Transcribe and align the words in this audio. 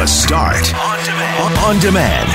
The 0.00 0.06
Start 0.06 0.72
on 0.76 1.04
demand. 1.04 1.58
On 1.58 1.78
demand. 1.78 2.30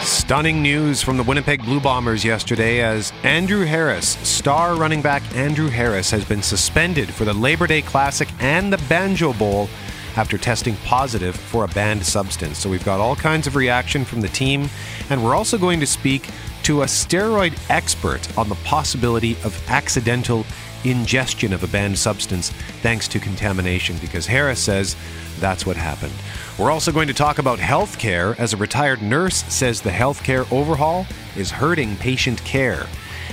Stunning 0.00 0.62
news 0.62 1.02
from 1.02 1.18
the 1.18 1.22
Winnipeg 1.22 1.62
Blue 1.62 1.78
Bombers 1.78 2.24
yesterday 2.24 2.80
as 2.80 3.12
Andrew 3.22 3.66
Harris, 3.66 4.08
star 4.26 4.76
running 4.76 5.02
back 5.02 5.22
Andrew 5.36 5.68
Harris, 5.68 6.10
has 6.10 6.24
been 6.24 6.40
suspended 6.40 7.12
for 7.12 7.26
the 7.26 7.34
Labor 7.34 7.66
Day 7.66 7.82
Classic 7.82 8.30
and 8.40 8.72
the 8.72 8.78
Banjo 8.88 9.34
Bowl 9.34 9.68
after 10.16 10.38
testing 10.38 10.76
positive 10.86 11.36
for 11.36 11.64
a 11.64 11.68
banned 11.68 12.06
substance. 12.06 12.56
So 12.56 12.70
we've 12.70 12.82
got 12.82 12.98
all 12.98 13.14
kinds 13.14 13.46
of 13.46 13.56
reaction 13.56 14.06
from 14.06 14.22
the 14.22 14.28
team, 14.28 14.70
and 15.10 15.22
we're 15.22 15.34
also 15.34 15.58
going 15.58 15.80
to 15.80 15.86
speak 15.86 16.30
to 16.66 16.82
a 16.82 16.84
steroid 16.84 17.56
expert 17.70 18.36
on 18.36 18.48
the 18.48 18.56
possibility 18.56 19.36
of 19.44 19.70
accidental 19.70 20.44
ingestion 20.82 21.52
of 21.52 21.62
a 21.62 21.68
banned 21.68 21.96
substance 21.96 22.50
thanks 22.82 23.06
to 23.06 23.20
contamination 23.20 23.96
because 23.98 24.26
Harris 24.26 24.58
says 24.58 24.96
that's 25.38 25.64
what 25.64 25.76
happened. 25.76 26.12
We're 26.58 26.72
also 26.72 26.90
going 26.90 27.06
to 27.06 27.14
talk 27.14 27.38
about 27.38 27.60
healthcare 27.60 28.36
as 28.40 28.52
a 28.52 28.56
retired 28.56 29.00
nurse 29.00 29.44
says 29.44 29.80
the 29.80 29.90
healthcare 29.90 30.50
overhaul 30.50 31.06
is 31.36 31.52
hurting 31.52 31.94
patient 31.98 32.42
care. 32.44 32.88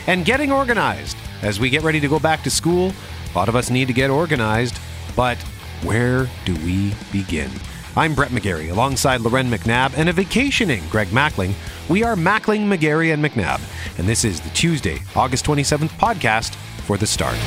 And 0.06 0.26
getting 0.26 0.52
organized. 0.52 1.18
As 1.42 1.60
we 1.60 1.72
get 1.72 1.82
ready 1.82 2.00
to 2.02 2.08
go 2.08 2.20
back 2.20 2.44
to 2.44 2.52
school, 2.52 2.94
a 3.34 3.36
lot 3.36 3.50
of 3.50 3.56
us 3.56 3.72
need 3.72 3.88
to 3.88 3.94
get 3.94 4.12
organized, 4.12 4.80
but 5.16 5.40
where 5.82 6.30
do 6.46 6.54
we 6.64 6.94
begin? 7.12 7.50
I'm 7.96 8.14
Brett 8.14 8.32
McGarry 8.32 8.72
alongside 8.72 9.22
Loren 9.22 9.50
McNabb 9.50 9.94
and 9.98 10.10
a 10.10 10.14
vacationing 10.14 10.84
Greg 10.90 11.08
Mackling. 11.08 11.54
We 11.90 12.04
are 12.04 12.16
Mackling, 12.16 12.62
McGarry, 12.68 13.14
and 13.14 13.24
McNabb, 13.24 13.60
and 14.00 14.08
this 14.08 14.24
is 14.24 14.40
the 14.40 14.50
Tuesday, 14.52 15.00
August 15.16 15.46
27th 15.46 15.90
podcast 16.00 16.56
for 16.86 16.98
The 16.98 17.08
Start. 17.08 17.38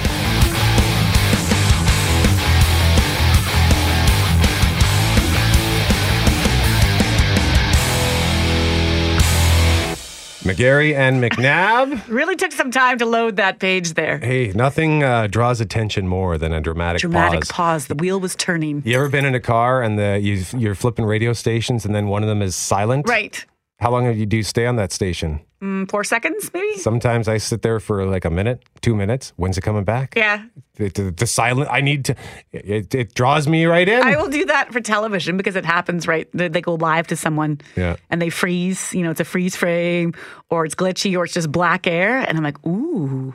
McGarry 10.43 10.95
and 10.95 11.21
McNabb. 11.23 12.07
Really 12.17 12.37
took 12.37 12.53
some 12.53 12.71
time 12.71 12.99
to 12.99 13.07
load 13.07 13.37
that 13.37 13.59
page 13.59 13.95
there. 13.95 14.19
Hey, 14.19 14.53
nothing 14.55 15.03
uh, 15.03 15.27
draws 15.27 15.61
attention 15.61 16.07
more 16.07 16.39
than 16.39 16.53
a 16.53 16.61
dramatic, 16.61 17.01
Dramatic 17.01 17.41
pause. 17.41 17.51
pause. 17.51 17.87
The 17.89 17.97
wheel 17.97 18.21
was 18.21 18.37
turning. 18.37 18.83
You 18.85 18.97
ever 18.97 19.09
been 19.09 19.25
in 19.25 19.35
a 19.35 19.41
car 19.41 19.83
and 19.83 19.99
the 19.99 20.21
you, 20.23 20.45
you're 20.57 20.75
flipping 20.77 21.05
radio 21.05 21.33
stations 21.33 21.85
and 21.85 21.95
then 21.95 22.07
one 22.09 22.23
of 22.23 22.29
them 22.29 22.43
is 22.43 22.55
silent? 22.55 23.09
Right. 23.09 23.45
How 23.79 23.91
long 23.91 24.05
do 24.11 24.19
you 24.19 24.25
do 24.27 24.43
stay 24.43 24.67
on 24.67 24.77
that 24.77 24.91
station? 24.91 25.41
Mm, 25.63 25.91
four 25.91 26.03
seconds, 26.05 26.51
maybe? 26.55 26.77
Sometimes 26.79 27.29
I 27.29 27.37
sit 27.39 27.63
there 27.63 27.79
for 27.81 28.05
like 28.07 28.25
a 28.25 28.31
minute, 28.31 28.63
two 28.81 28.95
minutes. 28.95 29.33
When's 29.37 29.59
it 29.59 29.63
coming 29.63 29.85
back? 29.85 30.15
Yeah. 30.17 30.45
The, 30.77 30.89
the, 30.91 31.11
the 31.11 31.27
silent. 31.27 31.69
I 31.71 31.81
need 31.83 32.05
to. 32.07 32.15
It, 32.53 32.95
it 32.95 33.15
draws 33.15 33.47
me 33.49 33.65
right 33.67 33.89
in. 33.89 34.03
I 34.03 34.17
will 34.17 34.29
do 34.29 34.45
that 34.47 34.73
for 34.73 34.81
television 34.81 35.37
because 35.37 35.57
it 35.57 35.65
happens 35.65 36.07
right. 36.07 36.29
They, 36.33 36.49
they 36.49 36.61
go 36.61 36.75
live 36.75 37.07
to 37.09 37.17
someone 37.17 37.61
Yeah. 37.77 37.97
and 38.11 38.21
they 38.21 38.31
freeze. 38.31 38.95
You 38.95 39.03
know, 39.03 39.11
it's 39.11 39.21
a 39.21 39.25
freeze 39.25 39.57
frame 39.57 40.15
or 40.51 40.65
it's 40.65 40.75
glitchy 40.75 41.17
or 41.17 41.25
it's 41.25 41.35
just 41.35 41.51
black 41.53 41.87
air. 41.87 42.19
And 42.19 42.37
I'm 42.39 42.45
like, 42.45 42.65
ooh. 42.67 43.35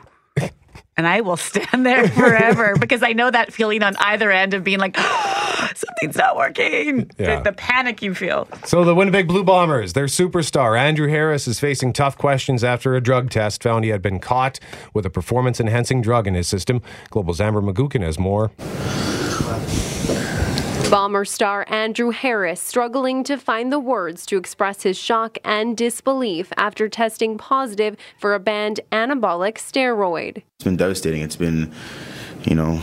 And 0.96 1.06
I 1.06 1.22
will 1.22 1.36
stand 1.36 1.86
there 1.86 2.06
forever 2.08 2.76
because 2.78 3.02
I 3.02 3.12
know 3.12 3.30
that 3.30 3.52
feeling 3.52 3.82
on 3.82 3.96
either 3.96 4.30
end 4.30 4.54
of 4.54 4.62
being 4.62 4.78
like, 4.78 4.96
something's 5.74 6.16
not 6.16 6.36
working. 6.36 7.10
Yeah. 7.18 7.36
The, 7.36 7.50
the 7.50 7.52
panic 7.56 8.02
you 8.02 8.14
feel. 8.14 8.46
So 8.64 8.84
the 8.84 8.94
Winnipeg 8.94 9.26
Blue 9.26 9.44
Bombers, 9.44 9.94
their 9.94 10.06
superstar 10.06 10.78
Andrew 10.78 11.08
Harris 11.08 11.48
is 11.48 11.58
facing 11.58 11.92
tough 11.92 12.18
questions 12.18 12.62
after 12.62 12.94
a 12.94 13.00
drug 13.00 13.30
test 13.30 13.62
found 13.62 13.84
he 13.84 13.90
had 13.90 14.02
been 14.02 14.18
caught 14.18 14.60
with 14.92 15.06
a 15.06 15.10
performance-enhancing 15.10 16.02
drug 16.02 16.26
in 16.26 16.34
his 16.34 16.46
system. 16.46 16.82
Global's 17.10 17.40
Amber 17.40 17.62
McGuckin 17.62 18.02
has 18.02 18.18
more. 18.18 18.50
Bomber 20.92 21.24
star 21.24 21.64
Andrew 21.70 22.10
Harris 22.10 22.60
struggling 22.60 23.24
to 23.24 23.38
find 23.38 23.72
the 23.72 23.80
words 23.80 24.26
to 24.26 24.36
express 24.36 24.82
his 24.82 24.98
shock 24.98 25.38
and 25.42 25.74
disbelief 25.74 26.52
after 26.58 26.86
testing 26.86 27.38
positive 27.38 27.96
for 28.18 28.34
a 28.34 28.38
banned 28.38 28.80
anabolic 28.92 29.54
steroid. 29.54 30.42
It's 30.56 30.64
been 30.64 30.76
devastating. 30.76 31.22
It's 31.22 31.34
been, 31.34 31.72
you 32.42 32.54
know, 32.54 32.82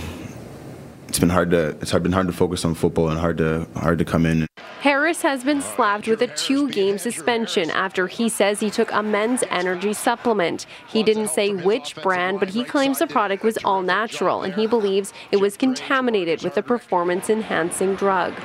it's 1.09 1.17
been 1.17 1.29
hard 1.29 1.49
to 1.49 1.69
it's 1.81 1.89
hard, 1.89 2.03
been 2.03 2.11
hard 2.11 2.27
to 2.27 2.33
focus 2.33 2.63
on 2.63 2.75
football 2.75 3.09
and 3.09 3.19
hard 3.19 3.39
to 3.39 3.67
hard 3.75 3.97
to 3.97 4.05
come 4.05 4.27
in. 4.27 4.45
Harris 4.81 5.23
has 5.23 5.43
been 5.43 5.59
slapped 5.59 6.07
with 6.07 6.21
a 6.21 6.27
two 6.27 6.69
game 6.69 6.99
suspension 6.99 7.71
after 7.71 8.07
he 8.07 8.29
says 8.29 8.59
he 8.59 8.69
took 8.69 8.91
a 8.91 9.01
men's 9.01 9.43
energy 9.49 9.93
supplement. 9.93 10.67
He 10.87 11.01
didn't 11.01 11.29
say 11.29 11.51
which 11.51 11.95
brand, 11.95 12.39
but 12.39 12.49
he 12.49 12.63
claims 12.63 12.99
the 12.99 13.07
product 13.07 13.43
was 13.43 13.57
all 13.65 13.81
natural 13.81 14.43
and 14.43 14.53
he 14.53 14.67
believes 14.67 15.11
it 15.31 15.37
was 15.37 15.57
contaminated 15.57 16.43
with 16.43 16.55
a 16.57 16.61
performance 16.61 17.27
enhancing 17.27 17.95
drug. 17.95 18.35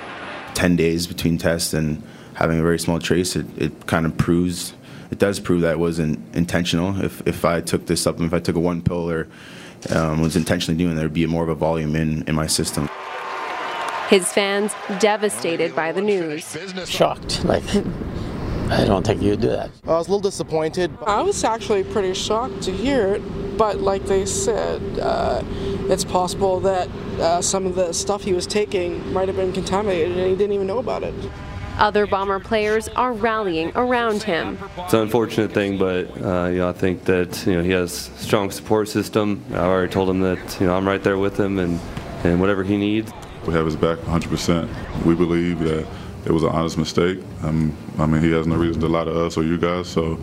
Ten 0.54 0.74
days 0.74 1.06
between 1.06 1.36
tests 1.36 1.74
and 1.74 2.02
having 2.34 2.58
a 2.58 2.62
very 2.62 2.78
small 2.78 2.98
trace, 2.98 3.36
it, 3.36 3.46
it 3.58 3.86
kind 3.86 4.06
of 4.06 4.16
proves 4.16 4.72
it 5.10 5.18
does 5.18 5.38
prove 5.38 5.60
that 5.60 5.72
it 5.72 5.78
wasn't 5.78 6.18
intentional. 6.34 7.04
If 7.04 7.26
if 7.26 7.44
I 7.44 7.60
took 7.60 7.86
this 7.86 8.00
supplement, 8.00 8.32
if 8.32 8.36
I 8.40 8.42
took 8.42 8.56
a 8.56 8.60
one 8.60 8.80
pill 8.80 9.10
or 9.10 9.28
um, 9.90 10.20
was 10.20 10.36
intentionally 10.36 10.76
doing, 10.78 10.96
there'd 10.96 11.12
be 11.12 11.26
more 11.26 11.42
of 11.42 11.48
a 11.48 11.54
volume 11.54 11.96
in 11.96 12.22
in 12.24 12.34
my 12.34 12.46
system. 12.46 12.88
His 14.08 14.30
fans 14.32 14.72
devastated 15.00 15.74
by 15.74 15.92
the 15.92 16.02
news. 16.02 16.56
shocked. 16.86 17.44
Like, 17.44 17.64
I 18.70 18.84
don't 18.84 19.06
think 19.06 19.22
you'd 19.22 19.40
do 19.40 19.48
that. 19.48 19.70
I 19.84 19.88
was 19.88 20.08
a 20.08 20.10
little 20.10 20.20
disappointed. 20.20 20.90
I 21.06 21.22
was 21.22 21.42
actually 21.42 21.84
pretty 21.84 22.14
shocked 22.14 22.62
to 22.62 22.72
hear 22.72 23.14
it, 23.14 23.56
but 23.58 23.80
like 23.80 24.04
they 24.04 24.26
said, 24.26 24.98
uh, 24.98 25.42
it's 25.88 26.04
possible 26.04 26.60
that 26.60 26.88
uh, 27.18 27.40
some 27.40 27.66
of 27.66 27.74
the 27.74 27.92
stuff 27.92 28.22
he 28.22 28.32
was 28.32 28.46
taking 28.46 29.12
might 29.12 29.28
have 29.28 29.36
been 29.36 29.52
contaminated 29.52 30.16
and 30.16 30.30
he 30.30 30.36
didn't 30.36 30.52
even 30.52 30.66
know 30.66 30.78
about 30.78 31.02
it. 31.02 31.14
Other 31.78 32.06
Bomber 32.06 32.38
players 32.38 32.88
are 32.90 33.12
rallying 33.12 33.72
around 33.74 34.22
him. 34.22 34.58
It's 34.78 34.94
an 34.94 35.00
unfortunate 35.00 35.52
thing, 35.52 35.76
but 35.76 36.08
uh, 36.22 36.46
you 36.46 36.58
know 36.58 36.68
I 36.68 36.72
think 36.72 37.04
that 37.04 37.44
you 37.46 37.54
know 37.54 37.62
he 37.62 37.70
has 37.70 38.08
a 38.08 38.18
strong 38.18 38.50
support 38.50 38.88
system. 38.88 39.44
I 39.50 39.58
already 39.58 39.92
told 39.92 40.08
him 40.08 40.20
that 40.20 40.60
you 40.60 40.66
know 40.66 40.76
I'm 40.76 40.86
right 40.86 41.02
there 41.02 41.18
with 41.18 41.38
him 41.38 41.58
and 41.58 41.80
and 42.22 42.40
whatever 42.40 42.62
he 42.62 42.76
needs. 42.76 43.12
We 43.46 43.52
have 43.52 43.66
his 43.66 43.76
back 43.76 43.98
100%. 43.98 45.04
We 45.04 45.14
believe 45.14 45.58
that 45.60 45.86
it 46.24 46.32
was 46.32 46.42
an 46.44 46.48
honest 46.48 46.78
mistake. 46.78 47.20
Um, 47.42 47.76
I 47.98 48.06
mean, 48.06 48.22
he 48.22 48.30
has 48.30 48.46
no 48.46 48.56
reason 48.56 48.80
to 48.80 48.88
lie 48.88 49.04
to 49.04 49.26
us 49.26 49.36
or 49.36 49.42
you 49.42 49.58
guys, 49.58 49.86
so 49.86 50.18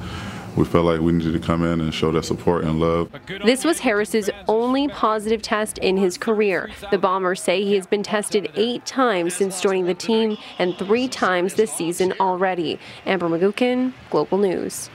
we 0.56 0.66
felt 0.66 0.86
like 0.86 1.00
we 1.00 1.12
needed 1.12 1.34
to 1.34 1.40
come 1.40 1.64
in 1.64 1.80
and 1.82 1.94
show 1.94 2.12
that 2.12 2.26
support 2.26 2.64
and 2.64 2.80
love. 2.80 3.10
This 3.46 3.64
was 3.64 3.80
Harris's 3.80 4.30
only 4.48 4.88
positive 4.90 5.42
test 5.42 5.78
in 5.80 5.98
his 5.98 6.18
career. 6.18 6.70
The 6.92 6.98
Bombers 6.98 7.42
say 7.42 7.64
he 7.64 7.76
has 7.76 7.88
been 7.88 8.04
tested 8.04 8.52
eight 8.56 8.86
times 8.86 9.34
since 9.34 9.62
joining 9.62 9.86
the 9.86 9.94
team 9.94 10.38
and 10.60 10.78
three 10.78 11.08
times 11.08 11.56
this 11.56 11.72
season 11.74 12.14
already. 12.20 12.80
Amber 13.06 13.30
McGuckin, 13.30 13.94
Global 14.10 14.38
News. 14.38 14.90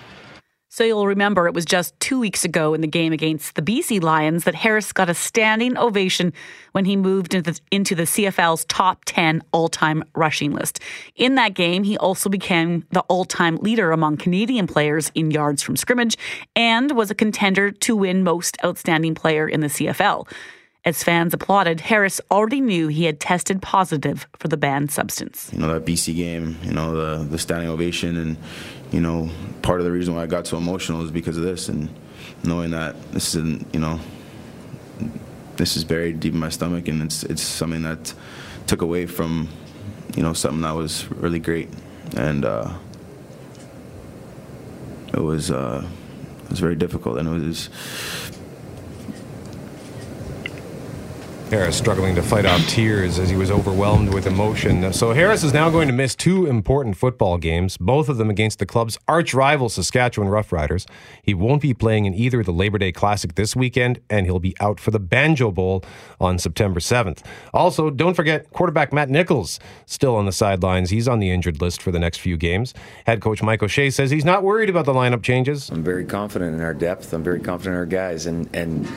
So 0.77 0.85
you'll 0.85 1.07
remember 1.07 1.47
it 1.47 1.55
was 1.55 1.65
just 1.65 1.99
two 2.01 2.21
weeks 2.21 2.45
ago 2.45 2.75
in 2.75 2.83
the 2.83 2.87
game 2.87 3.15
against 3.15 3.55
the 3.55 3.63
BC 3.63 4.03
Lions 4.03 4.45
that 4.45 4.55
Harris 4.55 4.93
got 4.93 5.09
a 5.09 5.15
standing 5.15 5.79
ovation 5.79 6.35
when 6.73 6.85
he 6.85 6.97
moved 6.97 7.33
into 7.33 7.51
the, 7.51 7.59
into 7.71 7.95
the 7.95 8.03
CFL's 8.03 8.67
top 8.67 9.03
10 9.07 9.41
all 9.53 9.69
time 9.69 10.05
rushing 10.15 10.53
list. 10.53 10.81
In 11.15 11.37
that 11.37 11.55
game, 11.55 11.83
he 11.83 11.97
also 11.97 12.29
became 12.29 12.85
the 12.91 13.01
all 13.09 13.25
time 13.25 13.57
leader 13.57 13.91
among 13.91 14.19
Canadian 14.19 14.67
players 14.67 15.11
in 15.15 15.31
yards 15.31 15.63
from 15.63 15.77
scrimmage 15.77 16.19
and 16.55 16.95
was 16.95 17.11
a 17.11 17.15
contender 17.15 17.71
to 17.71 17.97
win 17.97 18.23
most 18.23 18.59
outstanding 18.63 19.15
player 19.15 19.49
in 19.49 19.61
the 19.61 19.69
CFL. 19.69 20.29
As 20.87 21.03
fans 21.03 21.35
applauded, 21.35 21.81
Harris 21.81 22.21
already 22.31 22.61
knew 22.61 22.87
he 22.87 23.07
had 23.07 23.19
tested 23.19 23.61
positive 23.61 24.29
for 24.39 24.47
the 24.47 24.57
banned 24.57 24.93
substance. 24.93 25.51
You 25.53 25.59
know 25.59 25.67
that 25.73 25.85
BC 25.85 26.15
game, 26.15 26.59
you 26.63 26.71
know 26.71 26.95
the 26.95 27.25
the 27.25 27.39
standing 27.39 27.69
ovation, 27.69 28.17
and 28.17 28.37
you 28.93 29.01
know 29.01 29.31
part 29.63 29.81
of 29.81 29.85
the 29.85 29.93
reason 29.93 30.15
why 30.15 30.23
I 30.23 30.27
got 30.27 30.47
so 30.47 30.57
emotional 30.57 31.05
is 31.05 31.11
because 31.11 31.37
of 31.37 31.43
this, 31.43 31.69
and 31.69 31.89
knowing 32.45 32.71
that 32.71 32.95
this 33.13 33.35
isn't, 33.35 33.67
you 33.75 33.81
know, 33.81 33.99
this 35.57 35.77
is 35.77 35.84
buried 35.84 36.21
deep 36.21 36.34
in 36.34 36.39
my 36.39 36.49
stomach, 36.49 36.89
and 36.89 37.03
it's 37.03 37.25
it's 37.25 37.43
something 37.43 37.83
that 37.83 38.15
took 38.66 38.83
away 38.83 39.07
from, 39.07 39.49
you 40.16 40.22
know, 40.22 40.33
something 40.33 40.60
that 40.63 40.75
was 40.75 41.10
really 41.10 41.41
great, 41.41 41.69
and 42.16 42.45
uh, 42.45 42.72
it 45.13 45.21
was 45.21 45.51
uh, 45.51 45.84
it 46.45 46.51
was 46.51 46.60
very 46.60 46.77
difficult, 46.77 47.19
and 47.19 47.28
it 47.28 47.47
was. 47.47 47.71
Harris 51.51 51.78
struggling 51.78 52.16
to 52.16 52.22
fight 52.22 52.45
off 52.45 52.60
tears 52.66 53.21
as 53.21 53.31
he 53.31 53.37
was 53.37 53.53
overwhelmed 53.53 54.13
with 54.13 54.27
emotion. 54.27 54.93
So 54.93 55.13
Harris 55.13 55.45
is 55.45 55.53
now 55.54 55.71
going 55.71 55.87
to 55.87 55.95
miss 55.95 56.16
two 56.16 56.47
important 56.47 56.97
football 56.97 57.39
games, 57.39 57.77
both 57.77 58.09
of 58.09 58.16
them 58.16 58.31
against 58.31 58.59
the 58.59 58.66
club's 58.66 58.98
arch 59.07 59.33
rival 59.33 59.69
Saskatchewan 59.69 60.28
Roughriders. 60.28 60.89
He 61.22 61.34
won't 61.34 61.63
be 61.63 61.72
playing 61.72 62.04
in 62.04 62.15
either 62.15 62.43
the 62.43 62.53
Labor 62.53 62.78
Day 62.78 62.91
Classic 62.91 63.37
this 63.37 63.54
weekend, 63.54 64.01
and 64.10 64.27
he'll 64.27 64.41
be 64.41 64.57
out 64.59 64.81
for 64.81 64.91
the 64.91 64.98
Banjo 64.98 65.53
Bowl 65.53 65.84
on 66.21 66.41
September 66.41 66.81
7th. 66.81 67.21
Also, 67.54 67.91
don't 67.91 68.15
forget 68.15 68.51
quarterback 68.51 68.93
Matt 68.93 69.09
Nichols 69.09 69.60
still 69.87 70.16
on 70.16 70.27
the 70.27 70.33
sidelines. 70.33 70.91
He's 70.91 71.07
on 71.07 71.21
the 71.21 71.31
injured 71.31 71.60
list 71.60 71.81
for 71.81 71.93
the 71.93 72.01
next 72.01 72.19
few 72.19 72.37
games. 72.37 72.75
Head 73.07 73.21
coach 73.21 73.41
Mike 73.41 73.63
O'Shea 73.63 73.91
says 73.91 74.10
he's 74.10 74.25
not 74.25 74.43
worried 74.43 74.69
about 74.69 74.84
the 74.84 74.95
lineup 74.95 75.22
changes. 75.22 75.71
I'm 75.71 75.84
very 75.84 76.04
confident 76.04 76.57
in 76.57 76.60
our 76.60 76.75
depth. 76.75 77.13
I'm 77.13 77.22
very 77.22 77.41
confident 77.41 77.75
in 77.75 77.78
our 77.78 77.87
guys, 77.87 78.27
and 78.27 78.48
and 78.53 78.89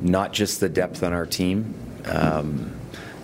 not 0.00 0.32
just 0.32 0.60
the 0.60 0.68
depth 0.68 1.02
on 1.02 1.12
our 1.12 1.26
team, 1.26 1.74
um, 2.10 2.74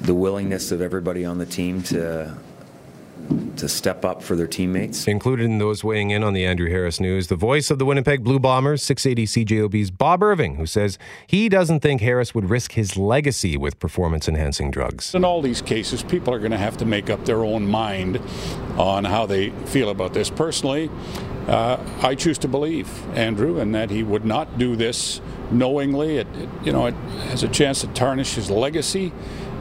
the 0.01 0.15
willingness 0.15 0.73
of 0.73 0.81
everybody 0.81 1.25
on 1.25 1.39
the 1.39 1.47
team 1.47 1.83
to 1.85 2.37
to 3.57 3.69
step 3.69 4.05
up 4.05 4.23
for 4.23 4.37
their 4.37 4.47
teammates. 4.47 5.07
Included 5.07 5.45
in 5.45 5.59
those 5.59 5.83
weighing 5.83 6.11
in 6.11 6.23
on 6.23 6.35
the 6.35 6.45
Andrew 6.45 6.69
Harris 6.69 7.01
news, 7.01 7.29
the 7.29 7.37
voice 7.37 7.71
of 7.71 7.79
the 7.79 7.85
Winnipeg 7.85 8.23
Blue 8.23 8.39
Bombers, 8.39 8.83
680 8.83 9.45
CJOB's 9.45 9.91
Bob 9.91 10.23
Irving, 10.23 10.57
who 10.57 10.67
says 10.67 10.99
he 11.27 11.49
doesn't 11.49 11.81
think 11.81 12.01
Harris 12.01 12.35
would 12.35 12.51
risk 12.51 12.73
his 12.73 12.97
legacy 12.97 13.57
with 13.57 13.79
performance 13.79 14.29
enhancing 14.29 14.71
drugs. 14.71 15.15
In 15.15 15.25
all 15.25 15.41
these 15.41 15.63
cases, 15.63 16.03
people 16.03 16.35
are 16.35 16.39
going 16.39 16.51
to 16.51 16.59
have 16.59 16.77
to 16.79 16.85
make 16.85 17.09
up 17.09 17.25
their 17.25 17.45
own 17.45 17.67
mind 17.67 18.21
on 18.77 19.05
how 19.05 19.27
they 19.27 19.51
feel 19.67 19.91
about 19.91 20.13
this. 20.13 20.29
Personally, 20.29 20.91
uh, 21.49 21.79
I 22.03 22.15
choose 22.15 22.39
to 22.39 22.49
believe 22.49 23.07
Andrew 23.17 23.59
and 23.59 23.75
that 23.75 23.91
he 23.91 24.03
would 24.03 24.25
not 24.25 24.59
do 24.59 24.77
this 24.77 25.21
knowingly. 25.51 26.19
It, 26.19 26.27
it, 26.37 26.49
you 26.65 26.73
know, 26.73 26.87
it 26.87 26.95
has 27.29 27.43
a 27.43 27.49
chance 27.49 27.83
to 27.83 27.87
tarnish 27.89 28.35
his 28.35 28.51
legacy. 28.51 29.13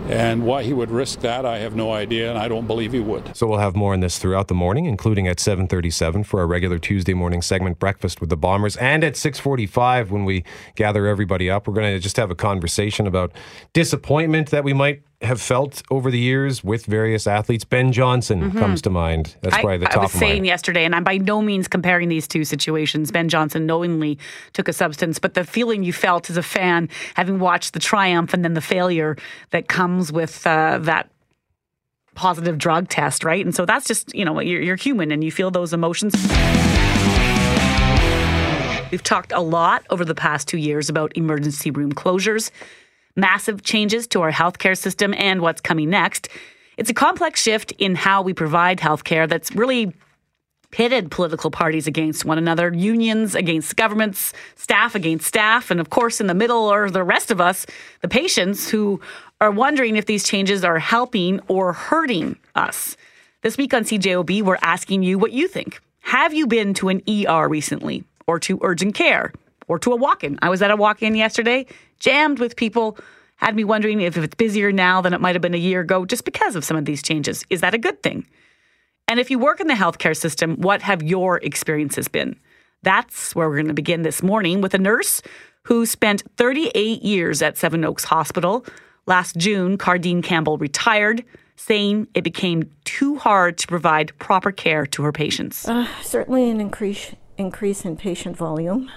And 0.10 0.46
why 0.46 0.64
he 0.64 0.74
would 0.74 0.92
risk 0.92 1.22
that, 1.22 1.46
I 1.46 1.60
have 1.60 1.78
no 1.78 1.94
idea, 1.94 2.30
and 2.30 2.38
I 2.38 2.50
don't 2.50 2.68
believe 2.68 2.92
he 2.92 3.00
would. 3.00 3.38
So 3.38 3.48
we'll 3.48 3.60
have 3.60 3.74
more 3.74 3.94
on 3.94 4.02
this 4.02 4.18
throughout 4.18 4.50
the 4.50 4.54
morning, 4.54 4.84
including 4.84 5.30
at 5.30 5.38
7:37 5.38 6.26
for 6.26 6.42
our 6.42 6.48
regular 6.48 6.78
Tuesday 6.78 7.14
morning 7.14 7.42
segment, 7.42 7.80
Breakfast 7.80 8.20
with 8.20 8.30
the 8.30 8.36
Bombers, 8.36 8.76
and 8.78 9.02
at 9.02 9.14
6:45 9.14 10.12
when 10.12 10.26
we 10.26 10.44
gather 10.76 11.08
everybody 11.08 11.50
up. 11.50 11.70
We're 11.70 11.74
going 11.74 11.94
to 11.94 12.00
just 12.00 12.18
have 12.18 12.30
a 12.30 12.36
conversation 12.36 13.08
about 13.08 13.32
disappointment 13.72 14.50
that 14.50 14.66
we 14.66 14.74
might 14.74 15.04
have 15.24 15.42
felt 15.42 15.82
over 15.90 16.12
the 16.12 16.20
years 16.20 16.64
with 16.64 16.86
various 16.86 17.28
athletes. 17.28 17.64
Ben 17.64 17.92
Johnson 17.92 18.42
mm-hmm. 18.42 18.60
comes 18.60 18.82
to 18.84 18.90
mind. 18.90 19.36
That's 19.42 19.56
probably 19.56 19.78
the 19.78 19.86
top. 19.86 19.98
I 19.98 20.00
was 20.02 20.12
saying 20.12 20.34
mind. 20.36 20.46
yesterday, 20.46 20.86
and 20.86 20.96
I'm 20.96 21.04
by 21.04 21.18
no 21.18 21.42
means 21.42 21.68
comparing 21.68 22.10
these 22.10 22.28
two 22.28 22.44
situations. 22.44 23.12
Ben 23.12 23.30
Johnson 23.30 23.66
knowingly 23.66 24.20
took 24.54 24.68
a 24.68 24.74
substance, 24.74 25.20
but 25.20 25.34
the 25.34 25.44
feeling 25.44 25.84
you 25.84 25.94
felt 25.94 26.30
as 26.30 26.38
a 26.38 26.44
fan, 26.44 26.90
having 27.16 27.40
watched 27.40 27.74
the 27.74 27.80
triumph 27.80 28.34
and 28.34 28.44
then 28.44 28.54
the 28.54 28.62
failure 28.62 29.18
that 29.52 29.68
comes 29.68 30.12
with 30.12 30.46
uh, 30.46 30.80
that 30.80 31.10
positive 32.16 32.58
drug 32.58 32.90
test, 32.90 33.24
right? 33.24 33.44
And 33.44 33.56
so 33.56 33.66
that's 33.66 33.88
just 33.88 34.14
you 34.14 34.26
know 34.26 34.40
you're, 34.40 34.62
you're 34.62 34.76
human 34.76 35.12
and 35.12 35.24
you 35.24 35.32
feel 35.32 35.52
those 35.52 35.74
emotions. 35.74 36.14
We've 38.92 39.02
talked 39.02 39.32
a 39.32 39.40
lot 39.40 39.84
over 39.90 40.06
the 40.06 40.14
past 40.14 40.48
two 40.48 40.60
years 40.60 40.88
about 40.88 41.18
emergency 41.18 41.72
room 41.72 41.94
closures 41.94 42.52
massive 43.16 43.64
changes 43.64 44.08
to 44.08 44.22
our 44.22 44.32
healthcare 44.32 44.78
system 44.78 45.14
and 45.16 45.42
what's 45.42 45.62
coming 45.62 45.90
next. 45.90 46.30
It's 46.78 46.90
a 46.90 46.94
complex 46.94 47.42
shift 47.42 47.72
in 47.74 47.96
how 47.96 48.22
we 48.22 48.34
provide 48.34 48.80
healthcare 48.80 49.28
that's 49.30 49.56
really 49.56 49.94
pitted 50.72 51.12
political 51.12 51.52
parties 51.52 51.86
against 51.86 52.26
one 52.26 52.40
another, 52.40 52.74
unions 52.74 53.36
against 53.36 53.76
governments, 53.76 54.34
staff 54.56 54.96
against 54.96 55.28
staff, 55.28 55.70
and 55.70 55.80
of 55.80 55.92
course, 55.92 56.20
in 56.20 56.26
the 56.26 56.34
middle 56.34 56.68
are 56.68 56.90
the 56.90 57.04
rest 57.04 57.30
of 57.30 57.40
us, 57.40 57.68
the 58.02 58.08
patients, 58.08 58.70
who 58.70 59.00
are 59.40 59.52
wondering 59.52 59.98
if 59.98 60.08
these 60.08 60.24
changes 60.24 60.64
are 60.64 60.80
helping 60.80 61.40
or 61.48 61.74
hurting 61.74 62.36
us. 62.56 62.98
This 63.44 63.56
week 63.56 63.72
on 63.76 63.84
CJOB, 63.84 64.42
we're 64.42 64.58
asking 64.64 65.04
you 65.04 65.20
what 65.20 65.32
you 65.32 65.48
think. 65.48 65.80
Have 66.00 66.34
you 66.34 66.48
been 66.48 66.74
to 66.76 66.90
an 66.90 67.04
ER 67.08 67.48
recently, 67.48 68.04
or 68.26 68.40
to 68.40 68.58
urgent 68.64 68.96
care, 68.96 69.32
or 69.68 69.80
to 69.80 69.92
a 69.92 69.96
walk 69.96 70.24
in? 70.24 70.38
I 70.42 70.50
was 70.50 70.62
at 70.62 70.72
a 70.72 70.76
walk 70.76 71.02
in 71.02 71.16
yesterday 71.16 71.66
jammed 72.00 72.40
with 72.40 72.56
people. 72.56 72.98
Had 73.38 73.56
me 73.56 73.64
wondering 73.64 74.00
if, 74.00 74.16
it's 74.18 74.36
busier 74.36 74.72
now 74.72 75.02
than 75.02 75.14
it 75.14 75.20
might 75.20 75.36
have 75.36 75.42
been 75.42 75.54
a 75.54 75.58
year 75.58 75.82
ago 75.82 76.06
just 76.06 76.24
because 76.24 76.56
of 76.56 76.64
some 76.64 76.78
of 76.78 76.86
these 76.86 77.02
changes. 77.02 77.44
Is 77.50 77.62
that 77.62 77.74
a 77.74 77.78
good 77.78 78.02
thing? 78.02 78.26
And 79.08 79.20
if 79.20 79.30
you 79.30 79.38
work 79.38 79.60
in 79.60 79.68
the 79.68 79.74
healthcare 79.74 80.16
system, 80.16 80.56
what 80.58 80.82
have 80.82 81.04
your 81.04 81.38
experiences 81.38 82.08
been? 82.08 82.40
That's 82.84 83.36
where 83.36 83.50
we're 83.50 83.56
going 83.56 83.68
to 83.68 83.74
begin 83.74 84.04
this 84.04 84.24
morning 84.24 84.62
with 84.62 84.74
a 84.74 84.78
nurse 84.78 85.22
who 85.64 85.86
spent 85.86 86.24
38 86.38 87.02
years 87.02 87.42
at 87.42 87.58
Seven 87.58 87.84
Oaks 87.86 88.06
Hospital. 88.06 88.66
Last 89.06 89.36
June, 89.38 89.78
Cardine 89.78 90.22
Campbell 90.22 90.58
retired, 90.58 91.24
saying 91.56 92.08
it 92.14 92.24
became 92.24 92.70
too 92.84 93.18
hard 93.18 93.58
to 93.60 93.68
provide 93.68 94.18
proper 94.20 94.52
care 94.52 94.86
to 94.88 95.04
her 95.04 95.12
patients. 95.12 95.68
Uh, 95.68 95.88
certainly 96.02 96.50
an 96.50 96.60
increase 96.60 97.16
increase 97.38 97.84
in 97.84 97.98
patient 97.98 98.38
volume. 98.38 98.92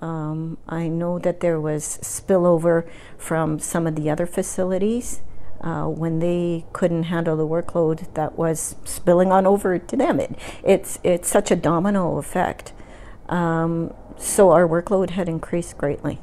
Um, 0.00 0.58
I 0.68 0.88
know 0.88 1.18
that 1.18 1.40
there 1.40 1.60
was 1.60 1.98
spillover 2.02 2.88
from 3.16 3.58
some 3.58 3.86
of 3.86 3.96
the 3.96 4.10
other 4.10 4.26
facilities. 4.26 5.20
Uh, 5.60 5.88
when 5.88 6.20
they 6.20 6.64
couldn't 6.72 7.02
handle 7.04 7.36
the 7.36 7.44
workload 7.44 8.14
that 8.14 8.38
was 8.38 8.76
spilling 8.84 9.32
on 9.32 9.44
over 9.44 9.76
to 9.76 9.96
them. 9.96 10.20
It, 10.20 10.38
it's, 10.62 11.00
it's 11.02 11.28
such 11.28 11.50
a 11.50 11.56
domino 11.56 12.16
effect. 12.18 12.72
Um, 13.28 13.92
so 14.16 14.52
our 14.52 14.68
workload 14.68 15.10
had 15.10 15.28
increased 15.28 15.76
greatly. 15.76 16.20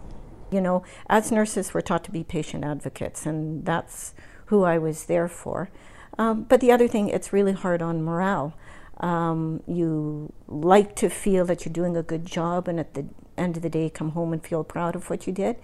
You 0.51 0.61
know, 0.61 0.83
as 1.09 1.33
nurses, 1.33 1.73
we're 1.73 1.81
taught 1.81 2.05
to 2.05 2.11
be 2.11 2.23
patient 2.23 2.63
advocates, 2.63 3.25
and 3.25 3.65
that's 3.65 4.13
who 4.45 4.63
I 4.63 4.77
was 4.77 5.05
there 5.05 5.27
for. 5.27 5.69
Um, 6.17 6.43
but 6.43 6.61
the 6.61 6.71
other 6.71 6.87
thing, 6.87 7.09
it's 7.09 7.33
really 7.33 7.51
hard 7.53 7.81
on 7.81 8.03
morale. 8.03 8.53
Um, 9.01 9.61
you 9.67 10.31
like 10.47 10.95
to 10.97 11.09
feel 11.09 11.43
that 11.45 11.65
you're 11.65 11.73
doing 11.73 11.97
a 11.97 12.03
good 12.03 12.25
job, 12.25 12.69
and 12.69 12.79
at 12.79 12.93
the 12.93 13.05
end 13.37 13.57
of 13.57 13.63
the 13.63 13.69
day 13.69 13.89
come 13.89 14.11
home 14.11 14.33
and 14.33 14.43
feel 14.43 14.63
proud 14.63 14.95
of 14.95 15.09
what 15.09 15.27
you 15.27 15.33
did. 15.33 15.57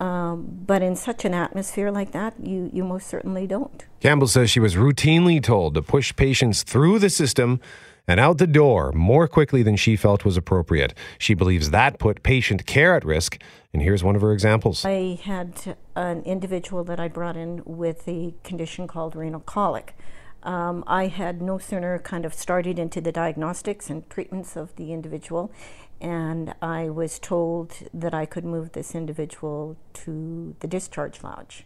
Um, 0.00 0.64
but 0.66 0.82
in 0.82 0.96
such 0.96 1.24
an 1.24 1.32
atmosphere 1.32 1.90
like 1.90 2.10
that, 2.12 2.34
you, 2.42 2.70
you 2.72 2.82
most 2.82 3.06
certainly 3.06 3.46
don't. 3.46 3.84
Campbell 4.00 4.26
says 4.26 4.50
she 4.50 4.58
was 4.58 4.74
routinely 4.74 5.40
told 5.40 5.74
to 5.74 5.82
push 5.82 6.14
patients 6.16 6.64
through 6.64 6.98
the 6.98 7.10
system 7.10 7.60
and 8.08 8.18
out 8.18 8.38
the 8.38 8.48
door 8.48 8.90
more 8.92 9.28
quickly 9.28 9.62
than 9.62 9.76
she 9.76 9.94
felt 9.94 10.24
was 10.24 10.36
appropriate. 10.36 10.92
She 11.18 11.34
believes 11.34 11.70
that 11.70 12.00
put 12.00 12.24
patient 12.24 12.66
care 12.66 12.96
at 12.96 13.04
risk. 13.04 13.40
And 13.72 13.80
here's 13.80 14.02
one 14.02 14.16
of 14.16 14.22
her 14.22 14.32
examples. 14.32 14.84
I 14.84 15.20
had 15.22 15.76
an 15.94 16.22
individual 16.24 16.82
that 16.84 16.98
I 16.98 17.06
brought 17.06 17.36
in 17.36 17.62
with 17.64 18.06
a 18.08 18.34
condition 18.42 18.88
called 18.88 19.14
renal 19.14 19.40
colic. 19.40 19.94
Um, 20.42 20.82
I 20.88 21.06
had 21.06 21.40
no 21.40 21.58
sooner 21.58 22.00
kind 22.00 22.24
of 22.24 22.34
started 22.34 22.78
into 22.78 23.00
the 23.00 23.12
diagnostics 23.12 23.88
and 23.88 24.08
treatments 24.10 24.56
of 24.56 24.74
the 24.74 24.92
individual, 24.92 25.52
and 26.02 26.52
I 26.60 26.90
was 26.90 27.20
told 27.20 27.74
that 27.94 28.12
I 28.12 28.26
could 28.26 28.44
move 28.44 28.72
this 28.72 28.92
individual 28.92 29.76
to 29.94 30.56
the 30.58 30.66
discharge 30.66 31.22
lounge. 31.22 31.64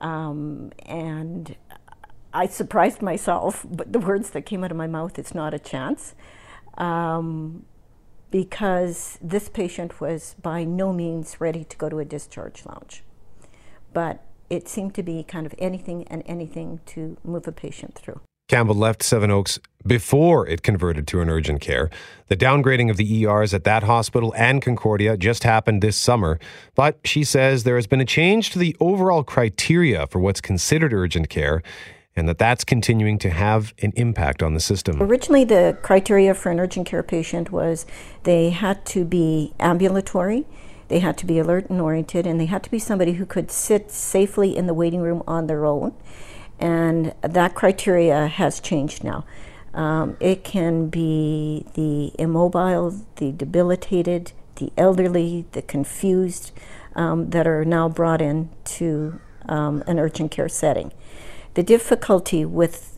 Um, 0.00 0.72
and 0.84 1.54
I 2.34 2.46
surprised 2.46 3.02
myself, 3.02 3.64
but 3.70 3.92
the 3.92 4.00
words 4.00 4.30
that 4.30 4.42
came 4.42 4.64
out 4.64 4.72
of 4.72 4.76
my 4.76 4.88
mouth, 4.88 5.16
it's 5.16 5.32
not 5.32 5.54
a 5.54 5.60
chance. 5.60 6.16
Um, 6.76 7.64
because 8.32 9.18
this 9.22 9.48
patient 9.48 10.00
was 10.00 10.34
by 10.42 10.64
no 10.64 10.92
means 10.92 11.40
ready 11.40 11.62
to 11.62 11.76
go 11.76 11.88
to 11.88 12.00
a 12.00 12.04
discharge 12.04 12.66
lounge. 12.66 13.04
But 13.92 14.24
it 14.50 14.68
seemed 14.68 14.94
to 14.96 15.04
be 15.04 15.22
kind 15.22 15.46
of 15.46 15.54
anything 15.58 16.08
and 16.08 16.24
anything 16.26 16.80
to 16.86 17.16
move 17.22 17.46
a 17.46 17.52
patient 17.52 17.94
through. 17.94 18.22
Campbell 18.52 18.74
left 18.74 19.02
Seven 19.02 19.30
Oaks 19.30 19.58
before 19.86 20.46
it 20.46 20.62
converted 20.62 21.06
to 21.06 21.22
an 21.22 21.30
urgent 21.30 21.62
care. 21.62 21.88
The 22.28 22.36
downgrading 22.36 22.90
of 22.90 22.98
the 22.98 23.24
ERs 23.24 23.54
at 23.54 23.64
that 23.64 23.84
hospital 23.84 24.34
and 24.36 24.60
Concordia 24.60 25.16
just 25.16 25.44
happened 25.44 25.80
this 25.80 25.96
summer, 25.96 26.38
but 26.74 26.98
she 27.02 27.24
says 27.24 27.64
there 27.64 27.76
has 27.76 27.86
been 27.86 28.02
a 28.02 28.04
change 28.04 28.50
to 28.50 28.58
the 28.58 28.76
overall 28.78 29.24
criteria 29.24 30.06
for 30.06 30.18
what's 30.18 30.42
considered 30.42 30.92
urgent 30.92 31.30
care 31.30 31.62
and 32.14 32.28
that 32.28 32.36
that's 32.36 32.62
continuing 32.62 33.18
to 33.20 33.30
have 33.30 33.72
an 33.80 33.94
impact 33.96 34.42
on 34.42 34.52
the 34.52 34.60
system. 34.60 35.02
Originally, 35.02 35.44
the 35.44 35.78
criteria 35.80 36.34
for 36.34 36.50
an 36.50 36.60
urgent 36.60 36.86
care 36.86 37.02
patient 37.02 37.52
was 37.52 37.86
they 38.24 38.50
had 38.50 38.84
to 38.84 39.06
be 39.06 39.54
ambulatory, 39.60 40.44
they 40.88 40.98
had 40.98 41.16
to 41.16 41.24
be 41.24 41.38
alert 41.38 41.70
and 41.70 41.80
oriented, 41.80 42.26
and 42.26 42.38
they 42.38 42.44
had 42.44 42.62
to 42.64 42.70
be 42.70 42.78
somebody 42.78 43.14
who 43.14 43.24
could 43.24 43.50
sit 43.50 43.90
safely 43.90 44.54
in 44.54 44.66
the 44.66 44.74
waiting 44.74 45.00
room 45.00 45.22
on 45.26 45.46
their 45.46 45.64
own 45.64 45.94
and 46.62 47.12
that 47.22 47.56
criteria 47.56 48.28
has 48.28 48.60
changed 48.60 49.02
now. 49.02 49.24
Um, 49.74 50.16
it 50.20 50.44
can 50.44 50.88
be 50.88 51.66
the 51.74 52.12
immobile, 52.22 53.02
the 53.16 53.32
debilitated, 53.32 54.30
the 54.56 54.70
elderly, 54.78 55.46
the 55.52 55.62
confused 55.62 56.52
um, 56.94 57.30
that 57.30 57.48
are 57.48 57.64
now 57.64 57.88
brought 57.88 58.22
in 58.22 58.48
to 58.64 59.20
um, 59.48 59.82
an 59.88 59.98
urgent 59.98 60.30
care 60.30 60.48
setting. 60.48 60.92
The 61.54 61.64
difficulty 61.64 62.44
with 62.44 62.96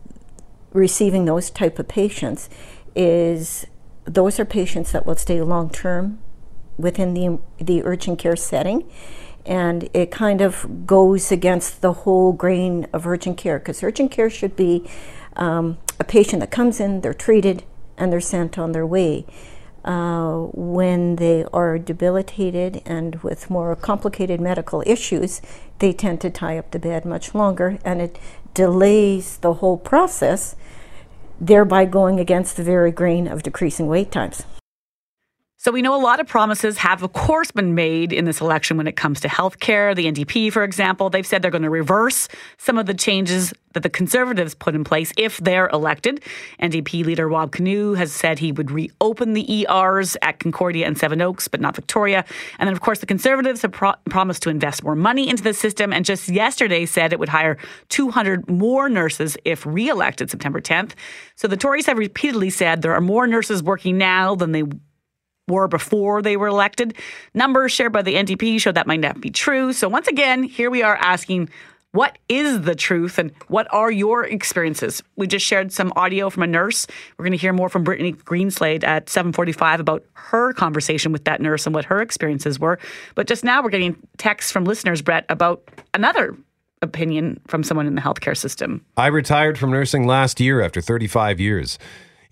receiving 0.74 1.24
those 1.24 1.48
type 1.48 1.78
of 1.78 1.88
patients 1.88 2.50
is 2.94 3.66
those 4.04 4.38
are 4.38 4.44
patients 4.44 4.92
that 4.92 5.06
will 5.06 5.16
stay 5.16 5.40
long 5.40 5.70
term 5.70 6.18
within 6.76 7.14
the, 7.14 7.38
the 7.64 7.82
urgent 7.84 8.18
care 8.18 8.36
setting 8.36 8.86
and 9.46 9.88
it 9.92 10.10
kind 10.10 10.40
of 10.40 10.86
goes 10.86 11.30
against 11.30 11.82
the 11.82 11.92
whole 11.92 12.32
grain 12.32 12.86
of 12.92 13.06
urgent 13.06 13.36
care 13.36 13.58
because 13.58 13.82
urgent 13.82 14.10
care 14.10 14.30
should 14.30 14.56
be 14.56 14.88
um, 15.36 15.78
a 16.00 16.04
patient 16.04 16.40
that 16.40 16.50
comes 16.50 16.80
in, 16.80 17.00
they're 17.00 17.14
treated, 17.14 17.64
and 17.96 18.12
they're 18.12 18.20
sent 18.20 18.58
on 18.58 18.72
their 18.72 18.86
way. 18.86 19.26
Uh, 19.84 20.46
when 20.54 21.16
they 21.16 21.44
are 21.52 21.78
debilitated 21.78 22.80
and 22.86 23.16
with 23.16 23.50
more 23.50 23.76
complicated 23.76 24.40
medical 24.40 24.82
issues, 24.86 25.42
they 25.78 25.92
tend 25.92 26.22
to 26.22 26.30
tie 26.30 26.56
up 26.56 26.70
the 26.70 26.78
bed 26.78 27.04
much 27.04 27.34
longer 27.34 27.78
and 27.84 28.00
it 28.00 28.18
delays 28.54 29.36
the 29.38 29.54
whole 29.54 29.76
process, 29.76 30.56
thereby 31.38 31.84
going 31.84 32.18
against 32.18 32.56
the 32.56 32.62
very 32.62 32.90
grain 32.90 33.28
of 33.28 33.42
decreasing 33.42 33.86
wait 33.86 34.10
times. 34.10 34.44
So 35.64 35.72
we 35.72 35.80
know 35.80 35.94
a 35.94 35.96
lot 35.96 36.20
of 36.20 36.26
promises 36.26 36.76
have, 36.76 37.02
of 37.02 37.14
course, 37.14 37.50
been 37.50 37.74
made 37.74 38.12
in 38.12 38.26
this 38.26 38.42
election 38.42 38.76
when 38.76 38.86
it 38.86 38.96
comes 38.96 39.18
to 39.20 39.28
healthcare. 39.28 39.96
The 39.96 40.04
NDP, 40.04 40.52
for 40.52 40.62
example, 40.62 41.08
they've 41.08 41.26
said 41.26 41.40
they're 41.40 41.50
going 41.50 41.62
to 41.62 41.70
reverse 41.70 42.28
some 42.58 42.76
of 42.76 42.84
the 42.84 42.92
changes 42.92 43.54
that 43.72 43.82
the 43.82 43.88
Conservatives 43.88 44.54
put 44.54 44.74
in 44.74 44.84
place 44.84 45.10
if 45.16 45.38
they're 45.38 45.70
elected. 45.70 46.22
NDP 46.60 47.06
leader 47.06 47.30
Wab 47.30 47.50
Kinew 47.50 47.96
has 47.96 48.12
said 48.12 48.38
he 48.38 48.52
would 48.52 48.70
reopen 48.70 49.32
the 49.32 49.64
ERs 49.66 50.18
at 50.20 50.38
Concordia 50.38 50.86
and 50.86 50.98
Seven 50.98 51.22
Oaks, 51.22 51.48
but 51.48 51.62
not 51.62 51.74
Victoria. 51.74 52.26
And 52.58 52.66
then, 52.66 52.74
of 52.74 52.82
course, 52.82 52.98
the 52.98 53.06
Conservatives 53.06 53.62
have 53.62 53.72
pro- 53.72 53.94
promised 54.10 54.42
to 54.42 54.50
invest 54.50 54.84
more 54.84 54.94
money 54.94 55.30
into 55.30 55.42
the 55.42 55.54
system 55.54 55.94
and 55.94 56.04
just 56.04 56.28
yesterday 56.28 56.84
said 56.84 57.10
it 57.14 57.18
would 57.18 57.30
hire 57.30 57.56
200 57.88 58.50
more 58.50 58.90
nurses 58.90 59.38
if 59.46 59.64
re-elected 59.64 60.30
September 60.30 60.60
10th. 60.60 60.92
So 61.36 61.48
the 61.48 61.56
Tories 61.56 61.86
have 61.86 61.96
repeatedly 61.96 62.50
said 62.50 62.82
there 62.82 62.92
are 62.92 63.00
more 63.00 63.26
nurses 63.26 63.62
working 63.62 63.96
now 63.96 64.34
than 64.34 64.52
they 64.52 64.64
were 65.48 65.68
before 65.68 66.22
they 66.22 66.36
were 66.36 66.46
elected. 66.46 66.94
Numbers 67.34 67.72
shared 67.72 67.92
by 67.92 68.02
the 68.02 68.14
NDP 68.14 68.60
show 68.60 68.72
that 68.72 68.86
might 68.86 69.00
not 69.00 69.20
be 69.20 69.30
true. 69.30 69.72
So 69.72 69.88
once 69.88 70.08
again, 70.08 70.42
here 70.42 70.70
we 70.70 70.82
are 70.82 70.96
asking 70.96 71.50
what 71.92 72.18
is 72.28 72.62
the 72.62 72.74
truth 72.74 73.18
and 73.20 73.30
what 73.46 73.72
are 73.72 73.90
your 73.90 74.24
experiences? 74.24 75.00
We 75.14 75.28
just 75.28 75.46
shared 75.46 75.70
some 75.70 75.92
audio 75.94 76.28
from 76.28 76.42
a 76.42 76.46
nurse. 76.48 76.88
We're 77.16 77.24
going 77.24 77.38
to 77.38 77.38
hear 77.38 77.52
more 77.52 77.68
from 77.68 77.84
Brittany 77.84 78.14
Greenslade 78.14 78.82
at 78.82 79.06
7:45 79.06 79.78
about 79.78 80.04
her 80.14 80.52
conversation 80.52 81.12
with 81.12 81.24
that 81.24 81.40
nurse 81.40 81.66
and 81.66 81.74
what 81.74 81.84
her 81.84 82.02
experiences 82.02 82.58
were. 82.58 82.80
But 83.14 83.28
just 83.28 83.44
now 83.44 83.62
we're 83.62 83.70
getting 83.70 83.96
texts 84.16 84.50
from 84.50 84.64
listeners, 84.64 85.02
Brett, 85.02 85.24
about 85.28 85.62
another 85.92 86.36
opinion 86.82 87.40
from 87.46 87.62
someone 87.62 87.86
in 87.86 87.94
the 87.94 88.02
healthcare 88.02 88.36
system. 88.36 88.84
I 88.96 89.06
retired 89.06 89.56
from 89.56 89.70
nursing 89.70 90.04
last 90.04 90.40
year 90.40 90.60
after 90.60 90.80
35 90.80 91.38
years. 91.38 91.78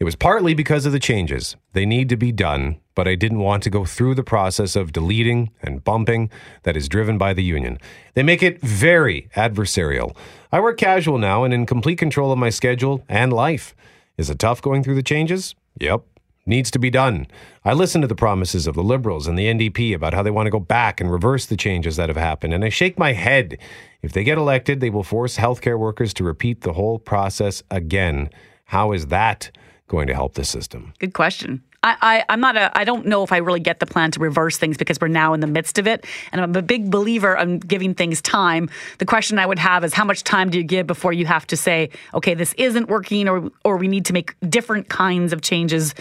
It 0.00 0.04
was 0.04 0.16
partly 0.16 0.54
because 0.54 0.86
of 0.86 0.92
the 0.92 0.98
changes. 0.98 1.54
They 1.72 1.86
need 1.86 2.08
to 2.08 2.16
be 2.16 2.32
done, 2.32 2.80
but 2.94 3.08
I 3.08 3.14
didn't 3.14 3.38
want 3.38 3.62
to 3.64 3.70
go 3.70 3.84
through 3.84 4.14
the 4.14 4.22
process 4.22 4.76
of 4.76 4.92
deleting 4.92 5.50
and 5.62 5.84
bumping 5.84 6.30
that 6.64 6.76
is 6.76 6.88
driven 6.88 7.18
by 7.18 7.32
the 7.32 7.42
union. 7.42 7.78
They 8.14 8.22
make 8.22 8.42
it 8.42 8.60
very 8.60 9.28
adversarial. 9.36 10.16
I 10.50 10.60
work 10.60 10.78
casual 10.78 11.18
now 11.18 11.44
and 11.44 11.54
in 11.54 11.66
complete 11.66 11.98
control 11.98 12.32
of 12.32 12.38
my 12.38 12.50
schedule 12.50 13.04
and 13.08 13.32
life. 13.32 13.74
Is 14.16 14.28
it 14.30 14.38
tough 14.38 14.60
going 14.60 14.82
through 14.82 14.96
the 14.96 15.02
changes? 15.02 15.54
Yep. 15.80 16.02
Needs 16.44 16.72
to 16.72 16.78
be 16.80 16.90
done. 16.90 17.28
I 17.64 17.72
listen 17.72 18.00
to 18.00 18.08
the 18.08 18.16
promises 18.16 18.66
of 18.66 18.74
the 18.74 18.82
Liberals 18.82 19.28
and 19.28 19.38
the 19.38 19.46
NDP 19.46 19.94
about 19.94 20.12
how 20.12 20.24
they 20.24 20.30
want 20.30 20.46
to 20.46 20.50
go 20.50 20.58
back 20.58 21.00
and 21.00 21.10
reverse 21.10 21.46
the 21.46 21.56
changes 21.56 21.94
that 21.96 22.08
have 22.08 22.16
happened, 22.16 22.52
and 22.52 22.64
I 22.64 22.68
shake 22.68 22.98
my 22.98 23.12
head. 23.12 23.58
If 24.02 24.12
they 24.12 24.24
get 24.24 24.38
elected, 24.38 24.80
they 24.80 24.90
will 24.90 25.04
force 25.04 25.36
healthcare 25.36 25.78
workers 25.78 26.12
to 26.14 26.24
repeat 26.24 26.62
the 26.62 26.72
whole 26.72 26.98
process 26.98 27.62
again. 27.70 28.28
How 28.66 28.90
is 28.90 29.06
that 29.06 29.52
going 29.86 30.08
to 30.08 30.14
help 30.14 30.34
the 30.34 30.44
system? 30.44 30.92
Good 30.98 31.14
question. 31.14 31.62
I, 31.82 31.96
I, 32.00 32.24
I'm 32.28 32.40
not 32.40 32.56
a, 32.56 32.76
I 32.76 32.84
don't 32.84 33.06
know 33.06 33.22
if 33.22 33.32
I 33.32 33.38
really 33.38 33.60
get 33.60 33.80
the 33.80 33.86
plan 33.86 34.10
to 34.12 34.20
reverse 34.20 34.56
things 34.56 34.76
because 34.76 35.00
we're 35.00 35.08
now 35.08 35.34
in 35.34 35.40
the 35.40 35.46
midst 35.46 35.78
of 35.78 35.86
it. 35.86 36.06
And 36.30 36.40
I'm 36.40 36.54
a 36.54 36.62
big 36.62 36.90
believer 36.90 37.34
in 37.36 37.58
giving 37.58 37.94
things 37.94 38.22
time. 38.22 38.70
The 38.98 39.04
question 39.04 39.38
I 39.38 39.46
would 39.46 39.58
have 39.58 39.84
is 39.84 39.92
how 39.92 40.04
much 40.04 40.22
time 40.22 40.50
do 40.50 40.58
you 40.58 40.64
give 40.64 40.86
before 40.86 41.12
you 41.12 41.26
have 41.26 41.46
to 41.48 41.56
say, 41.56 41.90
okay, 42.14 42.34
this 42.34 42.54
isn't 42.54 42.88
working 42.88 43.28
or, 43.28 43.50
or 43.64 43.76
we 43.76 43.88
need 43.88 44.06
to 44.06 44.12
make 44.12 44.34
different 44.48 44.88
kinds 44.88 45.32
of 45.32 45.42
changes 45.42 45.94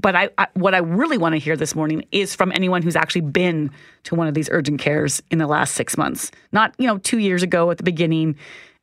but 0.00 0.14
I, 0.14 0.28
I, 0.36 0.46
what 0.54 0.74
I 0.74 0.78
really 0.78 1.18
want 1.18 1.34
to 1.34 1.38
hear 1.38 1.56
this 1.56 1.74
morning 1.74 2.04
is 2.12 2.34
from 2.34 2.52
anyone 2.52 2.82
who's 2.82 2.96
actually 2.96 3.22
been 3.22 3.70
to 4.04 4.14
one 4.14 4.28
of 4.28 4.34
these 4.34 4.48
urgent 4.50 4.80
cares 4.80 5.22
in 5.30 5.38
the 5.38 5.46
last 5.46 5.74
six 5.74 5.96
months, 5.96 6.30
not 6.52 6.74
you 6.78 6.86
know 6.86 6.98
two 6.98 7.18
years 7.18 7.42
ago 7.42 7.70
at 7.70 7.78
the 7.78 7.82
beginning, 7.82 8.36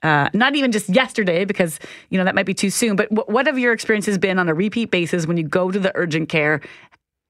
uh, 0.03 0.29
not 0.33 0.55
even 0.55 0.71
just 0.71 0.89
yesterday 0.89 1.45
because 1.45 1.79
you 2.09 2.17
know 2.17 2.23
that 2.25 2.35
might 2.35 2.45
be 2.45 2.53
too 2.53 2.69
soon. 2.69 2.95
But 2.95 3.09
w- 3.09 3.31
what 3.33 3.47
have 3.47 3.57
your 3.57 3.73
experiences 3.73 4.17
been 4.17 4.37
on 4.37 4.49
a 4.49 4.53
repeat 4.53 4.91
basis 4.91 5.25
when 5.25 5.37
you 5.37 5.43
go 5.43 5.71
to 5.71 5.79
the 5.79 5.91
urgent 5.95 6.29
care? 6.29 6.61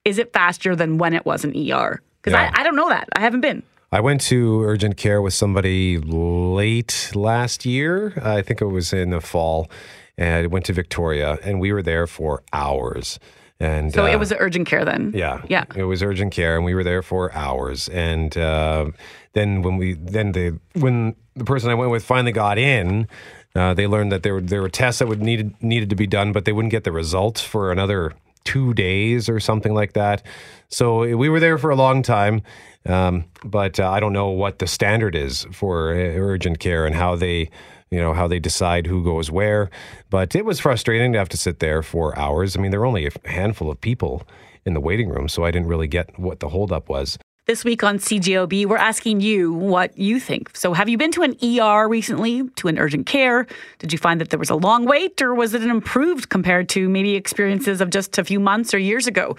Is 0.04 0.18
it 0.18 0.32
faster 0.32 0.76
than 0.76 0.98
when 0.98 1.14
it 1.14 1.24
was 1.24 1.44
an 1.44 1.50
ER? 1.56 2.02
Because 2.20 2.32
Yeah. 2.36 2.50
I, 2.54 2.60
I 2.60 2.62
don't 2.64 2.76
know 2.76 2.88
that. 2.90 3.08
I 3.16 3.20
haven't 3.20 3.40
been. 3.40 3.62
I 3.92 4.00
went 4.00 4.20
to 4.22 4.62
urgent 4.64 4.96
care 4.96 5.22
with 5.22 5.34
somebody 5.34 5.98
late 5.98 7.12
last 7.14 7.64
year. 7.64 8.12
I 8.22 8.42
think 8.42 8.60
it 8.60 8.66
was 8.66 8.92
in 8.92 9.10
the 9.10 9.20
fall. 9.20 9.70
And 10.18 10.44
I 10.44 10.46
went 10.46 10.64
to 10.66 10.72
Victoria, 10.72 11.38
and 11.44 11.60
we 11.60 11.72
were 11.72 11.82
there 11.82 12.06
for 12.06 12.42
hours. 12.52 13.18
And 13.60 13.92
So 13.92 14.04
uh, 14.04 14.08
it 14.08 14.18
was 14.18 14.32
urgent 14.38 14.66
care 14.66 14.84
then. 14.84 15.12
Yeah, 15.14 15.42
Yeah. 15.48 15.64
It 15.76 15.84
was 15.84 16.02
urgent 16.02 16.32
care, 16.32 16.56
and 16.56 16.64
we 16.64 16.74
were 16.74 16.84
there 16.84 17.02
for 17.02 17.32
hours. 17.34 17.88
And 17.88 18.36
uh, 18.36 18.90
then 19.32 19.62
when 19.62 19.76
we 19.76 19.94
then 19.94 20.32
the 20.32 20.58
when 20.74 21.14
the 21.34 21.44
person 21.44 21.70
I 21.70 21.74
went 21.74 21.90
with 21.90 22.04
finally 22.04 22.32
got 22.32 22.58
in, 22.58 23.08
uh, 23.54 23.74
they 23.74 23.86
learned 23.86 24.12
that 24.12 24.22
there 24.22 24.34
were 24.34 24.40
there 24.40 24.62
were 24.62 24.68
tests 24.68 24.98
that 24.98 25.08
would 25.08 25.22
needed 25.22 25.54
needed 25.62 25.90
to 25.90 25.96
be 25.96 26.06
done, 26.06 26.32
but 26.32 26.44
they 26.44 26.52
wouldn't 26.52 26.72
get 26.72 26.84
the 26.84 26.92
results 26.92 27.42
for 27.42 27.70
another 27.70 28.12
two 28.44 28.74
days 28.74 29.28
or 29.28 29.40
something 29.40 29.74
like 29.74 29.94
that. 29.94 30.22
So 30.68 31.16
we 31.16 31.28
were 31.28 31.40
there 31.40 31.56
for 31.58 31.70
a 31.70 31.76
long 31.76 32.02
time. 32.02 32.42
Um, 32.86 33.24
but 33.42 33.80
uh, 33.80 33.90
I 33.90 34.00
don't 34.00 34.12
know 34.12 34.28
what 34.28 34.58
the 34.58 34.66
standard 34.66 35.14
is 35.14 35.46
for 35.52 35.94
uh, 35.94 35.96
urgent 35.96 36.58
care 36.58 36.84
and 36.84 36.94
how 36.94 37.16
they 37.16 37.50
you 37.90 38.00
know 38.00 38.12
how 38.12 38.26
they 38.26 38.40
decide 38.40 38.86
who 38.86 39.04
goes 39.04 39.30
where. 39.30 39.70
But 40.10 40.34
it 40.34 40.44
was 40.44 40.60
frustrating 40.60 41.12
to 41.12 41.18
have 41.18 41.28
to 41.30 41.36
sit 41.36 41.60
there 41.60 41.82
for 41.82 42.18
hours. 42.18 42.56
I 42.56 42.60
mean, 42.60 42.70
there 42.70 42.80
were 42.80 42.86
only 42.86 43.06
a 43.06 43.28
handful 43.28 43.70
of 43.70 43.80
people 43.80 44.26
in 44.66 44.74
the 44.74 44.80
waiting 44.80 45.08
room, 45.08 45.28
so 45.28 45.44
I 45.44 45.50
didn't 45.50 45.68
really 45.68 45.86
get 45.86 46.18
what 46.18 46.40
the 46.40 46.48
holdup 46.48 46.88
was. 46.88 47.18
This 47.46 47.62
week 47.62 47.84
on 47.84 47.98
CJOB, 47.98 48.64
we're 48.64 48.78
asking 48.78 49.20
you 49.20 49.52
what 49.52 49.98
you 49.98 50.18
think. 50.18 50.56
So, 50.56 50.72
have 50.72 50.88
you 50.88 50.96
been 50.96 51.12
to 51.12 51.22
an 51.24 51.36
ER 51.42 51.86
recently, 51.86 52.48
to 52.56 52.68
an 52.68 52.78
urgent 52.78 53.04
care? 53.04 53.46
Did 53.80 53.92
you 53.92 53.98
find 53.98 54.18
that 54.22 54.30
there 54.30 54.38
was 54.38 54.48
a 54.48 54.54
long 54.54 54.86
wait, 54.86 55.20
or 55.20 55.34
was 55.34 55.52
it 55.52 55.60
an 55.60 55.68
improved 55.68 56.30
compared 56.30 56.70
to 56.70 56.88
maybe 56.88 57.16
experiences 57.16 57.82
of 57.82 57.90
just 57.90 58.16
a 58.16 58.24
few 58.24 58.40
months 58.40 58.72
or 58.72 58.78
years 58.78 59.06
ago? 59.06 59.36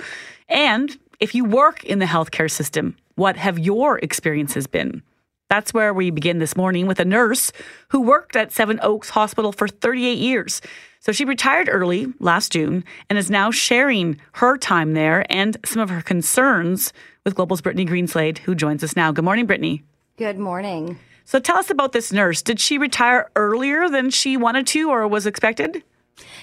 And 0.48 0.96
if 1.20 1.34
you 1.34 1.46
work 1.46 1.84
in 1.84 1.98
the 1.98 2.06
healthcare 2.06 2.52
system, 2.52 2.96
what 3.16 3.38
have 3.38 3.58
your 3.58 3.98
experiences 3.98 4.68
been? 4.68 5.02
That's 5.50 5.74
where 5.74 5.92
we 5.92 6.12
begin 6.12 6.38
this 6.38 6.56
morning 6.56 6.86
with 6.86 7.00
a 7.00 7.06
nurse 7.06 7.52
who 7.88 8.02
worked 8.02 8.36
at 8.36 8.52
Seven 8.52 8.80
Oaks 8.84 9.10
Hospital 9.10 9.52
for 9.52 9.68
38 9.68 10.20
years. 10.20 10.62
So 11.06 11.12
she 11.12 11.24
retired 11.24 11.70
early 11.72 12.12
last 12.20 12.54
June 12.54 12.84
and 13.12 13.20
is 13.20 13.30
now 13.30 13.52
sharing 13.52 14.20
her 14.32 14.58
time 14.58 14.96
there 14.96 15.24
and 15.30 15.56
some 15.64 15.80
of 15.80 15.92
her 15.92 16.02
concerns 16.02 16.94
with 17.24 17.36
Global's 17.36 17.62
Brittany 17.62 17.86
Greenslade, 17.86 18.40
who 18.40 18.56
joins 18.56 18.84
us 18.84 18.96
now. 18.96 19.12
Good 19.12 19.24
morning, 19.24 19.46
Brittany. 19.46 19.84
Good 20.18 20.40
morning. 20.40 20.98
So 21.24 21.40
tell 21.40 21.58
us 21.58 21.70
about 21.70 21.92
this 21.92 22.12
nurse. 22.12 22.42
Did 22.42 22.60
she 22.60 22.80
retire 22.80 23.30
earlier 23.36 23.88
than 23.88 24.10
she 24.10 24.36
wanted 24.36 24.66
to 24.66 24.90
or 24.90 25.08
was 25.08 25.28
expected? 25.28 25.84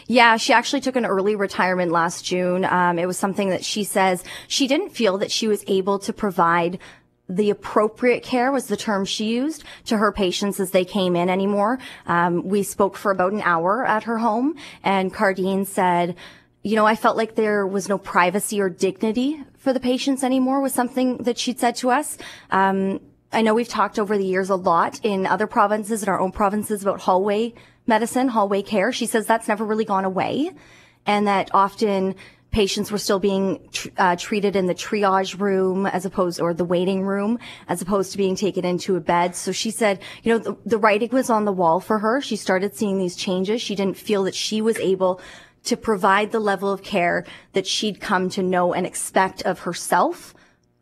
Yeah, 0.06 0.36
she 0.36 0.52
actually 0.52 0.80
took 0.80 0.94
an 0.94 1.06
early 1.06 1.34
retirement 1.34 1.90
last 1.90 2.24
June. 2.24 2.64
Um, 2.64 3.00
it 3.00 3.06
was 3.06 3.18
something 3.18 3.48
that 3.48 3.64
she 3.64 3.82
says 3.82 4.22
she 4.46 4.68
didn't 4.68 4.90
feel 4.90 5.18
that 5.18 5.32
she 5.32 5.48
was 5.48 5.64
able 5.66 5.98
to 6.00 6.12
provide 6.12 6.78
the 7.36 7.50
appropriate 7.50 8.22
care 8.22 8.52
was 8.52 8.66
the 8.66 8.76
term 8.76 9.04
she 9.04 9.26
used 9.26 9.64
to 9.86 9.98
her 9.98 10.12
patients 10.12 10.60
as 10.60 10.70
they 10.70 10.84
came 10.84 11.16
in 11.16 11.28
anymore. 11.28 11.78
Um, 12.06 12.46
we 12.48 12.62
spoke 12.62 12.96
for 12.96 13.10
about 13.10 13.32
an 13.32 13.40
hour 13.42 13.84
at 13.86 14.04
her 14.04 14.18
home 14.18 14.56
and 14.82 15.12
Cardine 15.12 15.64
said, 15.64 16.16
you 16.62 16.76
know, 16.76 16.86
I 16.86 16.94
felt 16.94 17.16
like 17.16 17.34
there 17.34 17.66
was 17.66 17.88
no 17.88 17.98
privacy 17.98 18.60
or 18.60 18.68
dignity 18.68 19.42
for 19.56 19.72
the 19.72 19.80
patients 19.80 20.22
anymore 20.22 20.60
was 20.60 20.74
something 20.74 21.18
that 21.18 21.38
she'd 21.38 21.58
said 21.58 21.76
to 21.76 21.90
us. 21.90 22.18
Um, 22.50 23.00
I 23.32 23.42
know 23.42 23.54
we've 23.54 23.68
talked 23.68 23.98
over 23.98 24.18
the 24.18 24.26
years 24.26 24.50
a 24.50 24.56
lot 24.56 25.00
in 25.02 25.26
other 25.26 25.46
provinces, 25.46 26.02
in 26.02 26.08
our 26.08 26.20
own 26.20 26.32
provinces 26.32 26.82
about 26.82 27.00
hallway 27.00 27.54
medicine, 27.86 28.28
hallway 28.28 28.62
care. 28.62 28.92
She 28.92 29.06
says 29.06 29.26
that's 29.26 29.48
never 29.48 29.64
really 29.64 29.84
gone 29.84 30.04
away 30.04 30.52
and 31.06 31.26
that 31.26 31.50
often 31.52 32.14
patients 32.52 32.92
were 32.92 32.98
still 32.98 33.18
being 33.18 33.66
tr- 33.72 33.88
uh, 33.96 34.16
treated 34.16 34.54
in 34.54 34.66
the 34.66 34.74
triage 34.74 35.40
room 35.40 35.86
as 35.86 36.04
opposed 36.04 36.40
or 36.40 36.54
the 36.54 36.64
waiting 36.64 37.02
room 37.02 37.38
as 37.66 37.82
opposed 37.82 38.12
to 38.12 38.18
being 38.18 38.36
taken 38.36 38.64
into 38.64 38.94
a 38.94 39.00
bed. 39.00 39.34
So 39.34 39.50
she 39.50 39.70
said 39.70 40.00
you 40.22 40.32
know 40.32 40.38
the, 40.38 40.56
the 40.64 40.78
writing 40.78 41.10
was 41.10 41.30
on 41.30 41.44
the 41.44 41.52
wall 41.52 41.80
for 41.80 41.98
her. 41.98 42.20
She 42.20 42.36
started 42.36 42.76
seeing 42.76 42.98
these 42.98 43.16
changes. 43.16 43.60
She 43.60 43.74
didn't 43.74 43.96
feel 43.96 44.22
that 44.24 44.34
she 44.34 44.60
was 44.60 44.78
able 44.78 45.20
to 45.64 45.76
provide 45.76 46.32
the 46.32 46.40
level 46.40 46.72
of 46.72 46.82
care 46.82 47.24
that 47.52 47.66
she'd 47.66 48.00
come 48.00 48.28
to 48.30 48.42
know 48.42 48.72
and 48.72 48.86
expect 48.86 49.42
of 49.42 49.60
herself 49.60 50.34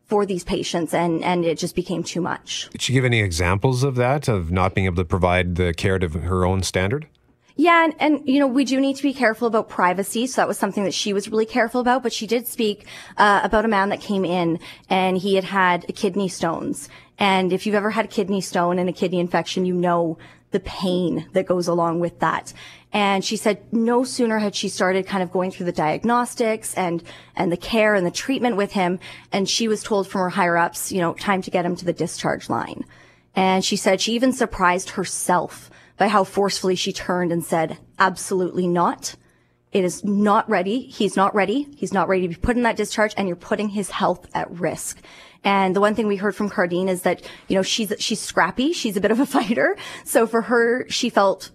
for 0.07 0.27
these 0.27 0.43
patients 0.43 0.93
and 0.93 1.23
and 1.23 1.45
it 1.45 1.57
just 1.57 1.77
became 1.77 2.03
too 2.03 2.21
much. 2.21 2.69
Did 2.73 2.83
she 2.83 2.93
give 2.93 3.05
any 3.05 3.21
examples 3.21 3.85
of 3.85 3.95
that, 3.95 4.27
of 4.27 4.51
not 4.51 4.75
being 4.75 4.87
able 4.87 4.97
to 4.97 5.05
provide 5.05 5.55
the 5.55 5.73
care 5.73 5.99
to 6.01 6.09
her 6.09 6.45
own 6.45 6.63
standard? 6.65 7.07
Yeah, 7.61 7.85
and, 7.85 7.95
and 7.99 8.23
you 8.27 8.41
know 8.41 8.47
we 8.47 8.65
do 8.65 8.81
need 8.81 8.97
to 8.97 9.03
be 9.03 9.13
careful 9.13 9.47
about 9.47 9.69
privacy. 9.69 10.27
So 10.27 10.41
that 10.41 10.49
was 10.49 10.57
something 10.57 10.85
that 10.85 10.95
she 10.95 11.13
was 11.13 11.29
really 11.29 11.45
careful 11.45 11.83
about. 11.83 12.03
But 12.03 12.11
she 12.11 12.27
did 12.27 12.47
speak 12.47 12.87
uh, 13.19 13.43
about 13.45 13.67
a 13.67 13.69
man 13.69 13.91
that 13.91 14.01
came 14.01 14.25
in 14.25 14.59
and 14.89 15.19
he 15.19 15.35
had 15.35 15.45
had 15.45 15.87
kidney 15.95 16.29
stones. 16.29 16.89
And 17.19 17.53
if 17.53 17.67
you've 17.67 17.75
ever 17.75 17.91
had 17.91 18.07
a 18.07 18.09
kidney 18.09 18.41
stone 18.41 18.79
and 18.79 18.89
a 18.89 18.95
kidney 18.95 19.21
infection, 19.21 19.67
you 19.67 19.75
know 19.75 20.17
the 20.53 20.61
pain 20.61 21.29
that 21.35 21.45
goes 21.45 21.69
along 21.69 22.01
with 22.01 22.19
that. 22.21 22.55
And 22.95 23.23
she 23.23 23.37
said 23.37 23.63
no 23.75 24.05
sooner 24.05 24.39
had 24.39 24.55
she 24.55 24.71
started 24.71 25.07
kind 25.07 25.23
of 25.23 25.31
going 25.31 25.51
through 25.51 25.67
the 25.67 25.73
diagnostics 25.73 26.73
and 26.79 27.03
and 27.37 27.53
the 27.53 27.59
care 27.59 27.95
and 27.95 28.07
the 28.07 28.11
treatment 28.11 28.57
with 28.57 28.73
him, 28.73 28.99
and 29.33 29.47
she 29.47 29.69
was 29.69 29.83
told 29.83 30.09
from 30.09 30.23
her 30.23 30.31
higher 30.31 30.57
ups, 30.57 30.91
you 30.91 31.03
know, 31.03 31.13
time 31.13 31.43
to 31.43 31.51
get 31.51 31.67
him 31.67 31.77
to 31.77 31.85
the 31.85 31.93
discharge 31.93 32.49
line. 32.49 32.87
And 33.37 33.63
she 33.63 33.77
said 33.77 34.01
she 34.01 34.15
even 34.15 34.33
surprised 34.33 34.91
herself 34.91 35.70
by 36.01 36.09
how 36.09 36.25
forcefully 36.25 36.77
she 36.77 36.95
turned 36.95 37.31
and 37.31 37.45
said, 37.45 37.77
absolutely 37.99 38.67
not. 38.67 39.17
it 39.71 39.85
is 39.85 40.03
not 40.03 40.49
ready. 40.49 40.81
He's 40.87 41.15
not 41.15 41.35
ready. 41.35 41.69
He's 41.77 41.93
not 41.93 42.09
ready 42.09 42.23
to 42.23 42.29
be 42.29 42.41
put 42.41 42.57
in 42.57 42.63
that 42.63 42.79
discharge 42.79 43.13
and 43.19 43.29
you're 43.29 43.37
putting 43.37 43.69
his 43.69 43.91
health 43.91 44.27
at 44.33 44.51
risk. 44.51 44.99
And 45.45 45.77
the 45.77 45.81
one 45.83 45.95
thing 45.95 46.07
we 46.07 46.17
heard 46.17 46.35
from 46.35 46.49
Cardine 46.49 46.89
is 46.89 47.03
that, 47.03 47.21
you 47.49 47.55
know, 47.55 47.63
she's, 47.63 47.93
she's 47.99 48.19
scrappy. 48.19 48.73
She's 48.73 48.97
a 48.97 49.01
bit 49.03 49.11
of 49.11 49.21
a 49.21 49.27
fighter. 49.37 49.77
So 50.07 50.27
for 50.27 50.41
her, 50.41 50.89
she 50.89 51.11
felt 51.11 51.51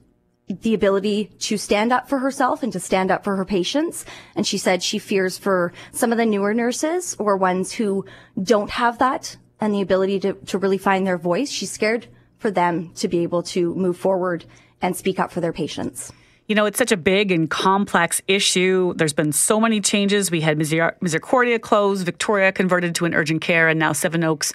the 0.48 0.76
ability 0.76 1.32
to 1.40 1.58
stand 1.58 1.92
up 1.92 2.08
for 2.08 2.20
herself 2.20 2.62
and 2.62 2.72
to 2.74 2.80
stand 2.80 3.10
up 3.10 3.24
for 3.24 3.36
her 3.38 3.46
patients. 3.46 4.06
And 4.36 4.46
she 4.46 4.60
said 4.60 4.84
she 4.84 5.00
fears 5.00 5.40
for 5.40 5.74
some 5.92 6.12
of 6.12 6.20
the 6.20 6.26
newer 6.28 6.54
nurses 6.54 7.16
or 7.18 7.36
ones 7.36 7.72
who 7.72 8.06
don't 8.42 8.70
have 8.70 9.00
that 9.00 9.38
and 9.60 9.74
the 9.74 9.82
ability 9.82 10.20
to, 10.20 10.34
to 10.34 10.60
really 10.60 10.78
find 10.78 11.08
their 11.08 11.18
voice. 11.18 11.50
She's 11.50 11.72
scared 11.72 12.08
for 12.38 12.52
them 12.52 12.92
to 12.96 13.08
be 13.08 13.20
able 13.20 13.44
to 13.44 13.74
move 13.76 13.98
forward 13.98 14.46
and 14.82 14.96
speak 14.96 15.20
up 15.20 15.32
for 15.32 15.42
their 15.42 15.54
patients. 15.54 16.12
You 16.48 16.54
know, 16.54 16.66
it's 16.66 16.78
such 16.78 16.92
a 16.92 16.98
big 16.98 17.32
and 17.32 17.50
complex 17.50 18.22
issue. 18.28 18.94
There's 18.96 19.14
been 19.14 19.32
so 19.32 19.60
many 19.60 19.82
changes. 19.82 20.30
We 20.30 20.42
had 20.42 20.60
Misericordia 20.60 21.58
closed, 21.58 22.06
Victoria 22.06 22.52
converted 22.52 22.94
to 22.96 23.06
an 23.06 23.16
urgent 23.16 23.42
care, 23.42 23.68
and 23.68 23.80
now 23.80 23.94
Seven 23.94 24.24
Oaks 24.24 24.54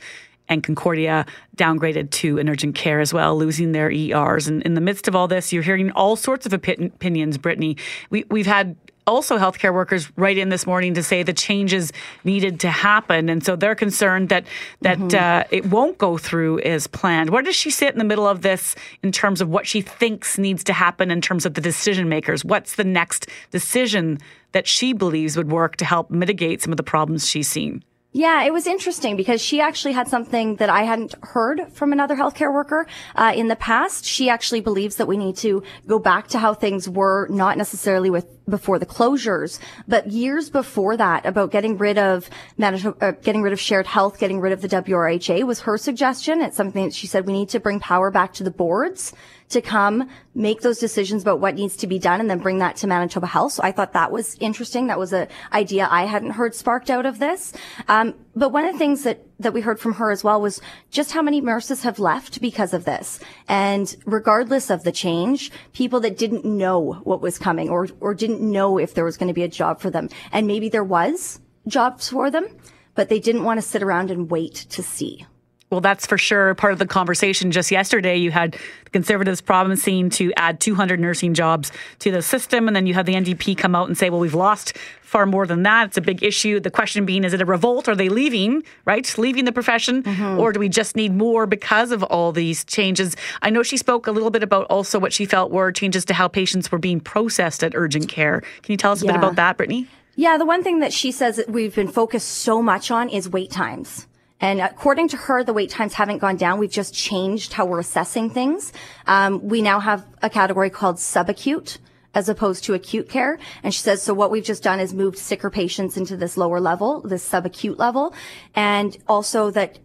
and 0.49 0.63
Concordia 0.63 1.27
downgraded 1.57 2.11
to 2.11 2.39
an 2.39 2.49
urgent 2.49 2.75
care 2.75 3.01
as 3.01 3.13
well, 3.13 3.37
losing 3.37 3.73
their 3.73 3.91
ERs. 3.91 4.47
And 4.47 4.63
in 4.63 4.75
the 4.75 4.81
midst 4.81 5.09
of 5.09 5.17
all 5.17 5.27
this, 5.27 5.53
you're 5.53 5.63
hearing 5.63 5.91
all 5.93 6.17
sorts 6.17 6.47
of 6.47 6.53
opinions, 6.53 7.39
Brittany. 7.39 7.77
We, 8.11 8.25
we've 8.31 8.47
had 8.47 8.77
also 9.11 9.37
healthcare 9.37 9.75
workers 9.75 10.11
write 10.17 10.39
in 10.39 10.49
this 10.49 10.67
morning 10.67 10.95
to 10.95 11.03
say 11.03 11.23
the 11.23 11.33
changes 11.33 11.93
needed 12.25 12.61
to 12.61 12.71
happen, 12.71 13.29
and 13.29 13.45
so 13.45 13.57
they're 13.57 13.75
concerned 13.75 14.29
that 14.29 14.45
that 14.81 14.99
mm-hmm. 14.99 15.19
uh, 15.19 15.45
it 15.51 15.67
won't 15.67 15.99
go 15.99 16.17
through 16.17 16.61
as 16.61 16.87
planned. 16.87 17.31
Where 17.31 17.43
does 17.43 17.57
she 17.57 17.71
sit 17.71 17.93
in 17.93 17.99
the 17.99 18.05
middle 18.05 18.27
of 18.27 18.43
this 18.43 18.77
in 19.03 19.13
terms 19.13 19.41
of 19.41 19.49
what 19.49 19.67
she 19.67 19.81
thinks 19.81 20.39
needs 20.39 20.65
to 20.65 20.73
happen 20.73 21.11
in 21.11 21.21
terms 21.21 21.45
of 21.45 21.55
the 21.55 21.61
decision 21.61 22.09
makers? 22.09 22.45
What's 22.45 22.77
the 22.77 22.85
next 22.85 23.29
decision 23.51 24.19
that 24.53 24.67
she 24.67 24.93
believes 24.93 25.37
would 25.37 25.51
work 25.51 25.77
to 25.77 25.85
help 25.85 26.11
mitigate 26.11 26.63
some 26.63 26.73
of 26.73 26.77
the 26.77 26.83
problems 26.83 27.29
she's 27.29 27.49
seen? 27.49 27.83
Yeah, 28.13 28.43
it 28.43 28.53
was 28.53 28.67
interesting 28.67 29.17
because 29.17 29.41
she 29.41 29.61
actually 29.61 29.93
had 29.93 30.09
something 30.09 30.57
that 30.57 30.69
I 30.69 30.83
hadn't 30.83 31.15
heard 31.23 31.73
from 31.73 31.93
another 31.93 32.17
healthcare 32.17 32.53
worker 32.53 32.89
uh, 33.15 33.33
in 33.37 33.47
the 33.47 33.55
past. 33.55 34.05
She 34.05 34.29
actually 34.29 34.61
believes 34.61 34.97
that 34.97 35.07
we 35.07 35.17
need 35.17 35.37
to 35.39 35.63
go 35.87 36.01
back 36.01 36.27
to 36.29 36.39
how 36.41 36.53
things 36.53 36.89
were, 36.89 37.29
not 37.29 37.57
necessarily 37.57 38.11
with 38.11 38.27
before 38.51 38.81
the 38.81 38.87
closures, 38.87 39.61
but 39.87 40.09
years 40.09 40.51
before 40.51 40.97
that, 40.97 41.25
about 41.25 41.53
getting 41.53 41.79
rid 41.79 41.99
of 41.99 42.29
Manitoba, 42.59 42.97
uh, 43.01 43.13
getting 43.13 43.43
rid 43.43 43.53
of 43.53 43.61
shared 43.61 43.87
health, 43.87 44.19
getting 44.19 44.41
rid 44.41 44.53
of 44.53 44.61
the 44.61 44.69
WRHA 44.69 45.45
was 45.45 45.61
her 45.61 45.79
suggestion. 45.79 46.41
It's 46.41 46.57
something 46.57 46.87
that 46.87 46.95
she 46.95 47.07
said 47.07 47.29
we 47.29 47.33
need 47.33 47.51
to 47.51 47.61
bring 47.61 47.79
power 47.79 48.11
back 48.11 48.33
to 48.35 48.43
the 48.43 48.51
boards 48.51 49.13
to 49.51 49.61
come 49.61 50.09
make 50.35 50.61
those 50.63 50.79
decisions 50.79 51.23
about 51.23 51.41
what 51.41 51.55
needs 51.55 51.77
to 51.77 51.87
be 51.87 51.99
done 51.99 52.21
and 52.21 52.31
then 52.31 52.39
bring 52.39 52.59
that 52.59 52.77
to 52.77 52.87
Manitoba 52.87 53.27
Health. 53.27 53.53
So 53.53 53.63
I 53.63 53.73
thought 53.73 53.93
that 53.93 54.11
was 54.11 54.37
interesting. 54.41 54.87
That 54.87 54.99
was 54.99 55.13
an 55.13 55.29
idea 55.53 55.89
I 55.91 56.05
hadn't 56.05 56.31
heard 56.31 56.55
sparked 56.55 56.89
out 56.89 57.05
of 57.05 57.19
this. 57.19 57.53
Um, 57.89 58.15
but 58.35 58.51
one 58.53 58.65
of 58.65 58.73
the 58.73 58.79
things 58.79 59.03
that, 59.03 59.27
that 59.41 59.53
we 59.53 59.61
heard 59.61 59.81
from 59.81 59.95
her 59.95 60.11
as 60.11 60.23
well 60.23 60.41
was 60.41 60.61
just 60.91 61.13
how 61.13 61.21
many 61.21 61.41
nurses 61.41 61.83
have 61.83 61.99
left 61.99 62.41
because 62.41 62.73
of 62.73 62.85
this. 62.85 63.19
And 63.49 63.95
regardless 64.07 64.71
of 64.71 64.85
the 64.85 64.93
change, 64.93 65.51
people 65.73 66.01
that 66.01 66.17
didn't 66.17 66.45
know 66.45 66.93
what 67.03 67.21
was 67.21 67.39
coming 67.39 67.69
or, 67.69 67.89
or 68.01 68.15
didn't 68.15 68.41
know 68.41 68.79
if 68.79 68.95
there 68.95 69.05
was 69.05 69.17
going 69.17 69.29
to 69.29 69.35
be 69.35 69.43
a 69.43 69.49
job 69.49 69.81
for 69.81 69.91
them. 69.91 70.09
And 70.31 70.47
maybe 70.47 70.69
there 70.69 70.85
was 70.85 71.41
jobs 71.67 72.09
for 72.09 72.31
them, 72.31 72.47
but 72.95 73.09
they 73.09 73.19
didn't 73.19 73.45
want 73.45 73.59
to 73.59 73.67
sit 73.67 73.83
around 73.83 74.13
and 74.13 74.31
wait 74.31 74.55
to 74.55 74.83
see. 74.83 75.27
Well, 75.71 75.81
that's 75.81 76.05
for 76.05 76.19
sure 76.19 76.55
part 76.57 76.73
of 76.73 76.81
the 76.81 76.87
conversation. 76.87 77.53
Just 77.53 77.71
yesterday, 77.71 78.17
you 78.17 78.33
had 78.33 78.53
the 78.85 78.91
Conservatives 78.91 79.41
promising 79.41 80.11
to 80.11 80.33
add 80.37 80.59
200 80.59 80.99
nursing 80.99 81.33
jobs 81.33 81.71
to 82.01 82.11
the 82.11 82.23
system, 82.23 82.67
and 82.67 82.75
then 82.75 82.89
you 82.89 82.95
had 82.95 83.07
the 83.07 83.15
NDP 83.15 83.57
come 83.57 83.77
out 83.77 83.87
and 83.87 83.97
say, 83.97 84.11
well, 84.11 84.19
we've 84.19 84.35
lost 84.35 84.77
far 85.03 85.27
more 85.27 85.47
than 85.47 85.63
that. 85.63 85.89
It's 85.89 85.97
a 85.97 86.01
big 86.01 86.25
issue. 86.25 86.59
The 86.59 86.71
question 86.71 87.07
being, 87.07 87.23
is 87.23 87.33
it 87.33 87.41
a 87.41 87.45
revolt? 87.45 87.89
Are 87.89 87.95
they 87.95 88.09
leaving, 88.09 88.65
right? 88.85 89.17
Leaving 89.17 89.45
the 89.45 89.53
profession? 89.53 90.03
Mm-hmm. 90.03 90.41
Or 90.41 90.53
do 90.53 90.59
we 90.59 90.69
just 90.69 90.97
need 90.97 91.15
more 91.15 91.47
because 91.47 91.93
of 91.93 92.03
all 92.05 92.33
these 92.33 92.65
changes? 92.65 93.17
I 93.43 93.51
know 93.51 93.63
she 93.63 93.77
spoke 93.77 94.09
a 94.09 94.13
little 94.13 94.31
bit 94.31 94.43
about 94.43 94.67
also 94.67 94.99
what 94.99 95.13
she 95.13 95.25
felt 95.25 95.53
were 95.53 95.71
changes 95.71 96.05
to 96.07 96.15
how 96.15 96.27
patients 96.27 96.73
were 96.73 96.79
being 96.79 97.01
processed 97.01 97.63
at 97.63 97.77
urgent 97.77 98.09
care. 98.09 98.41
Can 98.63 98.73
you 98.73 98.77
tell 98.77 98.91
us 98.93 99.03
a 99.03 99.07
yeah. 99.07 99.13
bit 99.13 99.19
about 99.19 99.37
that, 99.37 99.57
Brittany? 99.57 99.87
Yeah, 100.17 100.37
the 100.37 100.47
one 100.47 100.65
thing 100.65 100.81
that 100.81 100.93
she 100.93 101.13
says 101.13 101.37
that 101.37 101.49
we've 101.49 101.75
been 101.75 101.89
focused 101.89 102.29
so 102.29 102.61
much 102.61 102.91
on 102.91 103.09
is 103.09 103.29
wait 103.29 103.51
times. 103.51 104.07
And 104.41 104.61
according 104.61 105.09
to 105.09 105.17
her, 105.17 105.45
the 105.45 105.53
wait 105.53 105.71
times 105.71 105.95
haven't 105.95 106.19
gone 106.19 106.37
down. 106.37 106.59
We've 106.59 106.71
just 106.71 106.95
changed 106.95 107.53
how 107.53 107.67
we're 107.67 107.81
assessing 107.81 108.31
things. 108.31 108.73
Um, 109.07 109.47
we 109.47 109.63
now 109.63 109.81
have 109.81 110.07
a 110.23 110.31
category 110.31 110.71
called 110.71 110.97
subacute 110.97 111.79
as 112.15 112.29
opposed 112.29 112.65
to 112.65 112.75
acute 112.75 113.09
care. 113.09 113.39
And 113.63 113.73
she 113.73 113.81
says, 113.81 114.03
so 114.03 114.15
what 114.15 114.31
we've 114.31 114.45
just 114.45 114.63
done 114.63 114.81
is 114.81 114.93
moved 114.93 115.19
sicker 115.19 115.51
patients 115.51 115.97
into 115.97 116.17
this 116.17 116.37
lower 116.37 116.61
level, 116.61 117.03
this 117.03 117.29
subacute 117.29 117.79
level. 117.79 118.15
And 118.55 118.97
also 119.07 119.51
that 119.53 119.79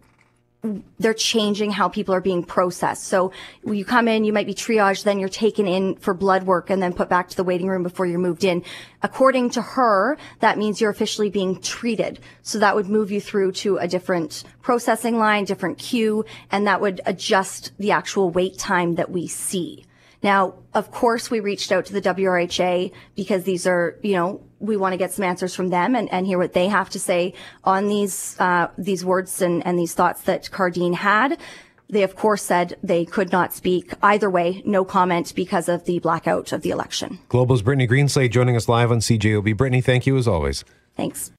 they're 0.98 1.14
changing 1.14 1.70
how 1.70 1.88
people 1.88 2.14
are 2.14 2.20
being 2.20 2.42
processed. 2.42 3.04
So 3.04 3.32
you 3.64 3.84
come 3.84 4.08
in, 4.08 4.24
you 4.24 4.32
might 4.32 4.46
be 4.46 4.54
triaged, 4.54 5.04
then 5.04 5.18
you're 5.18 5.28
taken 5.28 5.66
in 5.66 5.96
for 5.96 6.14
blood 6.14 6.44
work 6.44 6.70
and 6.70 6.82
then 6.82 6.92
put 6.92 7.08
back 7.08 7.28
to 7.28 7.36
the 7.36 7.44
waiting 7.44 7.68
room 7.68 7.82
before 7.82 8.06
you're 8.06 8.18
moved 8.18 8.44
in. 8.44 8.62
According 9.02 9.50
to 9.50 9.62
her, 9.62 10.18
that 10.40 10.58
means 10.58 10.80
you're 10.80 10.90
officially 10.90 11.30
being 11.30 11.60
treated. 11.60 12.20
So 12.42 12.58
that 12.58 12.74
would 12.74 12.88
move 12.88 13.10
you 13.10 13.20
through 13.20 13.52
to 13.52 13.78
a 13.78 13.88
different 13.88 14.44
processing 14.62 15.18
line, 15.18 15.44
different 15.44 15.78
queue, 15.78 16.24
and 16.50 16.66
that 16.66 16.80
would 16.80 17.00
adjust 17.06 17.72
the 17.78 17.92
actual 17.92 18.30
wait 18.30 18.58
time 18.58 18.96
that 18.96 19.10
we 19.10 19.26
see. 19.26 19.85
Now, 20.22 20.54
of 20.74 20.90
course, 20.90 21.30
we 21.30 21.40
reached 21.40 21.72
out 21.72 21.86
to 21.86 21.92
the 21.92 22.02
WRHA 22.02 22.92
because 23.14 23.44
these 23.44 23.66
are, 23.66 23.98
you 24.02 24.12
know, 24.14 24.40
we 24.58 24.76
want 24.76 24.92
to 24.92 24.96
get 24.96 25.12
some 25.12 25.24
answers 25.24 25.54
from 25.54 25.68
them 25.68 25.94
and, 25.94 26.10
and 26.12 26.26
hear 26.26 26.38
what 26.38 26.52
they 26.52 26.68
have 26.68 26.90
to 26.90 26.98
say 26.98 27.34
on 27.64 27.88
these 27.88 28.36
uh, 28.40 28.68
these 28.78 29.04
words 29.04 29.42
and, 29.42 29.64
and 29.66 29.78
these 29.78 29.94
thoughts 29.94 30.22
that 30.22 30.50
Cardine 30.50 30.94
had. 30.94 31.38
They, 31.88 32.02
of 32.02 32.16
course, 32.16 32.42
said 32.42 32.76
they 32.82 33.04
could 33.04 33.30
not 33.30 33.52
speak 33.54 33.92
either 34.02 34.28
way, 34.28 34.60
no 34.66 34.84
comment 34.84 35.32
because 35.36 35.68
of 35.68 35.84
the 35.84 36.00
blackout 36.00 36.50
of 36.50 36.62
the 36.62 36.70
election. 36.70 37.20
Global's 37.28 37.62
Brittany 37.62 37.86
Greenslade 37.86 38.32
joining 38.32 38.56
us 38.56 38.68
live 38.68 38.90
on 38.90 38.98
CJOB. 38.98 39.56
Brittany, 39.56 39.80
thank 39.80 40.04
you 40.04 40.16
as 40.16 40.26
always. 40.26 40.64
Thanks. 40.96 41.30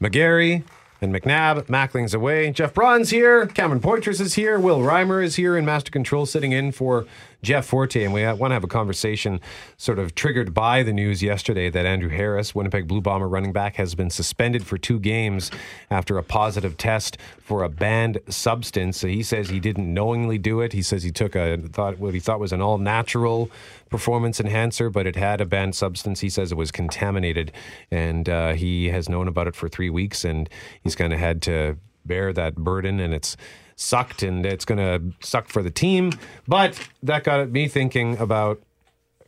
McGarry, 0.00 0.62
and 1.00 1.14
McNabb. 1.14 1.68
Mackling's 1.68 2.14
away. 2.14 2.50
Jeff 2.50 2.74
Braun's 2.74 3.10
here. 3.10 3.46
Cameron 3.46 3.80
Poitras 3.80 4.20
is 4.20 4.34
here. 4.34 4.58
Will 4.58 4.80
Reimer 4.80 5.22
is 5.22 5.36
here 5.36 5.56
in 5.56 5.64
Master 5.64 5.90
Control 5.90 6.26
sitting 6.26 6.52
in 6.52 6.72
for 6.72 7.06
Jeff 7.42 7.66
Forte. 7.66 8.02
And 8.02 8.12
we 8.12 8.24
want 8.24 8.50
to 8.50 8.54
have 8.54 8.64
a 8.64 8.68
conversation 8.68 9.40
sort 9.76 9.98
of 9.98 10.14
triggered 10.14 10.52
by 10.52 10.82
the 10.82 10.92
news 10.92 11.22
yesterday 11.22 11.70
that 11.70 11.86
Andrew 11.86 12.08
Harris, 12.08 12.54
Winnipeg 12.54 12.88
Blue 12.88 13.00
Bomber 13.00 13.28
running 13.28 13.52
back, 13.52 13.76
has 13.76 13.94
been 13.94 14.10
suspended 14.10 14.66
for 14.66 14.76
two 14.76 14.98
games 14.98 15.50
after 15.90 16.18
a 16.18 16.22
positive 16.22 16.76
test 16.76 17.16
for 17.38 17.62
a 17.62 17.68
banned 17.68 18.18
substance. 18.28 19.00
He 19.02 19.22
says 19.22 19.48
he 19.48 19.60
didn't 19.60 19.92
knowingly 19.92 20.38
do 20.38 20.60
it. 20.60 20.72
He 20.72 20.82
says 20.82 21.02
he 21.02 21.12
took 21.12 21.34
a 21.34 21.58
thought 21.58 21.98
what 21.98 22.14
he 22.14 22.20
thought 22.20 22.40
was 22.40 22.52
an 22.52 22.60
all 22.60 22.78
natural 22.78 23.50
performance 23.88 24.40
enhancer, 24.40 24.90
but 24.90 25.06
it 25.06 25.16
had 25.16 25.40
a 25.40 25.46
banned 25.46 25.74
substance. 25.74 26.20
He 26.20 26.28
says 26.28 26.52
it 26.52 26.56
was 26.56 26.70
contaminated, 26.70 27.52
and 27.90 28.28
uh, 28.28 28.52
he 28.52 28.88
has 28.88 29.08
known 29.08 29.28
about 29.28 29.46
it 29.46 29.54
for 29.54 29.68
three 29.68 29.90
weeks, 29.90 30.24
and 30.24 30.48
he's 30.82 30.94
kind 30.94 31.12
of 31.12 31.18
had 31.18 31.40
to 31.42 31.76
bear 32.04 32.32
that 32.32 32.56
burden, 32.56 33.00
and 33.00 33.14
it's 33.14 33.36
sucked, 33.78 34.22
and 34.22 34.44
it's 34.44 34.64
going 34.64 34.78
to 34.78 35.26
suck 35.26 35.48
for 35.48 35.62
the 35.62 35.70
team. 35.70 36.12
But 36.46 36.78
that 37.02 37.24
got 37.24 37.50
me 37.50 37.68
thinking 37.68 38.18
about 38.18 38.60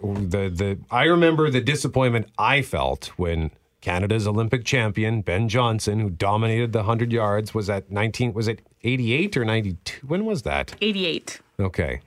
the 0.02 0.48
the. 0.50 0.78
I 0.90 1.04
remember 1.04 1.50
the 1.50 1.60
disappointment 1.60 2.28
I 2.38 2.60
felt 2.60 3.06
when 3.16 3.50
Canada's 3.80 4.26
Olympic 4.26 4.64
champion 4.64 5.22
Ben 5.22 5.48
Johnson, 5.48 6.00
who 6.00 6.10
dominated 6.10 6.72
the 6.72 6.82
hundred 6.82 7.12
yards, 7.12 7.54
was 7.54 7.70
at 7.70 7.90
nineteen. 7.90 8.34
Was 8.34 8.48
it 8.48 8.60
eighty 8.82 9.12
eight 9.14 9.36
or 9.36 9.44
ninety 9.44 9.76
two? 9.84 10.06
When 10.06 10.26
was 10.26 10.42
that? 10.42 10.74
Eighty 10.80 11.06
eight. 11.06 11.40
Okay. 11.58 12.00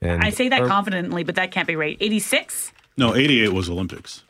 And, 0.00 0.22
I 0.22 0.30
say 0.30 0.48
that 0.48 0.62
or, 0.62 0.68
confidently, 0.68 1.24
but 1.24 1.34
that 1.34 1.50
can't 1.50 1.66
be 1.66 1.74
right. 1.74 1.96
86? 2.00 2.72
No, 2.96 3.16
88 3.16 3.52
was 3.52 3.68
Olympics. 3.68 4.22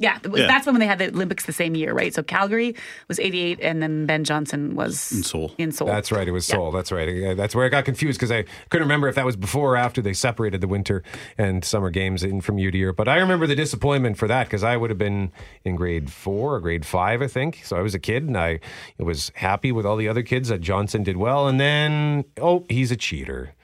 Yeah, 0.00 0.18
yeah, 0.24 0.46
that's 0.46 0.66
when 0.66 0.78
they 0.80 0.86
had 0.86 0.98
the 0.98 1.08
Olympics 1.08 1.46
the 1.46 1.52
same 1.52 1.76
year, 1.76 1.92
right? 1.92 2.12
So 2.12 2.22
Calgary 2.22 2.74
was 3.06 3.20
88, 3.20 3.60
and 3.60 3.82
then 3.82 4.06
Ben 4.06 4.24
Johnson 4.24 4.74
was 4.74 5.12
in 5.12 5.22
Seoul. 5.22 5.54
In 5.58 5.72
Seoul. 5.72 5.86
That's 5.86 6.10
right. 6.10 6.26
It 6.26 6.32
was 6.32 6.46
Seoul. 6.46 6.72
Yeah. 6.72 6.78
That's 6.78 6.90
right. 6.90 7.36
That's 7.36 7.54
where 7.54 7.66
I 7.66 7.68
got 7.68 7.84
confused 7.84 8.18
because 8.18 8.32
I 8.32 8.44
couldn't 8.70 8.86
remember 8.86 9.08
if 9.08 9.14
that 9.14 9.26
was 9.26 9.36
before 9.36 9.74
or 9.74 9.76
after 9.76 10.00
they 10.00 10.14
separated 10.14 10.60
the 10.60 10.68
winter 10.68 11.02
and 11.38 11.64
summer 11.64 11.90
games 11.90 12.24
in 12.24 12.40
from 12.40 12.58
year 12.58 12.70
to 12.70 12.78
year. 12.78 12.92
But 12.92 13.08
I 13.08 13.18
remember 13.18 13.46
the 13.46 13.54
disappointment 13.54 14.16
for 14.16 14.26
that 14.26 14.46
because 14.46 14.64
I 14.64 14.76
would 14.76 14.90
have 14.90 14.98
been 14.98 15.30
in 15.64 15.76
grade 15.76 16.10
four 16.10 16.54
or 16.54 16.60
grade 16.60 16.86
five, 16.86 17.22
I 17.22 17.26
think. 17.26 17.60
So 17.64 17.76
I 17.76 17.82
was 17.82 17.94
a 17.94 17.98
kid 17.98 18.24
and 18.24 18.38
I 18.38 18.60
was 18.98 19.30
happy 19.34 19.70
with 19.70 19.84
all 19.84 19.96
the 19.96 20.08
other 20.08 20.22
kids 20.22 20.48
that 20.48 20.62
Johnson 20.62 21.02
did 21.02 21.18
well. 21.18 21.46
And 21.46 21.60
then, 21.60 22.24
oh, 22.40 22.64
he's 22.70 22.90
a 22.90 22.96
cheater. 22.96 23.54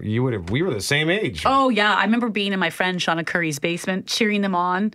You 0.00 0.22
would 0.22 0.32
have. 0.32 0.50
We 0.50 0.62
were 0.62 0.72
the 0.72 0.80
same 0.80 1.10
age. 1.10 1.42
Oh 1.44 1.68
yeah, 1.68 1.94
I 1.94 2.04
remember 2.04 2.28
being 2.28 2.52
in 2.52 2.60
my 2.60 2.70
friend 2.70 3.00
Shauna 3.00 3.26
Curry's 3.26 3.58
basement, 3.58 4.06
cheering 4.06 4.40
them 4.40 4.54
on, 4.54 4.94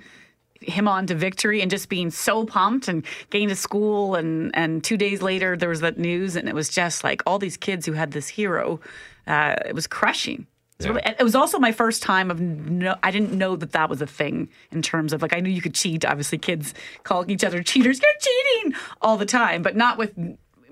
him 0.61 0.87
on 0.87 1.07
to 1.07 1.15
victory, 1.15 1.61
and 1.61 1.69
just 1.69 1.89
being 1.89 2.09
so 2.11 2.45
pumped 2.45 2.87
and 2.87 3.05
getting 3.29 3.49
to 3.49 3.55
school. 3.55 4.15
And 4.15 4.51
and 4.55 4.83
two 4.83 4.97
days 4.97 5.21
later, 5.21 5.55
there 5.57 5.69
was 5.69 5.81
that 5.81 5.97
news, 5.97 6.35
and 6.35 6.47
it 6.49 6.55
was 6.55 6.69
just 6.69 7.03
like 7.03 7.21
all 7.25 7.39
these 7.39 7.57
kids 7.57 7.85
who 7.85 7.93
had 7.93 8.11
this 8.11 8.27
hero. 8.27 8.79
Uh, 9.27 9.55
it 9.65 9.73
was 9.73 9.87
crushing. 9.87 10.45
It's 10.77 10.87
really- 10.87 11.01
it 11.05 11.23
was 11.23 11.35
also 11.35 11.57
my 11.57 11.71
first 11.71 12.03
time 12.03 12.29
of 12.29 12.41
no, 12.41 12.95
I 13.01 13.09
didn't 13.11 13.31
know 13.31 13.55
that 13.55 13.71
that 13.71 13.89
was 13.89 14.01
a 14.01 14.07
thing 14.07 14.49
in 14.71 14.81
terms 14.81 15.13
of 15.13 15.21
like 15.21 15.33
I 15.35 15.39
knew 15.39 15.49
you 15.49 15.61
could 15.61 15.73
cheat. 15.75 16.03
Obviously, 16.03 16.37
kids 16.37 16.73
calling 17.03 17.29
each 17.29 17.43
other 17.43 17.63
cheaters. 17.63 17.99
You're 18.01 18.11
cheating 18.19 18.73
all 19.01 19.17
the 19.17 19.25
time, 19.25 19.61
but 19.61 19.75
not 19.75 19.97
with 19.97 20.13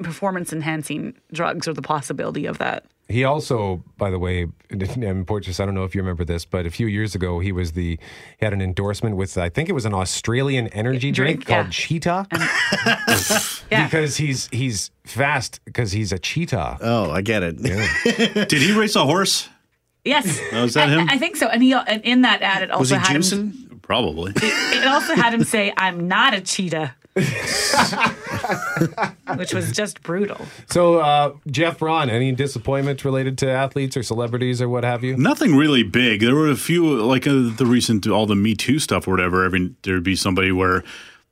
performance 0.01 0.51
enhancing 0.51 1.13
drugs 1.31 1.67
or 1.67 1.73
the 1.73 1.81
possibility 1.81 2.45
of 2.45 2.57
that. 2.57 2.85
He 3.09 3.25
also, 3.25 3.83
by 3.97 4.09
the 4.09 4.17
way, 4.17 4.47
in 4.69 5.25
Porteous, 5.25 5.59
I 5.59 5.65
don't 5.65 5.75
know 5.75 5.83
if 5.83 5.93
you 5.93 6.01
remember 6.01 6.23
this, 6.23 6.45
but 6.45 6.65
a 6.65 6.69
few 6.71 6.87
years 6.87 7.15
ago, 7.15 7.39
he 7.39 7.51
was 7.51 7.73
the 7.73 7.99
he 8.39 8.45
had 8.45 8.53
an 8.53 8.61
endorsement 8.61 9.17
with 9.17 9.37
I 9.37 9.49
think 9.49 9.69
it 9.69 9.73
was 9.73 9.85
an 9.85 9.93
Australian 9.93 10.67
energy 10.69 11.11
drink, 11.11 11.43
Drink, 11.45 11.49
yeah. 11.49 11.61
called 11.63 11.71
Cheetah, 11.71 12.27
because 13.69 14.17
he's 14.17 14.47
he's 14.51 14.91
fast 15.05 15.59
because 15.65 15.91
he's 15.91 16.11
a 16.11 16.19
cheetah. 16.19 16.77
Oh, 16.81 17.11
I 17.11 17.21
get 17.21 17.43
it. 17.43 17.57
Did 18.49 18.61
he 18.61 18.71
race 18.77 18.95
a 18.95 19.03
horse? 19.05 19.49
Yes, 20.05 20.39
Oh, 20.51 20.65
is 20.65 20.73
that 20.73 20.89
I, 20.89 20.91
him? 20.91 21.09
I 21.09 21.17
think 21.17 21.37
so. 21.37 21.47
And 21.47 21.63
he 21.63 21.73
and 21.73 22.01
in 22.03 22.21
that 22.23 22.41
ad, 22.41 22.61
it 22.63 22.71
also 22.71 22.79
Was 22.81 22.89
he 22.89 22.95
had 22.97 23.15
him, 23.15 23.21
juicing? 23.21 23.81
Probably. 23.81 24.33
it 24.35 24.85
also 24.87 25.13
had 25.15 25.33
him 25.33 25.43
say, 25.43 25.73
"I'm 25.77 26.07
not 26.07 26.33
a 26.33 26.41
cheetah," 26.41 26.95
which 29.35 29.53
was 29.53 29.71
just 29.71 30.01
brutal. 30.01 30.47
So, 30.67 30.99
uh, 30.99 31.33
Jeff 31.47 31.77
Braun, 31.77 32.09
any 32.09 32.31
disappointments 32.31 33.05
related 33.05 33.37
to 33.39 33.49
athletes 33.49 33.95
or 33.95 34.01
celebrities 34.01 34.63
or 34.63 34.69
what 34.69 34.83
have 34.83 35.03
you? 35.03 35.15
Nothing 35.15 35.55
really 35.55 35.83
big. 35.83 36.21
There 36.21 36.35
were 36.35 36.49
a 36.49 36.55
few, 36.55 37.03
like 37.03 37.27
uh, 37.27 37.51
the 37.55 37.67
recent, 37.67 38.07
all 38.07 38.25
the 38.25 38.35
Me 38.35 38.55
Too 38.55 38.79
stuff 38.79 39.07
or 39.07 39.11
whatever. 39.11 39.45
I 39.45 39.49
mean, 39.49 39.75
there'd 39.83 40.03
be 40.03 40.15
somebody 40.15 40.51
where 40.51 40.83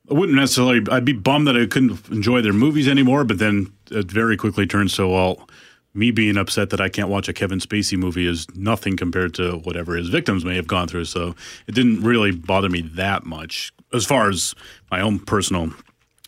I 0.08 0.14
wouldn't 0.14 0.38
necessarily, 0.38 0.82
I'd 0.88 1.04
be 1.04 1.14
bummed 1.14 1.48
that 1.48 1.56
I 1.56 1.66
couldn't 1.66 2.08
enjoy 2.10 2.42
their 2.42 2.52
movies 2.52 2.86
anymore, 2.86 3.24
but 3.24 3.38
then 3.38 3.72
it 3.90 4.10
very 4.10 4.36
quickly 4.36 4.66
turns 4.66 4.94
to, 4.96 5.08
well, 5.08 5.48
me 5.94 6.10
being 6.10 6.36
upset 6.36 6.70
that 6.70 6.80
I 6.80 6.88
can't 6.88 7.08
watch 7.08 7.28
a 7.28 7.32
Kevin 7.32 7.58
Spacey 7.58 7.98
movie 7.98 8.26
is 8.26 8.46
nothing 8.54 8.96
compared 8.96 9.34
to 9.34 9.58
whatever 9.58 9.96
his 9.96 10.08
victims 10.08 10.44
may 10.44 10.56
have 10.56 10.66
gone 10.66 10.88
through. 10.88 11.04
So 11.06 11.34
it 11.66 11.74
didn't 11.74 12.02
really 12.02 12.30
bother 12.30 12.68
me 12.68 12.82
that 12.82 13.26
much 13.26 13.72
as 13.94 14.04
far 14.04 14.28
as 14.30 14.54
my 14.90 15.00
own 15.00 15.18
personal 15.18 15.72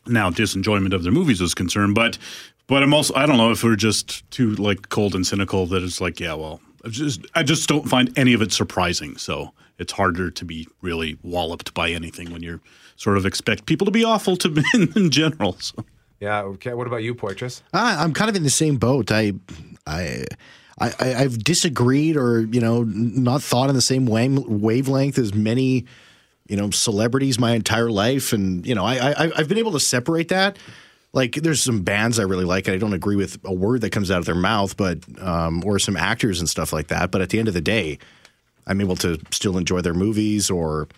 now 0.07 0.31
disenjoyment 0.31 0.93
of 0.93 1.03
their 1.03 1.13
movies 1.13 1.41
is 1.41 1.55
concerned. 1.55 1.95
But 1.95 2.19
but 2.67 2.83
I'm 2.83 2.95
also 2.95 3.15
I 3.15 3.27
don't 3.27 3.37
know 3.37 3.51
if 3.51 3.63
we're 3.65 3.77
just 3.77 4.29
too 4.31 4.55
like 4.57 4.89
cold 4.89 5.15
and 5.15 5.27
cynical 5.27 5.67
that 5.67 5.83
it's 5.83 6.01
like 6.01 6.21
yeah 6.21 6.35
well 6.35 6.61
I 6.85 6.89
just 6.89 7.27
I 7.35 7.43
just 7.43 7.69
don't 7.69 7.89
find 7.89 8.17
any 8.19 8.33
of 8.35 8.43
it 8.43 8.53
surprising. 8.53 9.17
So 9.17 9.53
it's 9.79 9.93
harder 9.93 10.31
to 10.31 10.45
be 10.45 10.69
really 10.83 11.19
walloped 11.23 11.75
by 11.75 11.91
anything 11.91 12.31
when 12.33 12.43
you're 12.43 12.61
sort 12.97 13.17
of 13.17 13.27
expect 13.27 13.67
people 13.67 13.85
to 13.87 13.91
be 13.91 14.05
awful 14.05 14.37
to 14.37 14.63
in, 14.75 14.93
in 14.95 15.11
general. 15.11 15.57
So. 15.59 15.85
Yeah. 16.21 16.43
Okay. 16.43 16.75
What 16.75 16.87
about 16.87 17.03
you, 17.03 17.15
Poitras? 17.15 17.61
I, 17.73 18.03
I'm 18.03 18.13
kind 18.15 18.31
of 18.31 18.37
in 18.37 18.45
the 18.45 18.51
same 18.51 18.77
boat. 18.77 19.11
I, 19.11 19.33
I, 19.87 20.25
I, 20.79 20.93
I- 21.01 21.15
I've 21.17 21.39
disagreed 21.43 22.17
or 22.17 22.43
you 22.43 22.61
know 22.61 22.85
not 22.85 23.43
thought 23.43 23.69
in 23.69 23.75
the 23.75 23.83
same 23.83 24.07
wave, 24.07 24.39
wavelength 24.47 25.19
as 25.19 25.35
many, 25.35 25.87
you 26.47 26.57
know, 26.57 26.71
celebrities 26.71 27.39
my 27.39 27.53
entire 27.53 27.91
life, 27.91 28.33
and 28.33 28.67
you 28.67 28.75
know, 28.75 28.85
I, 28.85 29.11
I 29.11 29.33
I've 29.37 29.49
been 29.49 29.59
able 29.59 29.73
to 29.73 29.81
separate 29.81 30.29
that. 30.29 30.59
Like, 31.13 31.37
there's 31.37 31.63
some 31.63 31.83
bands 31.83 32.19
I 32.19 32.25
really 32.25 32.45
like, 32.45 32.67
and 32.67 32.75
I 32.75 32.79
don't 32.79 32.93
agree 32.93 33.15
with 33.15 33.39
a 33.45 33.53
word 33.53 33.83
that 33.83 33.91
comes 33.91 34.11
out 34.11 34.19
of 34.19 34.25
their 34.25 34.35
mouth, 34.35 34.77
but 34.77 34.99
um, 35.21 35.63
or 35.65 35.79
some 35.79 35.97
actors 35.97 36.41
and 36.41 36.49
stuff 36.49 36.73
like 36.73 36.89
that. 36.89 37.13
But 37.13 37.21
at 37.21 37.31
the 37.31 37.39
end 37.39 37.47
of 37.47 37.55
the 37.55 37.61
day, 37.61 37.99
I'm 38.67 38.81
able 38.81 38.97
to 38.97 39.21
still 39.31 39.57
enjoy 39.57 39.81
their 39.81 39.95
movies 39.95 40.51
or 40.51 40.89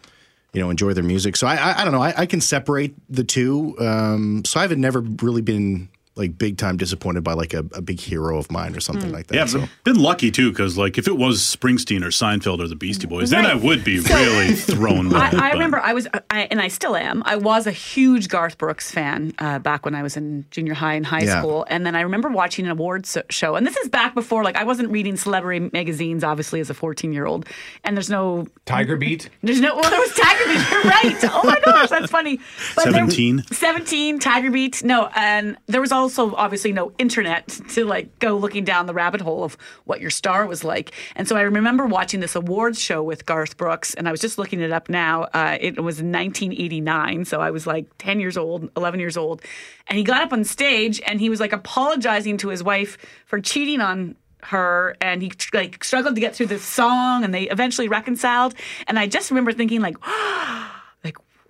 you 0.53 0.61
know 0.61 0.71
enjoy 0.71 0.95
their 0.95 1.05
music. 1.05 1.37
So 1.37 1.47
I 1.47 1.57
I, 1.57 1.81
I 1.81 1.85
don't 1.85 1.93
know. 1.93 2.03
I, 2.03 2.15
I 2.23 2.27
can 2.27 2.41
separate 2.41 2.95
the 3.11 3.25
two. 3.25 3.77
Um, 3.79 4.45
so 4.45 4.59
I've 4.59 4.77
never 4.77 5.01
really 5.01 5.43
been 5.43 5.89
like 6.17 6.39
big 6.39 6.57
time 6.57 6.77
disappointed 6.79 7.23
by 7.23 7.35
like 7.35 7.53
a, 7.55 7.59
a 7.75 7.83
big 7.83 8.01
hero 8.01 8.39
of 8.39 8.51
mine 8.51 8.75
or 8.75 8.81
something 8.81 9.13
like 9.13 9.27
that. 9.29 9.35
Yeah, 9.35 9.45
so. 9.47 9.61
I've 9.61 9.85
been 9.85 10.01
lucky 10.01 10.31
too 10.31 10.51
because 10.51 10.77
like 10.79 10.97
if 10.99 11.07
it 11.07 11.17
was 11.17 11.41
Springsteen 11.43 12.03
or 12.03 12.09
Seinfeld 12.09 12.59
or 12.59 12.69
the 12.69 12.75
Beastie 12.77 13.07
Boys, 13.07 13.31
then 13.31 13.45
I 13.45 13.55
would 13.55 13.85
be 13.85 13.99
So- 14.01 14.15
really 14.15 14.53
thrown. 14.55 15.11
by 15.11 15.19
I, 15.19 15.29
it, 15.29 15.35
I 15.35 15.51
remember 15.53 15.79
I 15.79 15.93
was, 15.93 16.09
I, 16.31 16.49
and 16.51 16.61
I 16.61 16.69
still 16.69 16.97
am. 16.97 17.23
I 17.27 17.37
was 17.37 17.67
a 17.67 17.71
huge 17.71 18.29
Garth 18.29 18.57
Brooks 18.59 18.91
fan 18.91 19.35
uh, 19.39 19.59
back 19.59 19.85
when 19.85 19.95
I 19.95 20.03
was 20.03 20.17
in 20.17 20.47
junior 20.51 20.75
high 20.75 20.95
and 20.95 21.05
high 21.05 21.23
Yeah. 21.25 21.39
school. 21.41 21.67
And 21.69 21.85
then 21.85 21.95
I 21.95 22.01
remember 22.01 22.31
watching 22.31 22.65
an 22.65 22.71
awards 22.71 23.17
show. 23.31 23.55
And 23.57 23.67
this 23.67 23.77
is 23.77 23.89
back 23.89 24.15
before, 24.15 24.43
like, 24.43 24.57
I 24.57 24.65
wasn't 24.65 24.91
reading 24.91 25.17
celebrity 25.17 25.69
magazines, 25.73 26.25
obviously, 26.25 26.61
as 26.61 26.71
a 26.71 26.75
14 26.75 27.13
year 27.13 27.27
old. 27.27 27.47
And 27.85 27.97
there's 27.97 28.09
no. 28.11 28.47
Tiger 28.65 28.97
Beat. 28.97 29.29
There's 29.43 29.61
no. 29.61 29.75
Well, 29.77 29.91
there 29.91 30.01
was 30.01 30.15
Tiger 30.15 30.45
Beat. 30.47 30.71
You're 30.71 30.83
right. 30.85 31.17
Oh 31.25 31.43
my 31.45 31.61
gosh, 31.65 31.91
that's 31.91 32.11
funny. 32.11 32.37
there- 32.77 32.93
17? 32.93 33.45
17, 33.53 34.19
Tiger 34.19 34.51
Beat. 34.51 34.83
No, 34.83 35.11
and 35.15 35.57
there 35.67 35.81
was 35.81 35.93
also 36.07 36.37
obviously 36.37 36.73
no 36.73 36.93
internet 36.99 37.49
to 37.71 37.85
like 37.85 38.17
go 38.21 38.37
looking 38.37 38.65
down 38.65 38.87
the 38.87 38.95
rabbit 38.95 39.21
hole 39.21 39.43
of 39.43 39.57
what 39.87 40.01
your 40.01 40.11
star 40.11 40.47
was 40.47 40.63
like. 40.63 40.93
And 41.17 41.27
so 41.27 41.37
I 41.37 41.43
remember 41.43 41.85
watching 41.87 42.21
this 42.21 42.37
awards 42.37 42.81
show 42.81 43.03
with 43.03 43.27
Garth 43.27 43.57
Brooks, 43.57 43.93
and 43.95 44.07
I 44.07 44.13
was 44.13 44.21
just 44.21 44.39
looking 44.39 44.61
it 44.61 44.71
up 44.71 44.89
now. 44.89 45.25
Uh, 45.35 45.59
it 45.61 45.83
was 45.83 45.97
1989, 45.97 47.25
so 47.25 47.41
I 47.41 47.51
was 47.51 47.67
like 47.67 47.87
10 47.99 48.21
years 48.21 48.37
old, 48.37 48.71
11 48.77 49.01
years 49.01 49.17
old, 49.17 49.43
and 49.89 49.99
he 49.99 50.05
got 50.05 50.23
up 50.23 50.33
on 50.33 50.45
stage 50.45 51.01
and 51.07 51.21
he 51.21 51.29
was 51.29 51.41
like 51.41 51.53
apologizing 51.53 52.37
to 52.39 52.49
his 52.49 52.63
wife 52.63 52.97
for 53.27 53.41
cheating 53.41 53.81
on 53.81 54.15
her 54.43 54.97
and 55.01 55.23
he 55.23 55.33
like 55.53 55.83
struggled 55.83 56.15
to 56.15 56.21
get 56.21 56.37
through 56.37 56.47
this 56.47 56.63
song 56.63 57.25
and 57.25 57.35
they 57.35 57.45
eventually 57.49 57.89
reconciled 57.89 58.55
and 58.87 58.97
i 58.97 59.07
just 59.07 59.31
remember 59.31 59.51
thinking 59.51 59.81
like 59.81 59.97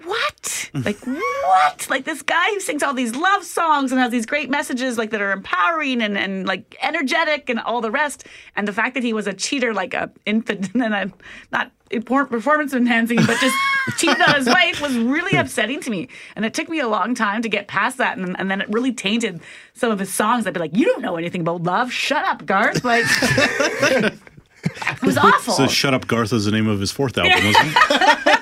what? 0.07 0.71
Like 0.75 0.99
what? 1.07 1.87
Like 1.91 2.05
this 2.05 2.23
guy 2.23 2.51
who 2.51 2.61
sings 2.61 2.83
all 2.83 2.95
these 2.95 3.15
love 3.15 3.45
songs 3.45 3.93
and 3.93 4.01
has 4.01 4.11
these 4.11 4.27
great 4.27 4.51
messages 4.51 4.99
like 4.99 5.11
that 5.11 5.21
are 5.21 5.33
empowering 5.33 6.03
and, 6.03 6.17
and 6.17 6.47
like 6.47 6.77
energetic 6.83 7.49
and 7.49 7.61
all 7.61 7.81
the 7.81 7.91
rest. 7.91 8.27
And 8.57 8.67
the 8.67 8.73
fact 8.73 8.95
that 8.95 9.03
he 9.03 9.13
was 9.13 9.27
a 9.27 9.33
cheater, 9.33 9.75
like 9.75 9.95
a 9.95 10.11
infant 10.25 10.71
and 10.75 10.95
a 10.95 11.13
not 11.53 11.73
performance 11.91 12.75
enhancing, 12.75 13.19
but 13.19 13.39
just 13.39 13.57
cheated 13.99 14.21
on 14.21 14.35
his 14.35 14.47
wife 14.47 14.81
was 14.81 14.97
really 14.99 15.37
upsetting 15.39 15.81
to 15.81 15.91
me. 15.91 16.09
And 16.35 16.45
it 16.45 16.55
took 16.55 16.69
me 16.69 16.81
a 16.81 16.89
long 16.89 17.15
time 17.15 17.43
to 17.43 17.49
get 17.49 17.69
past 17.69 17.99
that. 17.99 18.19
And, 18.19 18.39
and 18.39 18.51
then 18.51 18.61
it 18.61 18.69
really 18.71 18.93
tainted 18.93 19.41
some 19.75 19.91
of 19.91 19.99
his 19.99 20.13
songs. 20.13 20.47
I'd 20.47 20.55
be 20.55 20.61
like, 20.61 20.77
you 20.77 20.87
don't 20.87 21.03
know 21.03 21.17
anything 21.17 21.41
about 21.41 21.63
love. 21.63 21.93
Shut 21.93 22.25
up, 22.25 22.45
Garth. 22.47 22.85
Like 22.85 23.05
it 23.11 25.03
was 25.03 25.17
awful. 25.17 25.55
So 25.55 25.67
Shut 25.67 25.95
Up 25.95 26.07
Garth 26.07 26.33
is 26.33 26.45
the 26.45 26.51
name 26.51 26.69
of 26.69 26.81
his 26.81 26.91
fourth 26.91 27.17
album, 27.19 27.45
wasn't 27.45 27.77
it? 27.77 28.36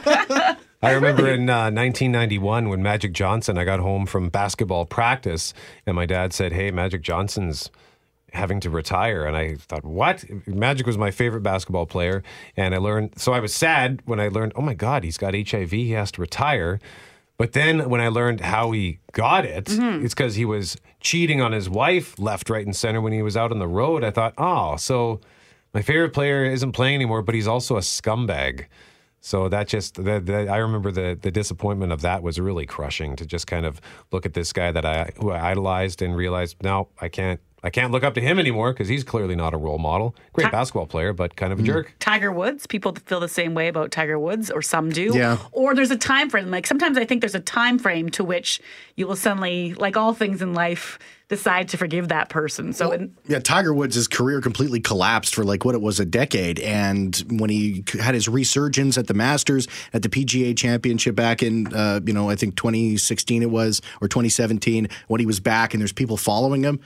I 0.84 0.92
remember 0.98 1.28
in 1.28 1.48
uh, 1.48 1.70
1991 1.70 2.68
when 2.68 2.82
Magic 2.82 3.12
Johnson, 3.12 3.58
I 3.58 3.64
got 3.64 3.80
home 3.80 4.06
from 4.06 4.28
basketball 4.28 4.84
practice, 4.86 5.54
and 5.86 5.96
my 5.96 6.06
dad 6.06 6.32
said, 6.32 6.52
"Hey, 6.52 6.70
Magic 6.70 7.02
Johnson's 7.02 7.70
having 8.32 8.60
to 8.60 8.70
retire," 8.70 9.24
and 9.24 9.36
I 9.36 9.54
thought, 9.56 9.84
"What?" 9.84 10.24
Magic 10.46 10.86
was 10.86 10.98
my 10.98 11.10
favorite 11.10 11.42
basketball 11.42 11.86
player, 11.86 12.22
and 12.56 12.74
I 12.74 12.78
learned. 12.78 13.14
So 13.18 13.32
I 13.32 13.40
was 13.40 13.54
sad 13.54 14.02
when 14.04 14.20
I 14.20 14.28
learned, 14.28 14.52
"Oh 14.56 14.62
my 14.62 14.74
God, 14.74 15.04
he's 15.04 15.18
got 15.18 15.34
HIV. 15.34 15.70
He 15.70 15.92
has 15.92 16.10
to 16.12 16.20
retire." 16.20 16.80
But 17.36 17.52
then 17.52 17.88
when 17.90 18.00
I 18.00 18.06
learned 18.08 18.42
how 18.42 18.70
he 18.70 18.98
got 19.10 19.44
it, 19.44 19.64
Mm-hmm. 19.64 20.04
it's 20.04 20.14
because 20.14 20.36
he 20.36 20.44
was 20.44 20.76
cheating 21.00 21.40
on 21.40 21.50
his 21.50 21.68
wife 21.68 22.16
left, 22.18 22.48
right, 22.48 22.64
and 22.64 22.76
center 22.76 23.00
when 23.00 23.12
he 23.12 23.22
was 23.22 23.36
out 23.36 23.50
on 23.50 23.58
the 23.58 23.66
road. 23.66 24.04
I 24.04 24.10
thought, 24.10 24.34
"Oh, 24.38 24.76
so." 24.76 25.20
My 25.72 25.82
favorite 25.82 26.12
player 26.12 26.44
isn't 26.44 26.70
playing 26.70 26.94
anymore, 26.94 27.20
but 27.22 27.34
he's 27.34 27.48
also 27.48 27.76
a 27.76 27.80
scumbag. 27.80 28.66
So 29.24 29.48
that 29.48 29.68
just 29.68 30.04
that, 30.04 30.26
that 30.26 30.50
I 30.50 30.58
remember 30.58 30.90
the 30.90 31.18
the 31.18 31.30
disappointment 31.30 31.92
of 31.92 32.02
that 32.02 32.22
was 32.22 32.38
really 32.38 32.66
crushing 32.66 33.16
to 33.16 33.24
just 33.24 33.46
kind 33.46 33.64
of 33.64 33.80
look 34.12 34.26
at 34.26 34.34
this 34.34 34.52
guy 34.52 34.70
that 34.70 34.84
I 34.84 35.12
who 35.16 35.30
I 35.30 35.50
idolized 35.50 36.02
and 36.02 36.14
realized 36.14 36.62
no 36.62 36.88
I 37.00 37.08
can't 37.08 37.40
I 37.62 37.70
can't 37.70 37.90
look 37.90 38.04
up 38.04 38.12
to 38.14 38.20
him 38.20 38.38
anymore 38.38 38.74
because 38.74 38.86
he's 38.86 39.02
clearly 39.02 39.34
not 39.34 39.54
a 39.54 39.56
role 39.56 39.78
model. 39.78 40.14
Great 40.34 40.52
basketball 40.52 40.86
player, 40.86 41.14
but 41.14 41.36
kind 41.36 41.54
of 41.54 41.60
a 41.60 41.62
jerk. 41.62 41.88
Mm. 41.88 41.92
Tiger 42.00 42.30
Woods. 42.30 42.66
People 42.66 42.94
feel 43.06 43.20
the 43.20 43.28
same 43.28 43.54
way 43.54 43.68
about 43.68 43.90
Tiger 43.90 44.18
Woods, 44.18 44.50
or 44.50 44.60
some 44.60 44.90
do. 44.90 45.12
Yeah. 45.14 45.38
Or 45.52 45.74
there's 45.74 45.90
a 45.90 45.96
time 45.96 46.28
frame. 46.28 46.50
Like 46.50 46.66
sometimes 46.66 46.98
I 46.98 47.06
think 47.06 47.22
there's 47.22 47.34
a 47.34 47.40
time 47.40 47.78
frame 47.78 48.10
to 48.10 48.24
which 48.24 48.60
you 48.94 49.06
will 49.06 49.16
suddenly, 49.16 49.72
like 49.72 49.96
all 49.96 50.12
things 50.12 50.42
in 50.42 50.52
life, 50.52 50.98
decide 51.28 51.68
to 51.70 51.76
forgive 51.76 52.08
that 52.08 52.28
person. 52.28 52.72
So 52.72 52.92
in, 52.92 53.16
Yeah, 53.26 53.38
Tiger 53.38 53.72
Woods' 53.72 53.94
his 53.94 54.08
career 54.08 54.40
completely 54.40 54.80
collapsed 54.80 55.34
for 55.34 55.42
like 55.44 55.64
what 55.64 55.74
it 55.74 55.80
was 55.80 55.98
a 56.00 56.04
decade. 56.04 56.58
And 56.60 57.16
when 57.30 57.48
he 57.50 57.82
had 57.98 58.14
his 58.14 58.28
resurgence 58.28 58.98
at 58.98 59.06
the 59.06 59.14
Masters, 59.14 59.66
at 59.92 60.02
the 60.02 60.08
PGA 60.08 60.56
Championship 60.56 61.14
back 61.14 61.42
in, 61.42 61.72
uh, 61.74 62.00
you 62.04 62.12
know, 62.12 62.28
I 62.28 62.36
think 62.36 62.56
2016 62.56 63.42
it 63.42 63.50
was, 63.50 63.80
or 64.02 64.08
2017, 64.08 64.88
when 65.08 65.18
he 65.20 65.26
was 65.26 65.40
back 65.40 65.72
and 65.74 65.80
there's 65.80 65.92
people 65.92 66.16
following 66.16 66.62
him. 66.62 66.78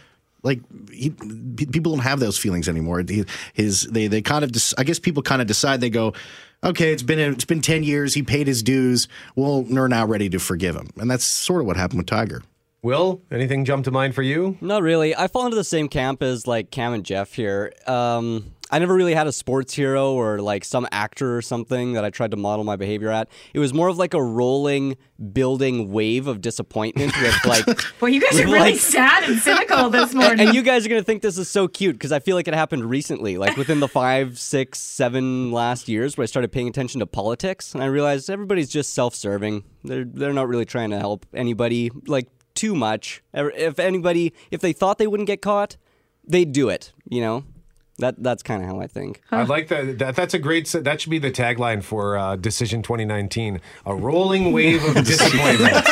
Like 0.44 0.60
he, 0.92 1.10
people 1.10 1.90
don't 1.96 2.04
have 2.04 2.20
those 2.20 2.38
feelings 2.38 2.68
anymore. 2.68 3.02
He- 3.06 3.24
His 3.54 3.82
they 3.82 4.06
they 4.06 4.22
kind 4.22 4.44
of 4.44 4.52
dis- 4.52 4.72
I 4.78 4.84
guess 4.84 5.00
people 5.00 5.20
kind 5.24 5.42
of 5.42 5.48
decide 5.48 5.80
they 5.80 5.90
go, 5.90 6.14
okay, 6.62 6.92
it's 6.92 7.02
been 7.02 7.18
it's 7.18 7.44
been 7.44 7.60
ten 7.60 7.82
years. 7.82 8.14
He 8.14 8.22
paid 8.22 8.46
his 8.46 8.62
dues. 8.62 9.08
Well, 9.34 9.64
we're 9.64 9.88
now 9.88 10.06
ready 10.06 10.28
to 10.30 10.38
forgive 10.38 10.76
him, 10.76 10.90
and 10.96 11.10
that's 11.10 11.24
sort 11.24 11.60
of 11.60 11.66
what 11.66 11.76
happened 11.76 11.98
with 11.98 12.06
Tiger. 12.06 12.42
Will 12.82 13.22
anything 13.30 13.64
jump 13.64 13.84
to 13.86 13.90
mind 13.90 14.14
for 14.14 14.22
you? 14.22 14.56
Not 14.60 14.82
really. 14.82 15.14
I 15.14 15.26
fall 15.28 15.44
into 15.46 15.56
the 15.56 15.64
same 15.64 15.88
camp 15.88 16.22
as 16.22 16.46
like 16.46 16.70
Cam 16.70 16.92
and 16.92 17.04
Jeff 17.04 17.32
here. 17.34 17.72
Um, 17.86 18.52
I 18.70 18.78
never 18.78 18.94
really 18.94 19.14
had 19.14 19.26
a 19.26 19.32
sports 19.32 19.74
hero 19.74 20.12
or 20.12 20.40
like 20.40 20.62
some 20.64 20.86
actor 20.92 21.36
or 21.36 21.42
something 21.42 21.94
that 21.94 22.04
I 22.04 22.10
tried 22.10 22.30
to 22.32 22.36
model 22.36 22.64
my 22.64 22.76
behavior 22.76 23.10
at. 23.10 23.28
It 23.54 23.58
was 23.58 23.72
more 23.72 23.88
of 23.88 23.96
like 23.96 24.12
a 24.14 24.22
rolling, 24.22 24.96
building 25.32 25.90
wave 25.90 26.26
of 26.26 26.40
disappointment 26.42 27.14
with 27.20 27.44
like. 27.46 27.64
Well, 28.00 28.10
you 28.10 28.20
guys 28.20 28.38
are 28.38 28.44
really 28.44 28.58
like- 28.72 28.76
sad 28.76 29.24
and 29.24 29.38
cynical 29.40 29.88
this 29.90 30.14
morning. 30.14 30.46
And 30.46 30.54
you 30.54 30.62
guys 30.62 30.84
are 30.84 30.90
gonna 30.90 31.02
think 31.02 31.22
this 31.22 31.38
is 31.38 31.48
so 31.48 31.66
cute 31.66 31.94
because 31.94 32.12
I 32.12 32.20
feel 32.20 32.36
like 32.36 32.46
it 32.46 32.54
happened 32.54 32.84
recently, 32.88 33.38
like 33.38 33.56
within 33.56 33.80
the 33.80 33.88
five, 33.88 34.38
six, 34.38 34.78
seven 34.78 35.50
last 35.50 35.88
years, 35.88 36.16
where 36.16 36.22
I 36.24 36.26
started 36.26 36.52
paying 36.52 36.68
attention 36.68 37.00
to 37.00 37.06
politics, 37.06 37.72
and 37.74 37.82
I 37.82 37.86
realized 37.86 38.28
everybody's 38.30 38.68
just 38.68 38.92
self-serving. 38.92 39.64
They're 39.82 40.04
they're 40.04 40.32
not 40.34 40.46
really 40.46 40.66
trying 40.66 40.90
to 40.90 40.98
help 40.98 41.26
anybody 41.34 41.90
like 42.06 42.28
too 42.58 42.74
much. 42.74 43.22
If 43.32 43.78
anybody, 43.78 44.34
if 44.50 44.60
they 44.60 44.72
thought 44.72 44.98
they 44.98 45.06
wouldn't 45.06 45.28
get 45.28 45.40
caught, 45.40 45.76
they'd 46.26 46.52
do 46.52 46.68
it. 46.68 46.92
You 47.08 47.20
know, 47.20 47.44
that 47.98 48.20
that's 48.20 48.42
kind 48.42 48.62
of 48.62 48.68
how 48.68 48.80
I 48.80 48.88
think. 48.88 49.22
I 49.30 49.44
like 49.44 49.68
that, 49.68 49.98
that. 50.00 50.16
That's 50.16 50.34
a 50.34 50.40
great. 50.40 50.66
That 50.68 51.00
should 51.00 51.10
be 51.10 51.20
the 51.20 51.30
tagline 51.30 51.84
for 51.84 52.18
uh, 52.18 52.34
Decision 52.34 52.82
2019: 52.82 53.60
a 53.86 53.94
rolling 53.94 54.52
wave 54.52 54.84
of 54.84 54.94
disappointment. 55.04 55.72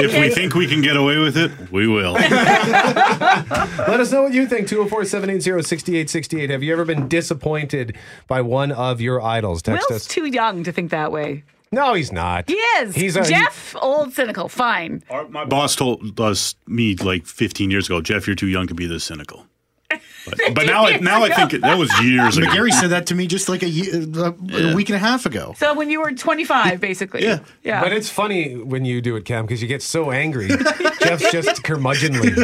if 0.00 0.20
we 0.20 0.30
think 0.30 0.54
we 0.54 0.68
can 0.68 0.80
get 0.80 0.96
away 0.96 1.18
with 1.18 1.36
it, 1.36 1.50
we 1.72 1.88
will. 1.88 2.12
Let 2.12 4.00
us 4.00 4.12
know 4.12 4.22
what 4.22 4.32
you 4.32 4.46
think. 4.46 4.68
204 4.68 5.04
780 5.04 5.62
6868. 5.62 6.50
Have 6.50 6.62
you 6.62 6.72
ever 6.72 6.84
been 6.84 7.08
disappointed 7.08 7.96
by 8.28 8.40
one 8.40 8.70
of 8.70 9.00
your 9.00 9.20
idols? 9.20 9.62
Text 9.62 9.90
Will's 9.90 10.02
us. 10.02 10.06
too 10.06 10.26
young 10.26 10.62
to 10.62 10.70
think 10.70 10.92
that 10.92 11.10
way. 11.10 11.42
No, 11.70 11.94
he's 11.94 12.10
not. 12.12 12.48
He 12.48 12.54
is. 12.54 12.94
He's 12.94 13.14
a- 13.16 13.22
Jeff, 13.24 13.76
old 13.80 14.12
cynical, 14.14 14.48
fine. 14.48 15.02
My 15.28 15.44
boss 15.44 15.76
told 15.76 16.18
us 16.20 16.54
me 16.66 16.94
like 16.96 17.26
15 17.26 17.70
years 17.70 17.86
ago, 17.86 18.00
Jeff, 18.00 18.26
you're 18.26 18.36
too 18.36 18.46
young 18.48 18.66
to 18.68 18.74
be 18.74 18.86
this 18.86 19.04
cynical. 19.04 19.46
But, 20.26 20.54
but 20.54 20.66
now, 20.66 20.84
I, 20.84 20.98
now 20.98 21.22
I 21.22 21.30
think 21.32 21.54
it, 21.54 21.62
that 21.62 21.78
was 21.78 21.90
years 22.02 22.36
ago. 22.36 22.52
Gary 22.52 22.70
said 22.70 22.90
that 22.90 23.06
to 23.06 23.14
me 23.14 23.26
just 23.26 23.48
like 23.48 23.62
a, 23.62 23.68
ye- 23.68 23.90
uh, 24.14 24.32
a 24.52 24.74
week 24.74 24.90
and 24.90 24.96
a 24.96 24.98
half 24.98 25.24
ago. 25.24 25.54
So 25.56 25.72
when 25.72 25.88
you 25.88 26.02
were 26.02 26.12
25, 26.12 26.78
basically. 26.80 27.22
Yeah. 27.24 27.38
Yeah. 27.62 27.80
But 27.82 27.94
it's 27.94 28.10
funny 28.10 28.54
when 28.54 28.84
you 28.84 29.00
do 29.00 29.16
it, 29.16 29.24
Cam, 29.24 29.46
because 29.46 29.62
you 29.62 29.68
get 29.68 29.80
so 29.80 30.10
angry. 30.10 30.48
Jeff's 31.00 31.32
just 31.32 31.62
curmudgeonly. 31.62 32.34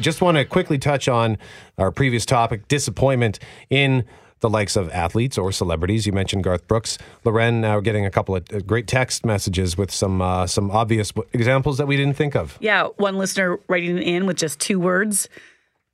Just 0.00 0.20
want 0.20 0.36
to 0.36 0.44
quickly 0.44 0.76
touch 0.76 1.08
on 1.08 1.38
our 1.78 1.90
previous 1.90 2.26
topic 2.26 2.68
disappointment 2.68 3.38
in 3.70 4.04
the 4.44 4.50
likes 4.50 4.76
of 4.76 4.90
athletes 4.90 5.38
or 5.38 5.50
celebrities. 5.50 6.06
You 6.06 6.12
mentioned 6.12 6.44
Garth 6.44 6.68
Brooks. 6.68 6.98
Loren, 7.24 7.62
now 7.62 7.80
getting 7.80 8.04
a 8.04 8.10
couple 8.10 8.36
of 8.36 8.44
uh, 8.52 8.58
great 8.60 8.86
text 8.86 9.24
messages 9.24 9.78
with 9.78 9.90
some 9.90 10.20
uh, 10.20 10.46
some 10.46 10.70
obvious 10.70 11.14
examples 11.32 11.78
that 11.78 11.86
we 11.86 11.96
didn't 11.96 12.14
think 12.14 12.36
of. 12.36 12.58
Yeah, 12.60 12.88
one 12.98 13.16
listener 13.16 13.58
writing 13.68 13.96
in 13.96 14.26
with 14.26 14.36
just 14.36 14.60
two 14.60 14.78
words, 14.78 15.30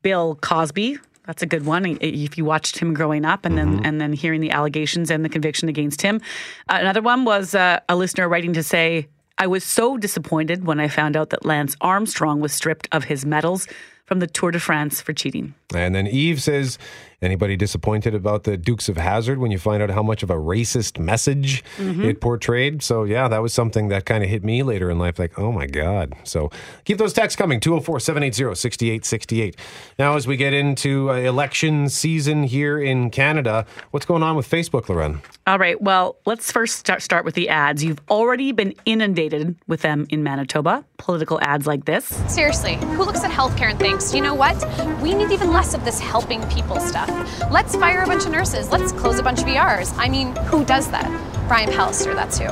Bill 0.03 0.35
Cosby. 0.41 0.99
That's 1.29 1.45
a 1.45 1.47
good 1.47 1.65
one. 1.65 1.97
If 2.01 2.37
you 2.37 2.45
watched 2.45 2.79
him 2.79 2.93
growing 2.93 3.25
up, 3.25 3.45
and 3.45 3.57
then 3.57 3.87
and 3.87 4.01
then 4.01 4.13
hearing 4.13 4.41
the 4.41 4.51
allegations 4.51 5.13
and 5.13 5.25
the 5.25 5.29
conviction 5.29 5.69
against 5.69 6.03
him. 6.03 6.21
Uh, 6.69 6.79
another 6.81 7.03
one 7.03 7.25
was 7.25 7.55
uh, 7.55 7.79
a 7.89 7.95
listener 7.95 8.29
writing 8.29 8.53
to 8.55 8.65
say, 8.65 9.07
"I 9.39 9.47
was 9.47 9.63
so 9.63 9.97
disappointed 9.97 10.67
when 10.67 10.81
I 10.81 10.89
found 10.89 11.17
out 11.17 11.31
that 11.31 11.45
Lance 11.47 11.77
Armstrong 11.81 12.41
was 12.41 12.53
stripped 12.53 12.89
of 12.91 13.05
his 13.05 13.25
medals 13.25 13.69
from 14.11 14.19
the 14.19 14.27
Tour 14.27 14.51
de 14.51 14.59
France 14.59 15.01
for 15.01 15.13
cheating." 15.13 15.55
And 15.73 15.95
then 15.95 16.09
Eve 16.09 16.43
says, 16.43 16.79
anybody 17.23 17.55
disappointed 17.55 18.13
about 18.15 18.43
the 18.45 18.57
Dukes 18.57 18.89
of 18.89 18.97
Hazzard 18.97 19.39
when 19.39 19.51
you 19.53 19.59
find 19.59 19.83
out 19.83 19.91
how 19.91 20.03
much 20.03 20.23
of 20.25 20.31
a 20.31 20.35
racist 20.35 20.99
message 20.99 21.63
Mhm. 21.79 22.05
it 22.07 22.21
portrayed? 22.21 22.83
So, 22.83 23.05
yeah, 23.05 23.29
that 23.29 23.41
was 23.43 23.53
something 23.53 23.89
that 23.89 24.05
kind 24.07 24.25
of 24.25 24.31
hit 24.31 24.43
me 24.43 24.63
later 24.65 24.91
in 24.91 24.99
life. 24.99 25.19
Like, 25.19 25.39
oh 25.39 25.53
my 25.53 25.67
God. 25.67 26.15
So 26.25 26.51
keep 26.85 26.97
those 26.99 27.13
texts 27.13 27.37
coming 27.37 27.61
204 27.61 28.01
780 28.01 28.55
6868. 28.57 29.55
Now, 29.99 30.17
as 30.17 30.27
we 30.27 30.37
get 30.37 30.55
into 30.55 31.11
uh, 31.11 31.15
election 31.17 31.89
season 31.91 32.43
here 32.45 32.81
in 32.81 33.11
Canada, 33.11 33.65
what's 33.93 34.07
going 34.07 34.23
on 34.25 34.35
with 34.35 34.49
Facebook, 34.51 34.89
Loren? 34.89 35.21
All 35.47 35.59
right. 35.59 35.81
Well, 35.81 36.17
let's 36.27 36.51
first 36.51 36.79
start 36.79 37.03
start 37.03 37.25
with 37.25 37.35
the 37.35 37.49
ads. 37.51 37.85
You've 37.85 38.01
already 38.11 38.51
been 38.53 38.75
inundated 38.87 39.55
with 39.69 39.83
them 39.83 40.07
in 40.09 40.23
Manitoba. 40.23 40.85
Political 40.97 41.39
ads 41.43 41.67
like 41.67 41.85
this. 41.85 42.07
Seriously, 42.29 42.75
who 42.97 43.05
looks 43.05 43.23
at 43.23 43.31
healthcare 43.31 43.71
and 43.71 43.79
thinks, 43.79 44.00
you 44.15 44.23
know 44.23 44.35
what? 44.35 44.57
We 45.01 45.15
need 45.15 45.31
even 45.31 45.53
less 45.53 45.75
of 45.75 45.85
this 45.85 46.01
helping 46.01 46.43
people 46.49 46.81
stuff. 46.81 47.09
Let's 47.51 47.77
fire 47.77 48.03
a 48.03 48.07
bunch 48.07 48.25
of 48.25 48.33
nurses. 48.33 48.71
Let's 48.71 48.93
close 48.93 49.19
a 49.19 49.23
bunch 49.23 49.43
of 49.43 49.49
ERs. 49.49 49.93
I 49.97 50.09
mean, 50.09 50.35
who 50.47 50.65
does 50.65 50.91
that? 50.91 51.07
Brian 51.49 51.69
Pallister, 51.71 52.15
that's 52.15 52.39
who. 52.39 52.49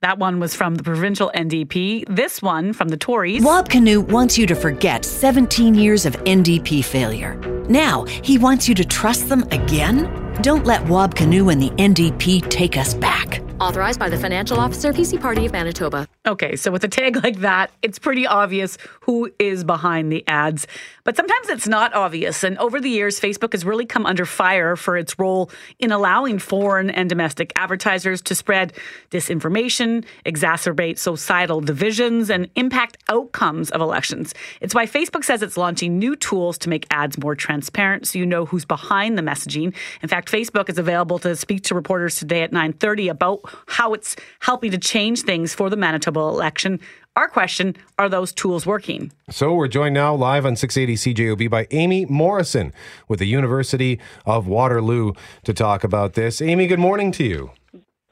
That 0.00 0.18
one 0.18 0.40
was 0.40 0.54
from 0.54 0.74
the 0.74 0.82
provincial 0.82 1.30
NDP. 1.34 2.04
This 2.08 2.42
one 2.42 2.72
from 2.72 2.88
the 2.88 2.96
Tories. 2.96 3.42
Wab 3.42 3.68
Kinew 3.68 4.06
wants 4.06 4.36
you 4.36 4.46
to 4.46 4.54
forget 4.54 5.04
17 5.04 5.74
years 5.74 6.04
of 6.04 6.14
NDP 6.24 6.84
failure. 6.84 7.36
Now, 7.68 8.04
he 8.04 8.38
wants 8.38 8.68
you 8.68 8.74
to 8.74 8.84
trust 8.84 9.28
them 9.28 9.44
again? 9.50 10.10
Don't 10.42 10.66
let 10.66 10.86
Wab 10.88 11.14
Kinew 11.14 11.52
and 11.52 11.62
the 11.62 11.70
NDP 11.70 12.48
take 12.50 12.76
us 12.76 12.94
back. 12.94 13.43
Authorized 13.60 14.00
by 14.00 14.08
the 14.08 14.18
Financial 14.18 14.58
Officer, 14.58 14.92
PC 14.92 15.20
Party 15.20 15.46
of 15.46 15.52
Manitoba. 15.52 16.08
Okay, 16.26 16.56
so 16.56 16.72
with 16.72 16.82
a 16.82 16.88
tag 16.88 17.22
like 17.22 17.38
that, 17.40 17.70
it's 17.82 18.00
pretty 18.00 18.26
obvious 18.26 18.78
who 19.02 19.30
is 19.38 19.62
behind 19.62 20.10
the 20.10 20.24
ads. 20.26 20.66
But 21.04 21.16
sometimes 21.16 21.48
it's 21.48 21.68
not 21.68 21.94
obvious. 21.94 22.42
And 22.42 22.58
over 22.58 22.80
the 22.80 22.90
years, 22.90 23.20
Facebook 23.20 23.52
has 23.52 23.64
really 23.64 23.86
come 23.86 24.06
under 24.06 24.26
fire 24.26 24.74
for 24.74 24.96
its 24.96 25.18
role 25.20 25.50
in 25.78 25.92
allowing 25.92 26.40
foreign 26.40 26.90
and 26.90 27.08
domestic 27.08 27.52
advertisers 27.54 28.22
to 28.22 28.34
spread 28.34 28.72
disinformation, 29.12 30.04
exacerbate 30.26 30.98
societal 30.98 31.60
divisions, 31.60 32.30
and 32.30 32.50
impact 32.56 32.96
outcomes 33.08 33.70
of 33.70 33.80
elections. 33.80 34.34
It's 34.62 34.74
why 34.74 34.86
Facebook 34.86 35.22
says 35.22 35.42
it's 35.42 35.56
launching 35.56 35.98
new 35.98 36.16
tools 36.16 36.58
to 36.58 36.68
make 36.68 36.86
ads 36.90 37.18
more 37.18 37.36
transparent 37.36 38.08
so 38.08 38.18
you 38.18 38.26
know 38.26 38.46
who's 38.46 38.64
behind 38.64 39.16
the 39.16 39.22
messaging. 39.22 39.74
In 40.02 40.08
fact, 40.08 40.32
Facebook 40.32 40.68
is 40.68 40.78
available 40.78 41.20
to 41.20 41.36
speak 41.36 41.62
to 41.64 41.74
reporters 41.74 42.16
today 42.16 42.42
at 42.42 42.50
9:30 42.50 43.10
about 43.10 43.43
how 43.66 43.94
it's 43.94 44.16
helping 44.40 44.70
to 44.70 44.78
change 44.78 45.22
things 45.22 45.54
for 45.54 45.70
the 45.70 45.76
Manitoba 45.76 46.20
election. 46.20 46.80
Our 47.16 47.28
question, 47.28 47.76
are 47.98 48.08
those 48.08 48.32
tools 48.32 48.66
working? 48.66 49.12
So 49.30 49.54
we're 49.54 49.68
joined 49.68 49.94
now 49.94 50.14
live 50.14 50.44
on 50.44 50.56
680 50.56 51.14
CJOB 51.14 51.48
by 51.48 51.66
Amy 51.70 52.06
Morrison 52.06 52.72
with 53.06 53.20
the 53.20 53.26
University 53.26 54.00
of 54.26 54.48
Waterloo 54.48 55.12
to 55.44 55.54
talk 55.54 55.84
about 55.84 56.14
this. 56.14 56.42
Amy, 56.42 56.66
good 56.66 56.80
morning 56.80 57.12
to 57.12 57.24
you. 57.24 57.50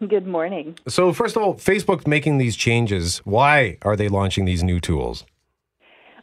Good 0.09 0.27
morning. 0.27 0.77
So, 0.89 1.13
first 1.13 1.37
of 1.37 1.43
all, 1.43 1.55
Facebook 1.55 2.09
making 2.09 2.39
these 2.39 2.57
changes. 2.57 3.19
Why 3.19 3.79
are 3.83 3.95
they 3.95 4.09
launching 4.09 4.45
these 4.45 4.63
new 4.65 4.81
tools? 4.81 5.25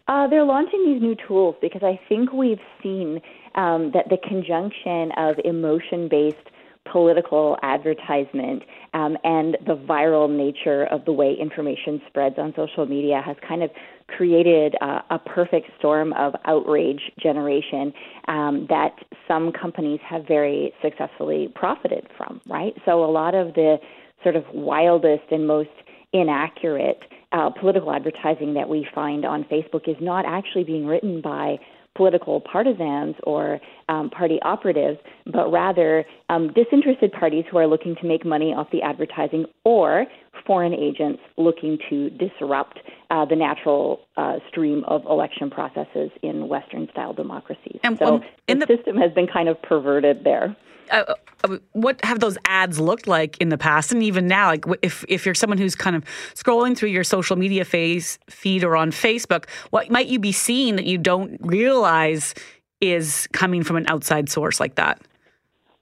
Uh, 0.10 0.28
they're 0.28 0.44
launching 0.44 0.84
these 0.86 1.02
new 1.02 1.16
tools 1.28 1.56
because 1.62 1.84
I 1.84 2.00
think 2.10 2.34
we've 2.34 2.60
seen 2.82 3.22
um, 3.56 3.92
that 3.94 4.10
the 4.10 4.18
conjunction 4.18 5.12
of 5.18 5.36
emotion 5.46 6.10
based 6.10 6.50
political 6.92 7.58
advertisement 7.62 8.64
um, 8.94 9.18
and 9.24 9.58
the 9.66 9.76
viral 9.76 10.30
nature 10.30 10.86
of 10.86 11.06
the 11.06 11.12
way 11.12 11.36
information 11.40 12.02
spreads 12.08 12.36
on 12.38 12.54
social 12.56 12.86
media 12.86 13.22
has 13.26 13.36
kind 13.48 13.64
of 13.64 13.70
created 14.08 14.76
uh, 14.82 15.02
a 15.12 15.20
perfect 15.20 15.70
storm 15.78 16.14
of 16.14 16.34
outrage 16.46 17.02
generation 17.22 17.94
um, 18.28 18.66
that 18.70 18.96
some 19.28 19.52
companies 19.52 20.00
have 20.08 20.28
very 20.28 20.74
successfully 20.82 21.52
profited 21.56 22.08
from, 22.18 22.42
right? 22.48 22.74
So 22.86 23.04
a 23.04 23.12
lot 23.12 23.36
of 23.36 23.54
the 23.54 23.78
sort 24.24 24.36
of 24.36 24.44
wildest 24.54 25.32
and 25.32 25.48
most 25.48 25.70
inaccurate 26.14 27.00
uh, 27.32 27.50
political 27.52 27.92
advertising 27.94 28.56
that 28.56 28.68
we 28.68 28.88
find 28.94 29.26
on 29.26 29.44
Facebook 29.44 29.88
is 29.88 29.98
not 30.02 30.26
actually 30.26 30.64
being 30.64 30.86
written 30.88 31.22
by 31.22 31.58
political 31.96 32.42
partisans 32.42 33.16
or 33.24 33.60
um, 33.90 34.10
party 34.10 34.40
operatives, 34.44 35.00
but 35.26 35.52
rather 35.52 36.06
um, 36.30 36.54
disinterested 36.54 37.12
parties 37.12 37.44
who 37.52 37.58
are 37.58 37.68
looking 37.68 37.96
to 37.96 38.08
make 38.08 38.24
money 38.24 38.54
off 38.54 38.68
the 38.72 38.82
advertising 38.82 39.46
or 39.66 40.06
foreign 40.46 40.74
agents 40.74 41.20
looking 41.38 41.78
to 41.90 42.10
disrupt 42.12 42.80
uh, 43.10 43.26
the 43.26 43.36
natural 43.36 44.02
uh, 44.16 44.38
stream 44.48 44.84
of 44.88 45.04
election 45.06 45.50
processes 45.50 46.12
in 46.22 46.48
Western 46.48 46.88
style 46.92 47.14
democracies. 47.14 47.80
And, 47.84 47.98
so 47.98 48.22
in 48.48 48.60
the 48.60 48.68
system 48.68 48.96
has 48.98 49.12
been 49.12 49.28
kind 49.28 49.50
of 49.50 49.62
perverted 49.62 50.24
there. 50.24 50.56
Uh, 50.92 51.14
uh, 51.44 51.58
what 51.74 52.04
have 52.04 52.20
those 52.20 52.38
ads 52.46 52.80
looked 52.80 53.08
like 53.08 53.38
in 53.38 53.50
the 53.50 53.58
past 53.58 53.92
and 53.92 54.02
even 54.02 54.28
now 54.28 54.48
like 54.48 54.66
if 54.82 55.06
if 55.08 55.24
you're 55.24 55.36
someone 55.36 55.60
who's 55.60 55.76
kind 55.76 55.96
of 55.96 56.04
scrolling 56.34 56.76
through 56.76 56.90
your 56.90 57.04
social 57.04 57.36
media 57.36 57.64
face 57.64 58.18
feed 58.28 58.64
or 58.64 58.76
on 58.76 58.90
Facebook 58.90 59.46
what 59.70 59.92
might 59.92 60.08
you 60.08 60.18
be 60.18 60.32
seeing 60.32 60.76
that 60.78 60.86
you 60.86 60.98
don't 60.98 61.38
realize 61.42 62.34
is 62.82 63.28
coming 63.34 63.64
from 63.64 63.76
an 63.76 63.86
outside 63.88 64.30
source 64.30 64.60
like 64.60 64.76
that 64.76 65.02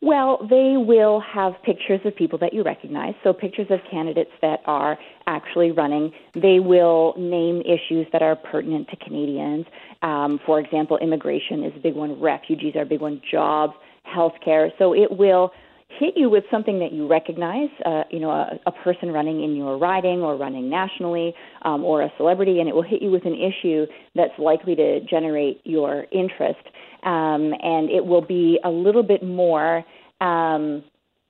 Well, 0.01 0.37
they 0.47 0.75
will 0.77 1.19
have 1.21 1.53
pictures 1.63 1.99
of 2.05 2.15
people 2.15 2.37
that 2.39 2.53
you 2.53 2.61
recognize, 2.63 3.15
so 3.23 3.33
pictures 3.33 3.67
of 3.71 3.79
candidates 3.89 4.31
that 4.41 4.59
are 4.65 4.97
actually 5.25 5.71
running. 5.71 6.11
They 6.35 6.59
will 6.59 7.15
name 7.17 7.61
issues 7.61 8.05
that 8.11 8.21
are 8.21 8.35
pertinent 8.35 8.89
to 8.89 8.95
Canadians. 8.97 9.65
Um, 10.03 10.39
for 10.45 10.59
example, 10.59 10.97
immigration 10.99 11.63
is 11.63 11.73
a 11.75 11.79
big 11.79 11.95
one, 11.95 12.21
refugees 12.21 12.75
are 12.75 12.83
a 12.83 12.85
big 12.85 13.01
one, 13.01 13.21
jobs, 13.29 13.73
healthcare. 14.05 14.69
So 14.77 14.93
it 14.93 15.17
will 15.17 15.51
hit 15.89 16.13
you 16.15 16.29
with 16.29 16.43
something 16.51 16.79
that 16.79 16.91
you 16.91 17.07
recognize, 17.07 17.69
uh, 17.85 18.03
you 18.11 18.19
know, 18.19 18.29
a, 18.29 18.59
a, 18.65 18.71
person 18.71 19.11
running 19.11 19.43
in 19.43 19.55
your 19.55 19.77
riding 19.77 20.21
or 20.21 20.35
running 20.35 20.69
nationally, 20.69 21.33
um, 21.63 21.83
or 21.83 22.01
a 22.01 22.11
celebrity, 22.17 22.59
and 22.59 22.69
it 22.69 22.75
will 22.75 22.83
hit 22.83 23.01
you 23.01 23.09
with 23.09 23.25
an 23.25 23.33
issue 23.33 23.85
that's 24.13 24.37
likely 24.37 24.75
to 24.75 24.99
generate 25.01 25.61
your 25.63 26.05
interest, 26.11 26.59
um, 27.03 27.53
and 27.63 27.89
it 27.89 28.05
will 28.05 28.21
be 28.21 28.59
a 28.63 28.69
little 28.69 29.03
bit 29.03 29.23
more. 29.23 29.83
Um, 30.21 30.83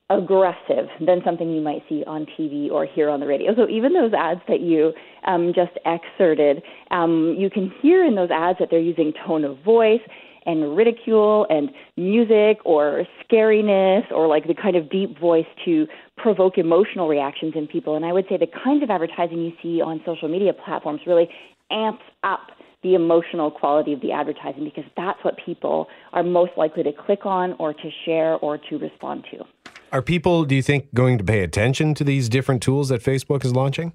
aggressive 0.09 0.87
than 1.05 1.21
something 1.25 1.51
you 1.51 1.59
might 1.59 1.83
see 1.89 2.01
on 2.07 2.25
TV 2.39 2.71
or 2.71 2.85
hear 2.85 3.09
on 3.09 3.19
the 3.19 3.27
radio. 3.27 3.53
So 3.53 3.67
even 3.67 3.91
those 3.91 4.13
ads 4.17 4.39
that 4.47 4.61
you 4.61 4.93
um, 5.25 5.51
just 5.53 5.71
excerpted, 5.85 6.63
um, 6.91 7.35
you 7.37 7.49
can 7.49 7.73
hear 7.81 8.05
in 8.05 8.15
those 8.15 8.29
ads 8.31 8.57
that 8.59 8.69
they're 8.71 8.79
using 8.79 9.11
tone 9.25 9.43
of 9.43 9.57
voice 9.65 9.99
and 10.47 10.75
ridicule 10.75 11.45
and 11.49 11.69
music 11.97 12.57
or 12.65 13.05
scariness 13.23 14.09
or 14.11 14.27
like 14.27 14.47
the 14.47 14.55
kind 14.55 14.75
of 14.75 14.89
deep 14.89 15.19
voice 15.19 15.45
to 15.65 15.85
provoke 16.17 16.57
emotional 16.57 17.07
reactions 17.07 17.53
in 17.55 17.67
people. 17.67 17.95
And 17.95 18.05
I 18.05 18.13
would 18.13 18.25
say 18.27 18.37
the 18.37 18.47
kinds 18.47 18.81
of 18.81 18.89
advertising 18.89 19.39
you 19.39 19.51
see 19.61 19.81
on 19.81 20.01
social 20.05 20.29
media 20.29 20.53
platforms 20.53 21.01
really 21.05 21.29
amps 21.69 22.03
up 22.23 22.51
the 22.81 22.95
emotional 22.95 23.51
quality 23.51 23.91
of 23.91 24.01
the 24.01 24.11
advertising 24.11 24.63
because 24.63 24.85
that's 24.95 25.21
what 25.23 25.35
people 25.43 25.87
are 26.13 26.23
most 26.23 26.51
likely 26.57 26.83
to 26.83 26.93
click 26.93 27.25
on 27.25 27.53
or 27.59 27.73
to 27.73 27.89
share 28.05 28.35
or 28.35 28.57
to 28.57 28.77
respond 28.77 29.25
to. 29.31 29.43
Are 29.91 30.01
people, 30.01 30.45
do 30.45 30.55
you 30.55 30.61
think, 30.61 30.93
going 30.93 31.17
to 31.17 31.23
pay 31.23 31.43
attention 31.43 31.93
to 31.95 32.03
these 32.03 32.29
different 32.29 32.61
tools 32.61 32.89
that 32.89 33.01
Facebook 33.01 33.43
is 33.43 33.53
launching? 33.53 33.93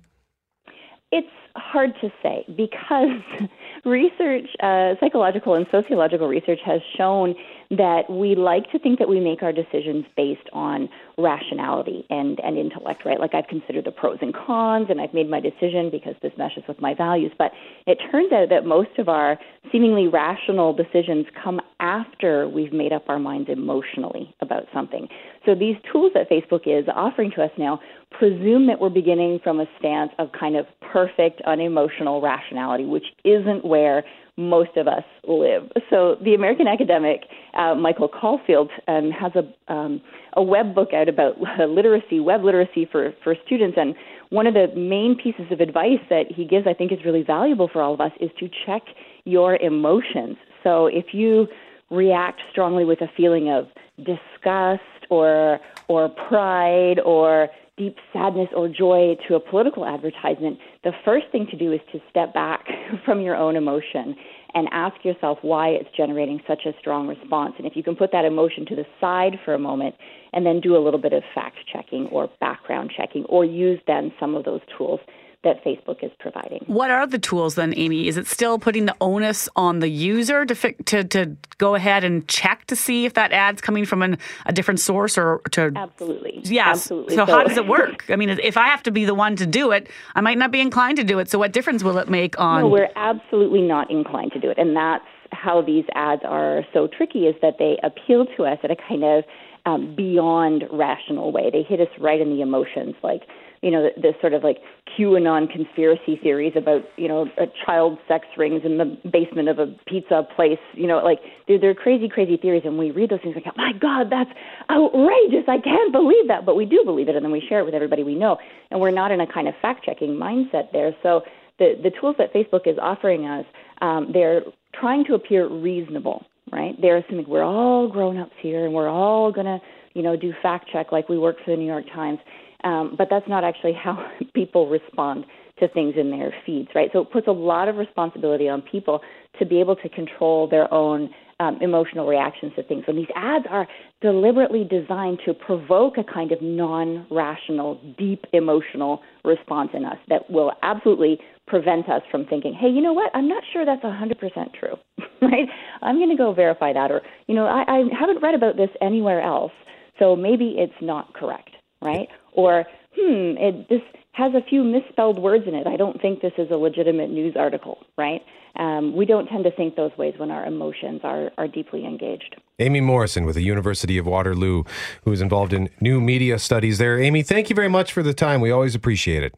It's 1.10 1.28
hard 1.56 1.94
to 2.00 2.10
say 2.22 2.44
because 2.56 3.20
research, 3.84 4.48
uh, 4.62 4.94
psychological 5.00 5.54
and 5.54 5.66
sociological 5.70 6.28
research, 6.28 6.60
has 6.64 6.80
shown 6.96 7.34
that 7.70 8.02
we 8.10 8.34
like 8.34 8.70
to 8.70 8.78
think 8.78 8.98
that 8.98 9.08
we 9.08 9.18
make 9.18 9.42
our 9.42 9.52
decisions 9.52 10.04
based 10.16 10.48
on 10.52 10.88
rationality 11.16 12.04
and, 12.10 12.38
and 12.40 12.58
intellect, 12.58 13.04
right? 13.04 13.18
Like 13.18 13.34
I've 13.34 13.46
considered 13.46 13.86
the 13.86 13.92
pros 13.92 14.18
and 14.20 14.34
cons 14.34 14.86
and 14.90 15.00
I've 15.00 15.14
made 15.14 15.28
my 15.28 15.40
decision 15.40 15.90
because 15.90 16.14
this 16.22 16.32
meshes 16.36 16.64
with 16.68 16.80
my 16.80 16.94
values. 16.94 17.32
But 17.38 17.52
it 17.86 17.98
turns 18.10 18.32
out 18.32 18.50
that 18.50 18.66
most 18.66 18.98
of 18.98 19.08
our 19.08 19.38
seemingly 19.70 20.06
rational 20.06 20.74
decisions 20.74 21.26
come 21.42 21.60
after 21.80 22.48
we've 22.48 22.72
made 22.72 22.92
up 22.92 23.08
our 23.08 23.18
minds 23.18 23.48
emotionally 23.50 24.34
about 24.40 24.64
something. 24.72 25.08
So 25.46 25.54
these 25.54 25.76
tools 25.90 26.12
that 26.14 26.28
Facebook 26.28 26.66
is 26.66 26.86
offering 26.94 27.30
to 27.32 27.42
us 27.42 27.50
now 27.56 27.80
presume 28.10 28.66
that 28.66 28.80
we're 28.80 28.90
beginning 28.90 29.40
from 29.42 29.60
a 29.60 29.66
stance 29.78 30.12
of 30.18 30.30
kind 30.38 30.56
of 30.56 30.66
perfect, 30.80 31.41
unemotional 31.46 32.20
rationality, 32.20 32.84
which 32.84 33.06
isn't 33.24 33.64
where 33.64 34.04
most 34.36 34.76
of 34.76 34.88
us 34.88 35.04
live. 35.28 35.70
So 35.90 36.16
the 36.24 36.34
American 36.34 36.66
academic 36.66 37.24
uh, 37.54 37.74
Michael 37.74 38.08
Caulfield 38.08 38.70
um, 38.88 39.10
has 39.10 39.32
a 39.34 39.72
um, 39.72 40.00
a 40.34 40.42
web 40.42 40.74
book 40.74 40.94
out 40.94 41.08
about 41.08 41.36
literacy, 41.68 42.20
web 42.20 42.42
literacy 42.42 42.88
for 42.90 43.12
for 43.22 43.34
students, 43.44 43.76
and 43.78 43.94
one 44.30 44.46
of 44.46 44.54
the 44.54 44.68
main 44.74 45.16
pieces 45.22 45.52
of 45.52 45.60
advice 45.60 46.00
that 46.08 46.24
he 46.34 46.46
gives, 46.46 46.66
I 46.66 46.72
think, 46.72 46.90
is 46.90 46.98
really 47.04 47.22
valuable 47.22 47.68
for 47.70 47.82
all 47.82 47.92
of 47.92 48.00
us, 48.00 48.12
is 48.20 48.30
to 48.40 48.48
check 48.64 48.82
your 49.24 49.56
emotions. 49.56 50.36
So 50.62 50.86
if 50.86 51.12
you 51.12 51.48
react 51.90 52.40
strongly 52.50 52.86
with 52.86 53.02
a 53.02 53.08
feeling 53.14 53.50
of 53.50 53.66
disgust 53.98 54.82
or 55.10 55.60
or 55.88 56.08
pride 56.08 56.98
or 57.04 57.48
deep 57.76 57.96
sadness 58.12 58.48
or 58.54 58.68
joy 58.68 59.16
to 59.28 59.34
a 59.34 59.40
political 59.40 59.84
advertisement, 59.86 60.58
the 60.84 60.92
first 61.04 61.26
thing 61.30 61.46
to 61.50 61.56
do 61.56 61.72
is 61.72 61.80
to 61.92 62.00
step 62.10 62.34
back 62.34 62.66
from 63.04 63.20
your 63.20 63.36
own 63.36 63.56
emotion 63.56 64.16
and 64.54 64.68
ask 64.72 65.04
yourself 65.04 65.38
why 65.42 65.68
it's 65.68 65.88
generating 65.96 66.40
such 66.46 66.66
a 66.66 66.72
strong 66.78 67.08
response. 67.08 67.54
And 67.56 67.66
if 67.66 67.74
you 67.74 67.82
can 67.82 67.96
put 67.96 68.12
that 68.12 68.24
emotion 68.24 68.66
to 68.66 68.76
the 68.76 68.84
side 69.00 69.38
for 69.44 69.54
a 69.54 69.58
moment 69.58 69.94
and 70.32 70.44
then 70.44 70.60
do 70.60 70.76
a 70.76 70.82
little 70.82 71.00
bit 71.00 71.12
of 71.12 71.22
fact 71.34 71.56
checking 71.72 72.06
or 72.08 72.28
background 72.40 72.92
checking 72.94 73.24
or 73.24 73.44
use 73.44 73.80
then 73.86 74.12
some 74.20 74.34
of 74.34 74.44
those 74.44 74.60
tools 74.76 75.00
that 75.44 75.62
Facebook 75.64 76.04
is 76.04 76.10
providing. 76.20 76.62
What 76.66 76.90
are 76.90 77.06
the 77.06 77.18
tools 77.18 77.56
then, 77.56 77.72
Aimée? 77.72 78.06
Is 78.06 78.16
it 78.16 78.26
still 78.26 78.58
putting 78.58 78.86
the 78.86 78.96
onus 79.00 79.48
on 79.56 79.80
the 79.80 79.88
user 79.88 80.44
to 80.46 80.54
fi- 80.54 80.76
to, 80.86 81.02
to 81.04 81.36
go 81.58 81.74
ahead 81.74 82.04
and 82.04 82.26
check 82.28 82.66
to 82.66 82.76
see 82.76 83.06
if 83.06 83.14
that 83.14 83.32
ad's 83.32 83.60
coming 83.60 83.84
from 83.84 84.02
an, 84.02 84.18
a 84.46 84.52
different 84.52 84.80
source 84.80 85.18
or 85.18 85.40
to 85.50 85.72
absolutely 85.74 86.40
yes 86.44 86.78
absolutely. 86.78 87.16
So, 87.16 87.26
so 87.26 87.32
how 87.32 87.42
does 87.42 87.56
it 87.56 87.66
work? 87.66 88.04
I 88.08 88.16
mean, 88.16 88.30
if 88.30 88.56
I 88.56 88.68
have 88.68 88.82
to 88.84 88.90
be 88.90 89.04
the 89.04 89.14
one 89.14 89.36
to 89.36 89.46
do 89.46 89.72
it, 89.72 89.88
I 90.14 90.20
might 90.20 90.38
not 90.38 90.52
be 90.52 90.60
inclined 90.60 90.98
to 90.98 91.04
do 91.04 91.18
it. 91.18 91.28
So 91.28 91.38
what 91.38 91.52
difference 91.52 91.82
will 91.82 91.98
it 91.98 92.08
make 92.08 92.38
on? 92.38 92.62
No, 92.62 92.68
we're 92.68 92.90
absolutely 92.94 93.62
not 93.62 93.90
inclined 93.90 94.32
to 94.32 94.40
do 94.40 94.50
it, 94.50 94.58
and 94.58 94.76
that's 94.76 95.04
how 95.32 95.62
these 95.62 95.84
ads 95.94 96.22
are 96.24 96.62
so 96.72 96.86
tricky. 96.86 97.26
Is 97.26 97.34
that 97.42 97.54
they 97.58 97.78
appeal 97.82 98.26
to 98.36 98.44
us 98.44 98.58
at 98.62 98.70
a 98.70 98.76
kind 98.76 99.02
of 99.02 99.24
um, 99.66 99.94
beyond 99.96 100.64
rational 100.72 101.32
way. 101.32 101.50
They 101.52 101.62
hit 101.62 101.80
us 101.80 101.88
right 101.98 102.20
in 102.20 102.30
the 102.30 102.42
emotions, 102.42 102.94
like 103.02 103.22
you 103.62 103.70
know, 103.70 103.90
the 103.96 104.12
sort 104.20 104.34
of 104.34 104.42
like 104.42 104.58
QAnon 104.98 105.48
conspiracy 105.50 106.18
theories 106.20 106.52
about, 106.56 106.82
you 106.96 107.06
know, 107.06 107.28
a 107.38 107.46
child 107.64 107.96
sex 108.08 108.26
rings 108.36 108.62
in 108.64 108.76
the 108.76 108.98
basement 109.08 109.48
of 109.48 109.60
a 109.60 109.66
pizza 109.86 110.26
place. 110.34 110.58
You 110.74 110.88
know, 110.88 110.98
like 110.98 111.20
they're, 111.46 111.60
they're 111.60 111.74
crazy, 111.74 112.08
crazy 112.08 112.36
theories. 112.36 112.62
And 112.64 112.76
we 112.76 112.90
read 112.90 113.10
those 113.10 113.20
things 113.22 113.36
like, 113.36 113.46
oh 113.46 113.56
my 113.56 113.72
God, 113.72 114.10
that's 114.10 114.30
outrageous. 114.68 115.44
I 115.46 115.58
can't 115.58 115.92
believe 115.92 116.26
that. 116.26 116.44
But 116.44 116.56
we 116.56 116.66
do 116.66 116.82
believe 116.84 117.08
it. 117.08 117.14
And 117.14 117.24
then 117.24 117.30
we 117.30 117.40
share 117.48 117.60
it 117.60 117.64
with 117.64 117.74
everybody 117.74 118.02
we 118.02 118.16
know. 118.16 118.36
And 118.72 118.80
we're 118.80 118.90
not 118.90 119.12
in 119.12 119.20
a 119.20 119.32
kind 119.32 119.46
of 119.46 119.54
fact 119.62 119.84
checking 119.84 120.10
mindset 120.10 120.72
there. 120.72 120.92
So 121.00 121.22
the, 121.60 121.74
the 121.80 121.92
tools 122.00 122.16
that 122.18 122.34
Facebook 122.34 122.66
is 122.66 122.78
offering 122.82 123.26
us, 123.26 123.46
um, 123.80 124.10
they're 124.12 124.42
trying 124.74 125.04
to 125.04 125.14
appear 125.14 125.46
reasonable, 125.46 126.26
right? 126.50 126.74
They're 126.80 126.98
assuming 126.98 127.28
we're 127.28 127.44
all 127.44 127.88
grown 127.88 128.18
ups 128.18 128.32
here 128.40 128.64
and 128.64 128.74
we're 128.74 128.88
all 128.88 129.32
going 129.32 129.46
to, 129.46 129.58
you 129.94 130.02
know, 130.02 130.16
do 130.16 130.32
fact 130.42 130.68
check 130.72 130.92
like 130.92 131.08
we 131.08 131.18
work 131.18 131.36
for 131.44 131.50
the 131.52 131.56
New 131.56 131.66
York 131.66 131.84
Times. 131.94 132.18
Um, 132.64 132.94
but 132.96 133.08
that's 133.10 133.28
not 133.28 133.44
actually 133.44 133.72
how 133.84 134.10
people 134.34 134.68
respond 134.68 135.26
to 135.58 135.68
things 135.68 135.94
in 135.96 136.10
their 136.10 136.34
feeds, 136.44 136.68
right? 136.74 136.90
So 136.92 137.00
it 137.00 137.12
puts 137.12 137.28
a 137.28 137.32
lot 137.32 137.68
of 137.68 137.76
responsibility 137.76 138.48
on 138.48 138.62
people 138.62 139.00
to 139.38 139.46
be 139.46 139.60
able 139.60 139.76
to 139.76 139.88
control 139.88 140.48
their 140.48 140.72
own 140.72 141.10
um, 141.40 141.58
emotional 141.60 142.06
reactions 142.06 142.52
to 142.56 142.62
things. 142.62 142.84
And 142.86 142.98
these 142.98 143.10
ads 143.14 143.44
are 143.50 143.66
deliberately 144.00 144.64
designed 144.64 145.20
to 145.26 145.34
provoke 145.34 145.98
a 145.98 146.04
kind 146.04 146.32
of 146.32 146.40
non 146.42 147.06
rational, 147.10 147.80
deep 147.98 148.24
emotional 148.32 149.00
response 149.24 149.70
in 149.74 149.84
us 149.84 149.98
that 150.08 150.30
will 150.30 150.52
absolutely 150.62 151.18
prevent 151.46 151.88
us 151.88 152.02
from 152.10 152.26
thinking, 152.26 152.54
hey, 152.54 152.68
you 152.68 152.80
know 152.80 152.92
what? 152.92 153.10
I'm 153.14 153.28
not 153.28 153.42
sure 153.52 153.64
that's 153.64 153.82
100% 153.82 154.54
true, 154.58 154.76
right? 155.22 155.48
I'm 155.82 155.96
going 155.96 156.10
to 156.10 156.16
go 156.16 156.32
verify 156.32 156.72
that. 156.72 156.90
Or, 156.90 157.02
you 157.26 157.34
know, 157.34 157.46
I, 157.46 157.64
I 157.66 157.82
haven't 157.98 158.22
read 158.22 158.34
about 158.34 158.56
this 158.56 158.70
anywhere 158.80 159.20
else, 159.20 159.52
so 159.98 160.16
maybe 160.16 160.54
it's 160.58 160.72
not 160.80 161.12
correct, 161.14 161.50
right? 161.82 162.08
or 162.32 162.64
hmm, 162.96 163.36
it, 163.38 163.68
this 163.68 163.80
has 164.12 164.32
a 164.34 164.42
few 164.48 164.64
misspelled 164.64 165.18
words 165.18 165.44
in 165.46 165.54
it. 165.54 165.66
I 165.66 165.76
don't 165.76 166.00
think 166.00 166.20
this 166.20 166.32
is 166.36 166.50
a 166.50 166.56
legitimate 166.56 167.10
news 167.10 167.34
article, 167.38 167.78
right? 167.96 168.20
Um, 168.56 168.94
we 168.94 169.06
don't 169.06 169.26
tend 169.26 169.44
to 169.44 169.50
think 169.50 169.76
those 169.76 169.92
ways 169.96 170.14
when 170.18 170.30
our 170.30 170.44
emotions 170.44 171.00
are, 171.04 171.30
are 171.38 171.48
deeply 171.48 171.84
engaged. 171.84 172.36
Aimée 172.60 172.82
Morrison 172.82 173.24
with 173.24 173.34
the 173.34 173.42
University 173.42 173.98
of 173.98 174.06
Waterloo, 174.06 174.64
who 175.04 175.12
is 175.12 175.20
involved 175.20 175.52
in 175.52 175.70
new 175.80 176.00
media 176.00 176.38
studies 176.38 176.78
there. 176.78 176.98
Aimée, 176.98 177.26
thank 177.26 177.48
you 177.50 177.56
very 177.56 177.68
much 177.68 177.92
for 177.92 178.02
the 178.02 178.14
time. 178.14 178.40
We 178.40 178.50
always 178.50 178.74
appreciate 178.74 179.22
it. 179.22 179.34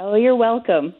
Oh, 0.00 0.14
you're 0.14 0.36
welcome. 0.36 0.94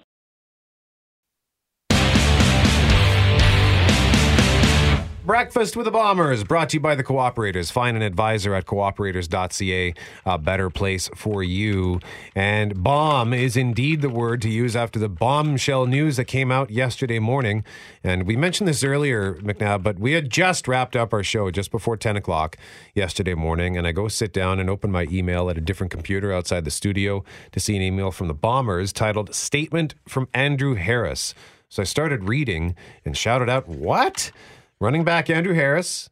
Breakfast 5.28 5.76
with 5.76 5.84
the 5.84 5.90
Bombers, 5.90 6.42
brought 6.42 6.70
to 6.70 6.78
you 6.78 6.80
by 6.80 6.94
the 6.94 7.04
Cooperators. 7.04 7.70
Find 7.70 7.98
an 7.98 8.02
advisor 8.02 8.54
at 8.54 8.64
cooperators.ca, 8.64 9.92
a 10.24 10.38
better 10.38 10.70
place 10.70 11.10
for 11.14 11.42
you. 11.42 12.00
And 12.34 12.82
bomb 12.82 13.34
is 13.34 13.54
indeed 13.54 14.00
the 14.00 14.08
word 14.08 14.40
to 14.40 14.48
use 14.48 14.74
after 14.74 14.98
the 14.98 15.10
bombshell 15.10 15.84
news 15.84 16.16
that 16.16 16.24
came 16.24 16.50
out 16.50 16.70
yesterday 16.70 17.18
morning. 17.18 17.62
And 18.02 18.22
we 18.22 18.36
mentioned 18.36 18.68
this 18.68 18.82
earlier, 18.82 19.34
McNab, 19.34 19.82
but 19.82 19.98
we 19.98 20.12
had 20.12 20.30
just 20.30 20.66
wrapped 20.66 20.96
up 20.96 21.12
our 21.12 21.22
show 21.22 21.50
just 21.50 21.70
before 21.70 21.98
10 21.98 22.16
o'clock 22.16 22.56
yesterday 22.94 23.34
morning. 23.34 23.76
And 23.76 23.86
I 23.86 23.92
go 23.92 24.08
sit 24.08 24.32
down 24.32 24.58
and 24.58 24.70
open 24.70 24.90
my 24.90 25.06
email 25.10 25.50
at 25.50 25.58
a 25.58 25.60
different 25.60 25.90
computer 25.90 26.32
outside 26.32 26.64
the 26.64 26.70
studio 26.70 27.22
to 27.52 27.60
see 27.60 27.76
an 27.76 27.82
email 27.82 28.10
from 28.10 28.28
the 28.28 28.34
Bombers 28.34 28.94
titled 28.94 29.34
Statement 29.34 29.94
from 30.08 30.26
Andrew 30.32 30.72
Harris. 30.72 31.34
So 31.68 31.82
I 31.82 31.84
started 31.84 32.30
reading 32.30 32.74
and 33.04 33.14
shouted 33.14 33.50
out, 33.50 33.68
What? 33.68 34.32
Running 34.80 35.02
back 35.02 35.28
Andrew 35.28 35.54
Harris 35.54 36.08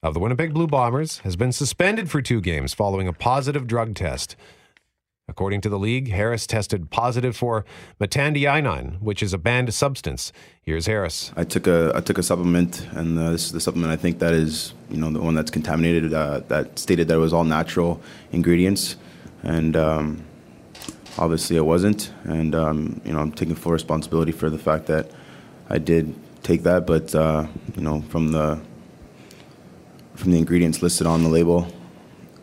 of 0.00 0.14
the 0.14 0.20
Winnipeg 0.20 0.54
Blue 0.54 0.68
Bombers 0.68 1.18
has 1.24 1.34
been 1.34 1.50
suspended 1.50 2.08
for 2.08 2.22
two 2.22 2.40
games 2.40 2.72
following 2.72 3.08
a 3.08 3.12
positive 3.12 3.66
drug 3.66 3.96
test. 3.96 4.36
According 5.26 5.62
to 5.62 5.68
the 5.68 5.80
league, 5.80 6.12
Harris 6.12 6.46
tested 6.46 6.92
positive 6.92 7.36
for 7.36 7.64
metandienine, 8.00 9.00
which 9.00 9.20
is 9.20 9.32
a 9.32 9.38
banned 9.38 9.74
substance. 9.74 10.32
Here's 10.62 10.86
Harris. 10.86 11.32
I 11.36 11.42
took 11.42 11.66
a 11.66 11.90
I 11.92 12.00
took 12.02 12.18
a 12.18 12.22
supplement, 12.22 12.86
and 12.92 13.18
uh, 13.18 13.32
this 13.32 13.46
is 13.46 13.52
the 13.52 13.60
supplement 13.60 13.92
I 13.92 13.96
think 13.96 14.20
that 14.20 14.32
is 14.32 14.74
you 14.90 14.98
know 14.98 15.10
the 15.10 15.20
one 15.20 15.34
that's 15.34 15.50
contaminated. 15.50 16.14
Uh, 16.14 16.38
that 16.46 16.78
stated 16.78 17.08
that 17.08 17.14
it 17.14 17.18
was 17.18 17.32
all 17.32 17.42
natural 17.42 18.00
ingredients, 18.30 18.94
and 19.42 19.74
um, 19.74 20.22
obviously 21.18 21.56
it 21.56 21.66
wasn't. 21.66 22.12
And 22.22 22.54
um, 22.54 23.00
you 23.04 23.12
know 23.12 23.18
I'm 23.18 23.32
taking 23.32 23.56
full 23.56 23.72
responsibility 23.72 24.30
for 24.30 24.50
the 24.50 24.58
fact 24.58 24.86
that 24.86 25.10
I 25.68 25.78
did 25.78 26.14
take 26.44 26.62
that, 26.62 26.86
but 26.86 27.14
uh, 27.14 27.46
you 27.74 27.82
know, 27.82 28.02
from 28.02 28.28
the 28.28 28.60
from 30.14 30.30
the 30.30 30.38
ingredients 30.38 30.80
listed 30.80 31.06
on 31.08 31.24
the 31.24 31.28
label, 31.28 31.66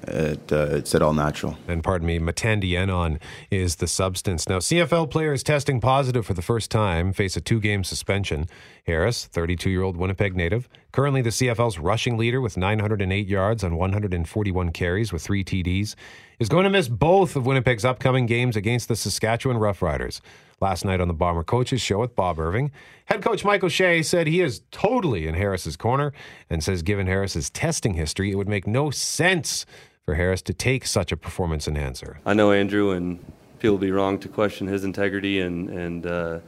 it, 0.08 0.52
uh, 0.52 0.66
it 0.72 0.88
said 0.88 1.02
all 1.02 1.14
natural. 1.14 1.58
And 1.68 1.84
pardon 1.84 2.08
me, 2.08 2.20
Metandienone 2.20 3.20
is 3.49 3.78
the 3.78 3.88
substance. 3.88 4.49
Now, 4.49 4.58
CFL 4.58 5.10
players 5.10 5.43
testing 5.43 5.80
positive 5.80 6.26
for 6.26 6.34
the 6.34 6.41
first 6.41 6.72
time 6.72 7.14
face 7.14 7.38
a 7.38 7.41
two 7.41 7.60
game 7.60 7.84
suspension. 7.84 8.47
Harris, 8.86 9.26
32 9.26 9.70
year 9.70 9.84
old 9.84 9.95
Winnipeg 9.95 10.36
native, 10.36 10.68
currently 10.91 11.22
the 11.22 11.30
CFL's 11.30 11.78
rushing 11.78 12.18
leader 12.18 12.41
with 12.41 12.58
908 12.58 13.28
yards 13.28 13.64
on 13.64 13.78
141 13.78 14.72
carries 14.72 15.14
with 15.14 15.22
three 15.22 15.43
TDs, 15.43 15.95
is 16.39 16.49
going 16.49 16.64
to 16.64 16.70
miss 16.70 16.88
both 16.88 17.36
of 17.36 17.45
Winnipeg's 17.45 17.86
upcoming 17.86 18.26
games 18.26 18.56
against 18.56 18.88
the 18.88 18.95
Saskatchewan 18.95 19.58
Roughriders. 19.58 20.20
Last 20.62 20.86
night 20.86 21.01
on 21.01 21.07
the 21.07 21.16
Bomber 21.16 21.43
Coaches 21.43 21.82
Show 21.82 22.01
with 22.01 22.16
Bob 22.16 22.39
Irving, 22.39 22.70
head 23.05 23.24
coach 23.24 23.43
Michael 23.43 23.66
O'Shea 23.66 24.03
said 24.03 24.28
he 24.28 24.41
is 24.41 24.62
totally 24.70 25.26
in 25.26 25.34
Harris's 25.34 25.76
corner 25.76 26.14
and 26.51 26.64
says 26.64 26.84
given 26.84 27.07
Harris's 27.07 27.49
testing 27.49 27.95
history, 27.95 28.32
it 28.32 28.36
would 28.36 28.47
make 28.47 28.68
no 28.68 28.91
sense 28.91 29.66
for 30.05 30.14
Harris 30.14 30.43
to 30.43 30.53
take 30.53 30.86
such 30.86 31.12
a 31.12 31.18
performance 31.18 31.68
enhancer. 31.68 32.20
I 32.28 32.36
know 32.36 32.51
Andrew, 32.51 32.91
and 32.91 33.20
people 33.57 33.78
would 33.78 33.82
be 33.82 33.91
wrong 33.91 34.20
to 34.20 34.28
question 34.28 34.68
his 34.68 34.84
integrity 34.84 35.39
and 35.39 35.68
and 35.68 36.05
uh, 36.05 36.39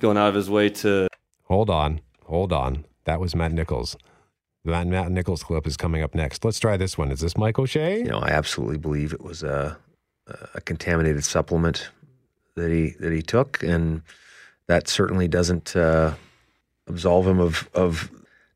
going 0.00 0.16
out 0.16 0.28
of 0.28 0.34
his 0.34 0.48
way 0.48 0.70
to. 0.70 1.06
Hold 1.44 1.68
on, 1.68 2.00
hold 2.24 2.54
on. 2.54 2.86
That 3.04 3.20
was 3.20 3.34
Matt 3.34 3.52
Nichols. 3.52 3.98
The 4.64 4.84
Matt 4.86 5.10
Nichols 5.10 5.42
clip 5.42 5.66
is 5.66 5.76
coming 5.76 6.02
up 6.02 6.14
next. 6.14 6.42
Let's 6.42 6.58
try 6.58 6.78
this 6.78 6.96
one. 6.96 7.10
Is 7.10 7.20
this 7.20 7.36
Mike 7.36 7.58
O'Shea? 7.58 7.98
You 7.98 8.04
know, 8.04 8.20
I 8.20 8.30
absolutely 8.30 8.78
believe 8.78 9.12
it 9.12 9.22
was 9.22 9.42
a, 9.42 9.76
a 10.54 10.60
contaminated 10.62 11.24
supplement 11.24 11.90
that 12.58 12.70
he 12.70 12.90
that 13.00 13.12
he 13.12 13.22
took, 13.22 13.62
and 13.62 14.02
that 14.66 14.88
certainly 14.88 15.28
doesn't 15.28 15.74
uh, 15.74 16.14
absolve 16.86 17.26
him 17.26 17.40
of 17.40 17.68
of 17.74 18.10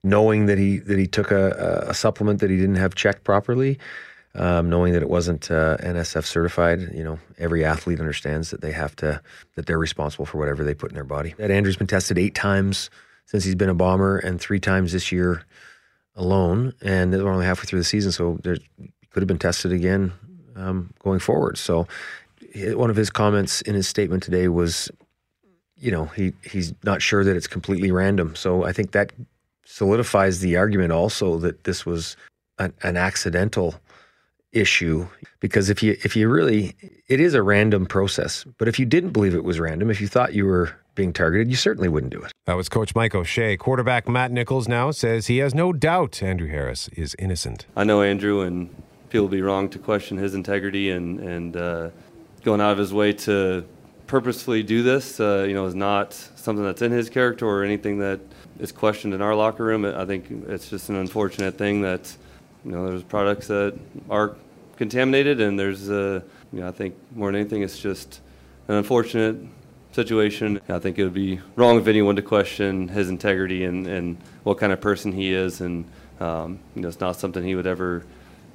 knowing 0.05 0.47
that 0.47 0.59
he 0.59 0.79
that 0.79 0.99
he 0.99 1.07
took 1.07 1.31
a, 1.31 1.87
a 1.89 1.95
supplement 1.95 2.41
that 2.41 2.51
he 2.51 2.57
didn't 2.57 2.77
have 2.77 2.95
checked 2.95 3.25
properly. 3.25 3.79
Um, 4.35 4.71
knowing 4.71 4.95
that 4.95 5.03
it 5.03 5.11
wasn't 5.11 5.51
uh, 5.51 5.77
NSF 5.83 6.25
certified, 6.25 6.91
you 6.95 7.05
know, 7.05 7.19
every 7.37 7.67
athlete 7.67 8.01
understands 8.01 8.49
that 8.49 8.63
they 8.63 8.73
have 8.73 8.97
to 8.97 9.21
that 9.57 9.67
they're 9.67 9.79
responsible 9.79 10.25
for 10.25 10.39
whatever 10.39 10.65
they 10.65 10.73
put 10.73 10.91
in 10.91 10.95
their 10.95 11.05
body. 11.05 11.35
That 11.37 11.51
Andrew's 11.51 11.77
been 11.77 11.87
tested 11.87 12.19
eight 12.19 12.35
times 12.35 12.89
since 13.27 13.45
he's 13.45 13.55
been 13.55 13.69
a 13.69 13.75
bomber, 13.75 14.19
and 14.19 14.41
three 14.41 14.59
times 14.59 14.93
this 14.93 15.13
year 15.13 15.45
alone, 16.17 16.73
and 16.81 17.13
we're 17.13 17.31
only 17.31 17.45
halfway 17.45 17.65
through 17.65 17.81
the 17.81 17.85
season, 17.85 18.11
so 18.11 18.39
there 18.43 18.57
could 19.11 19.23
have 19.23 19.29
been 19.29 19.39
tested 19.39 19.73
again 19.73 20.13
um, 20.57 20.93
going 20.99 21.19
forward. 21.19 21.59
So 21.59 21.87
one 22.55 22.91
of 22.91 22.97
his 22.97 23.11
comments 23.11 23.61
in 23.63 23.75
his 23.75 23.89
statement 23.89 24.23
today 24.23 24.49
was, 24.49 24.91
you 25.77 25.91
know, 25.91 26.07
he 26.07 26.33
he's 26.45 26.75
not 26.85 27.03
sure 27.03 27.25
that 27.25 27.37
it's 27.37 27.47
completely 27.47 27.91
random. 27.91 28.35
So 28.37 28.65
I 28.65 28.73
think 28.73 28.93
that 28.93 29.13
solidifies 29.65 30.41
the 30.41 30.57
argument 30.57 30.93
also 30.93 31.39
that 31.39 31.65
this 31.65 31.87
was 31.87 32.17
an, 32.59 32.73
an 32.83 32.97
accidental 32.97 33.75
issue. 34.53 35.07
Because 35.41 35.71
if 35.71 35.83
you 35.83 35.97
if 36.05 36.15
you 36.15 36.29
really 36.29 36.75
it 37.09 37.21
is 37.21 37.35
a 37.35 37.43
random 37.43 37.87
process 37.87 38.45
but 38.59 38.69
if 38.69 38.79
you 38.79 38.87
didn't 38.87 39.11
believe 39.11 39.35
it 39.35 39.45
was 39.45 39.59
random 39.59 39.91
if 39.91 40.01
you 40.01 40.07
thought 40.07 40.35
you 40.35 40.45
were 40.45 40.71
being 40.95 41.13
targeted 41.13 41.49
you 41.49 41.57
certainly 41.57 41.89
wouldn't 41.89 42.13
do 42.13 42.21
it. 42.23 42.31
That 42.45 42.55
was 42.55 42.69
coach 42.69 42.95
mike 42.95 43.15
o'shea. 43.15 43.57
Quarterback 43.57 44.09
matt 44.09 44.31
nichols 44.31 44.69
now 44.69 44.91
says 44.91 45.27
he 45.27 45.39
has 45.39 45.55
no 45.55 45.73
doubt 45.73 46.23
andrew 46.23 46.49
harris 46.49 46.89
is 46.89 47.17
innocent. 47.19 47.67
I 47.77 47.85
know 47.85 48.03
andrew 48.03 48.43
and 48.43 48.69
people 49.09 49.27
would 49.27 49.33
be 49.33 49.43
wrong 49.43 49.69
to 49.71 49.79
question 49.79 50.19
his 50.19 50.35
integrity 50.35 50.91
and 50.91 51.19
and 51.19 51.57
uh, 51.57 51.91
going 52.43 52.61
out 52.61 52.73
of 52.73 52.79
his 52.79 52.93
way 52.93 53.13
to 53.13 53.65
purposefully 54.07 54.63
do 54.63 54.83
this 54.83 55.21
uh, 55.21 55.45
you 55.49 55.55
know 55.55 55.65
is 55.65 55.75
not 55.75 56.13
something 56.13 56.65
that's 56.65 56.83
in 56.83 56.93
his 56.93 57.09
character 57.09 57.47
or 57.47 57.65
anything 57.65 57.99
that 57.99 58.21
is 58.59 58.73
questioned 58.73 59.15
in 59.15 59.23
our 59.23 59.35
locker 59.35 59.65
room 59.65 59.85
i 59.85 60.05
think 60.05 60.27
it's 60.49 60.69
just 60.69 60.89
an 60.89 60.97
unfortunate 60.97 61.57
thing 61.57 61.81
that 61.81 62.15
you 62.65 62.73
know, 62.73 62.89
there's 62.89 63.03
products 63.03 63.49
that 63.49 63.79
are 64.09 64.37
contaminated, 64.77 65.41
and 65.41 65.59
there's, 65.59 65.91
uh, 65.91 66.21
you 66.53 66.61
know, 66.61 66.69
I 66.69 66.71
think 66.71 66.95
more 67.15 67.31
than 67.31 67.41
anything, 67.41 67.63
it's 67.63 67.79
just 67.79 68.21
an 68.69 68.77
unfortunate 68.77 69.37
situation. 69.93 70.61
I 70.69 70.79
think 70.79 70.99
it 70.99 71.05
would 71.05 71.15
be 71.15 71.41
wrong 71.57 71.77
of 71.77 71.89
anyone 71.89 72.17
to 72.17 72.23
question 72.23 72.89
his 72.89 73.09
integrity 73.09 73.65
and, 73.65 73.87
and 73.87 74.17
what 74.45 74.59
kind 74.59 74.73
of 74.73 74.81
person 74.81 75.13
he 75.13 75.33
is, 75.33 75.61
and 75.61 75.85
um, 76.21 76.61
you 76.75 76.83
know, 76.83 76.89
it's 76.89 77.01
not 77.01 77.17
something 77.17 77.43
he 77.43 77.55
would 77.55 77.67
ever 77.67 78.05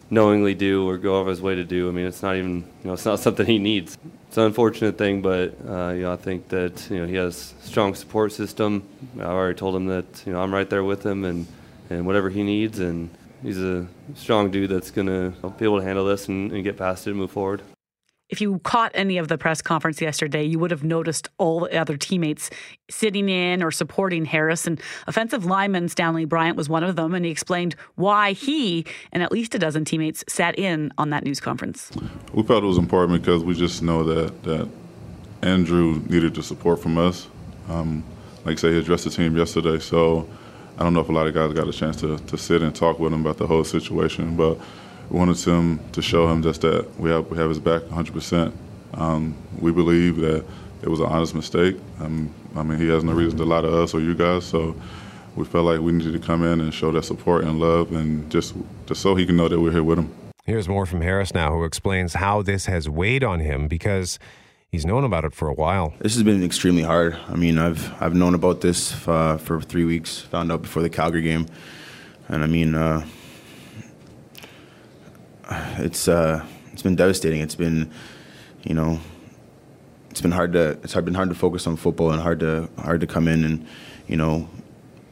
knowingly 0.09 0.55
do 0.55 0.87
or 0.87 0.97
go 0.97 1.17
out 1.17 1.21
of 1.21 1.27
his 1.27 1.41
way 1.41 1.55
to 1.55 1.63
do. 1.63 1.89
I 1.89 1.91
mean, 1.91 2.05
it's 2.05 2.23
not 2.23 2.35
even, 2.35 2.57
you 2.57 2.87
know, 2.87 2.93
it's 2.93 3.05
not 3.05 3.19
something 3.25 3.45
he 3.45 3.59
needs. 3.59 3.97
It's 4.27 4.37
an 4.37 4.43
unfortunate 4.43 4.97
thing, 4.97 5.21
but 5.21 5.55
uh, 5.67 5.89
you 5.89 6.03
know, 6.03 6.13
I 6.13 6.17
think 6.17 6.49
that 6.49 6.89
you 6.89 6.99
know 6.99 7.05
he 7.05 7.15
has 7.15 7.53
strong 7.61 7.95
support 7.95 8.31
system. 8.31 8.83
I 9.19 9.23
already 9.23 9.57
told 9.57 9.75
him 9.75 9.87
that 9.87 10.05
you 10.25 10.33
know 10.33 10.41
I'm 10.41 10.53
right 10.53 10.69
there 10.69 10.83
with 10.83 11.05
him 11.05 11.23
and 11.23 11.47
and 11.89 12.05
whatever 12.05 12.29
he 12.29 12.43
needs 12.43 12.79
and 12.79 13.09
he's 13.41 13.59
a 13.59 13.87
strong 14.15 14.51
dude 14.51 14.69
that's 14.69 14.91
going 14.91 15.07
to 15.07 15.33
be 15.57 15.65
able 15.65 15.79
to 15.79 15.85
handle 15.85 16.05
this 16.05 16.27
and, 16.27 16.51
and, 16.51 16.63
get 16.63 16.77
past 16.77 17.07
it 17.07 17.11
and 17.11 17.19
move 17.19 17.31
forward. 17.31 17.61
If 18.30 18.41
you 18.41 18.59
caught 18.59 18.91
any 18.93 19.17
of 19.17 19.30
the 19.30 19.38
press 19.38 19.61
conference 19.61 20.01
yesterday, 20.01 20.43
you 20.43 20.59
would 20.59 20.71
have 20.71 20.84
noticed 20.84 21.30
all 21.38 21.61
the 21.61 21.78
other 21.78 21.95
teammates 21.95 22.49
sitting 22.89 23.30
in 23.30 23.63
or 23.63 23.71
supporting 23.71 24.25
Harris. 24.25 24.67
And 24.67 24.82
offensive 25.07 25.45
lineman 25.45 25.88
Stanley 25.88 26.25
Bryant 26.25 26.57
was 26.57 26.67
one 26.67 26.84
of 26.84 26.97
them, 26.97 27.13
and 27.13 27.23
he 27.23 27.32
explained 27.32 27.75
why 27.95 28.34
he 28.34 28.86
and 29.13 29.23
at 29.23 29.32
least 29.32 29.55
a 29.55 29.59
dozen 29.59 29.86
teammates 29.86 30.25
sat 30.28 30.59
in 30.59 30.91
on 30.97 31.09
that 31.11 31.23
news 31.23 31.39
conference. 31.39 31.89
We 32.34 32.43
felt 32.43 32.63
it 32.63 32.67
was 32.67 32.78
important 32.78 33.21
because 33.21 33.45
we 33.45 33.53
just 33.53 33.82
know 33.82 34.03
that 34.03 34.43
that 34.43 34.67
Andrew 35.41 36.01
needed 36.09 36.36
the 36.36 36.43
support 36.43 36.82
from 36.82 36.97
us. 36.97 37.28
Um, 37.69 38.03
like 38.43 38.57
I 38.57 38.61
say, 38.61 38.71
he 38.73 38.80
addressed 38.80 39.05
the 39.05 39.09
team 39.09 39.38
yesterday, 39.38 39.80
so 39.80 40.28
I 40.78 40.84
don't 40.84 40.93
know 40.93 40.99
if 40.99 41.09
a 41.09 41.13
lot 41.13 41.28
of 41.28 41.34
guys 41.34 41.53
got 41.53 41.67
a 41.67 41.73
chance 41.73 41.95
to, 42.01 42.17
to 42.17 42.38
sit 42.38 42.61
and 42.61 42.75
talk 42.75 42.99
with 42.99 43.13
him 43.13 43.21
about 43.21 43.38
the 43.38 43.47
whole 43.47 43.63
situation, 43.63 44.36
but 44.36 44.57
wanted 45.09 45.37
him 45.39 45.79
to 45.91 46.01
show 46.01 46.27
him 46.27 46.43
just 46.43 46.61
that 46.61 46.87
we 46.99 47.09
have 47.09 47.29
we 47.29 47.37
have 47.37 47.49
his 47.49 47.59
back 47.59 47.83
100%. 47.83 48.53
Um, 48.93 49.35
we 49.59 49.71
believe 49.71 50.17
that 50.17 50.43
it 50.81 50.89
was 50.89 50.99
an 50.99 51.07
honest 51.07 51.35
mistake. 51.35 51.77
Um, 51.99 52.33
I 52.55 52.63
mean, 52.63 52.79
he 52.79 52.87
has 52.89 53.03
no 53.03 53.13
reason 53.13 53.37
to 53.39 53.45
lie 53.45 53.61
to 53.61 53.83
us 53.83 53.93
or 53.93 53.99
you 53.99 54.15
guys, 54.15 54.45
so 54.45 54.75
we 55.35 55.45
felt 55.45 55.65
like 55.65 55.79
we 55.79 55.91
needed 55.91 56.13
to 56.13 56.19
come 56.19 56.43
in 56.43 56.61
and 56.61 56.73
show 56.73 56.91
that 56.91 57.03
support 57.05 57.43
and 57.43 57.59
love, 57.59 57.91
and 57.91 58.29
just 58.31 58.55
just 58.85 59.01
so 59.01 59.15
he 59.15 59.25
can 59.25 59.37
know 59.37 59.47
that 59.47 59.59
we're 59.59 59.71
here 59.71 59.83
with 59.83 59.99
him. 59.99 60.13
Here's 60.45 60.67
more 60.67 60.85
from 60.85 61.01
Harris 61.01 61.33
now, 61.33 61.51
who 61.51 61.63
explains 61.63 62.13
how 62.13 62.41
this 62.41 62.65
has 62.65 62.89
weighed 62.89 63.23
on 63.23 63.41
him 63.41 63.67
because 63.67 64.17
he's 64.71 64.85
known 64.85 65.03
about 65.03 65.25
it 65.25 65.33
for 65.33 65.47
a 65.47 65.53
while. 65.53 65.93
This 65.99 66.13
has 66.13 66.23
been 66.23 66.43
extremely 66.43 66.83
hard. 66.83 67.17
I 67.27 67.35
mean, 67.35 67.57
I've 67.57 68.01
I've 68.01 68.15
known 68.15 68.33
about 68.33 68.61
this 68.61 69.07
uh, 69.07 69.37
for 69.37 69.61
three 69.61 69.85
weeks. 69.85 70.19
Found 70.19 70.51
out 70.51 70.61
before 70.61 70.81
the 70.81 70.89
Calgary 70.89 71.21
game, 71.21 71.47
and 72.29 72.43
I 72.43 72.47
mean, 72.47 72.75
uh, 72.75 73.05
it's 75.49 76.07
uh, 76.07 76.45
it's 76.73 76.81
been 76.81 76.95
devastating. 76.95 77.41
It's 77.41 77.55
been, 77.55 77.91
you 78.63 78.73
know, 78.73 78.99
it's 80.09 80.21
been 80.21 80.31
hard 80.31 80.53
to 80.53 80.71
it's 80.83 80.93
hard, 80.93 81.05
been 81.05 81.13
hard 81.13 81.29
to 81.29 81.35
focus 81.35 81.67
on 81.67 81.75
football 81.75 82.11
and 82.11 82.21
hard 82.21 82.39
to 82.41 82.69
hard 82.79 83.01
to 83.01 83.07
come 83.07 83.27
in 83.27 83.43
and, 83.43 83.67
you 84.07 84.17
know, 84.17 84.49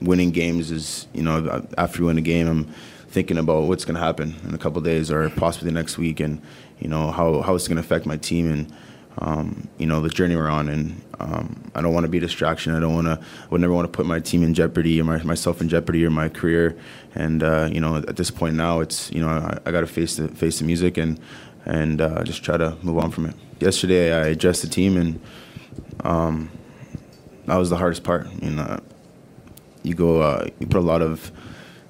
winning 0.02 0.32
games 0.32 0.72
is 0.72 1.08
you 1.14 1.24
know 1.24 1.66
after 1.78 2.00
you 2.00 2.06
win 2.06 2.18
a 2.18 2.22
game 2.22 2.48
I'm 2.48 2.66
thinking 3.08 3.38
about 3.38 3.64
what's 3.64 3.86
going 3.86 3.96
to 3.96 4.02
happen 4.02 4.36
in 4.46 4.54
a 4.54 4.58
couple 4.58 4.82
days 4.82 5.10
or 5.10 5.30
possibly 5.30 5.72
next 5.72 5.98
week 5.98 6.20
and 6.20 6.42
you 6.80 6.88
know 6.88 7.12
how 7.12 7.42
how 7.42 7.56
it's 7.56 7.68
going 7.68 7.78
to 7.78 7.82
affect 7.82 8.06
my 8.06 8.18
team 8.18 8.52
and 8.52 8.74
um, 9.20 9.68
you 9.78 9.86
know 9.86 10.02
the 10.02 10.10
journey 10.10 10.36
we're 10.36 10.50
on, 10.50 10.68
and 10.68 11.02
um, 11.20 11.72
I 11.74 11.82
don't 11.82 11.94
want 11.94 12.06
to 12.06 12.10
be 12.10 12.18
a 12.18 12.22
distraction. 12.22 12.74
I 12.76 12.80
don't 12.80 12.94
want 12.94 13.08
to. 13.08 13.14
I 13.14 13.48
would 13.50 13.62
never 13.62 13.74
want 13.74 13.92
to 13.92 13.96
put 13.96 14.06
my 14.06 14.20
team 14.20 14.44
in 14.44 14.54
jeopardy 14.54 15.00
or 15.00 15.04
my, 15.04 15.22
myself 15.24 15.62
in 15.62 15.70
jeopardy 15.70 16.06
or 16.06 16.10
my 16.10 16.30
career. 16.30 16.78
And 17.14 17.44
uh, 17.44 17.70
you 17.72 17.80
know, 17.80 17.98
at 17.98 18.16
this 18.16 18.32
point 18.32 18.56
now, 18.56 18.80
it's 18.80 19.12
you 19.12 19.22
know 19.22 19.30
I, 19.30 19.60
I 19.66 19.72
got 19.72 19.82
to 19.82 19.88
face 19.88 20.16
the 20.16 20.28
face 20.28 20.60
the 20.60 20.66
music 20.66 20.98
and 20.98 21.20
and 21.66 22.02
uh, 22.02 22.24
just 22.24 22.44
try 22.44 22.58
to 22.58 22.78
move 22.82 22.98
on 22.98 23.12
from 23.12 23.28
it. 23.28 23.36
Yesterday, 23.60 24.14
I 24.14 24.28
addressed 24.28 24.62
the 24.62 24.68
team, 24.68 24.98
and 24.98 25.22
um, 26.04 26.52
that 27.46 27.56
was 27.56 27.70
the 27.70 27.78
hardest 27.78 28.04
part. 28.04 28.28
You 28.42 28.52
know, 28.52 28.80
you 29.84 29.94
go, 29.94 30.22
uh, 30.22 30.48
you 30.60 30.68
put 30.68 30.78
a 30.78 30.82
lot 30.82 31.02
of 31.02 31.32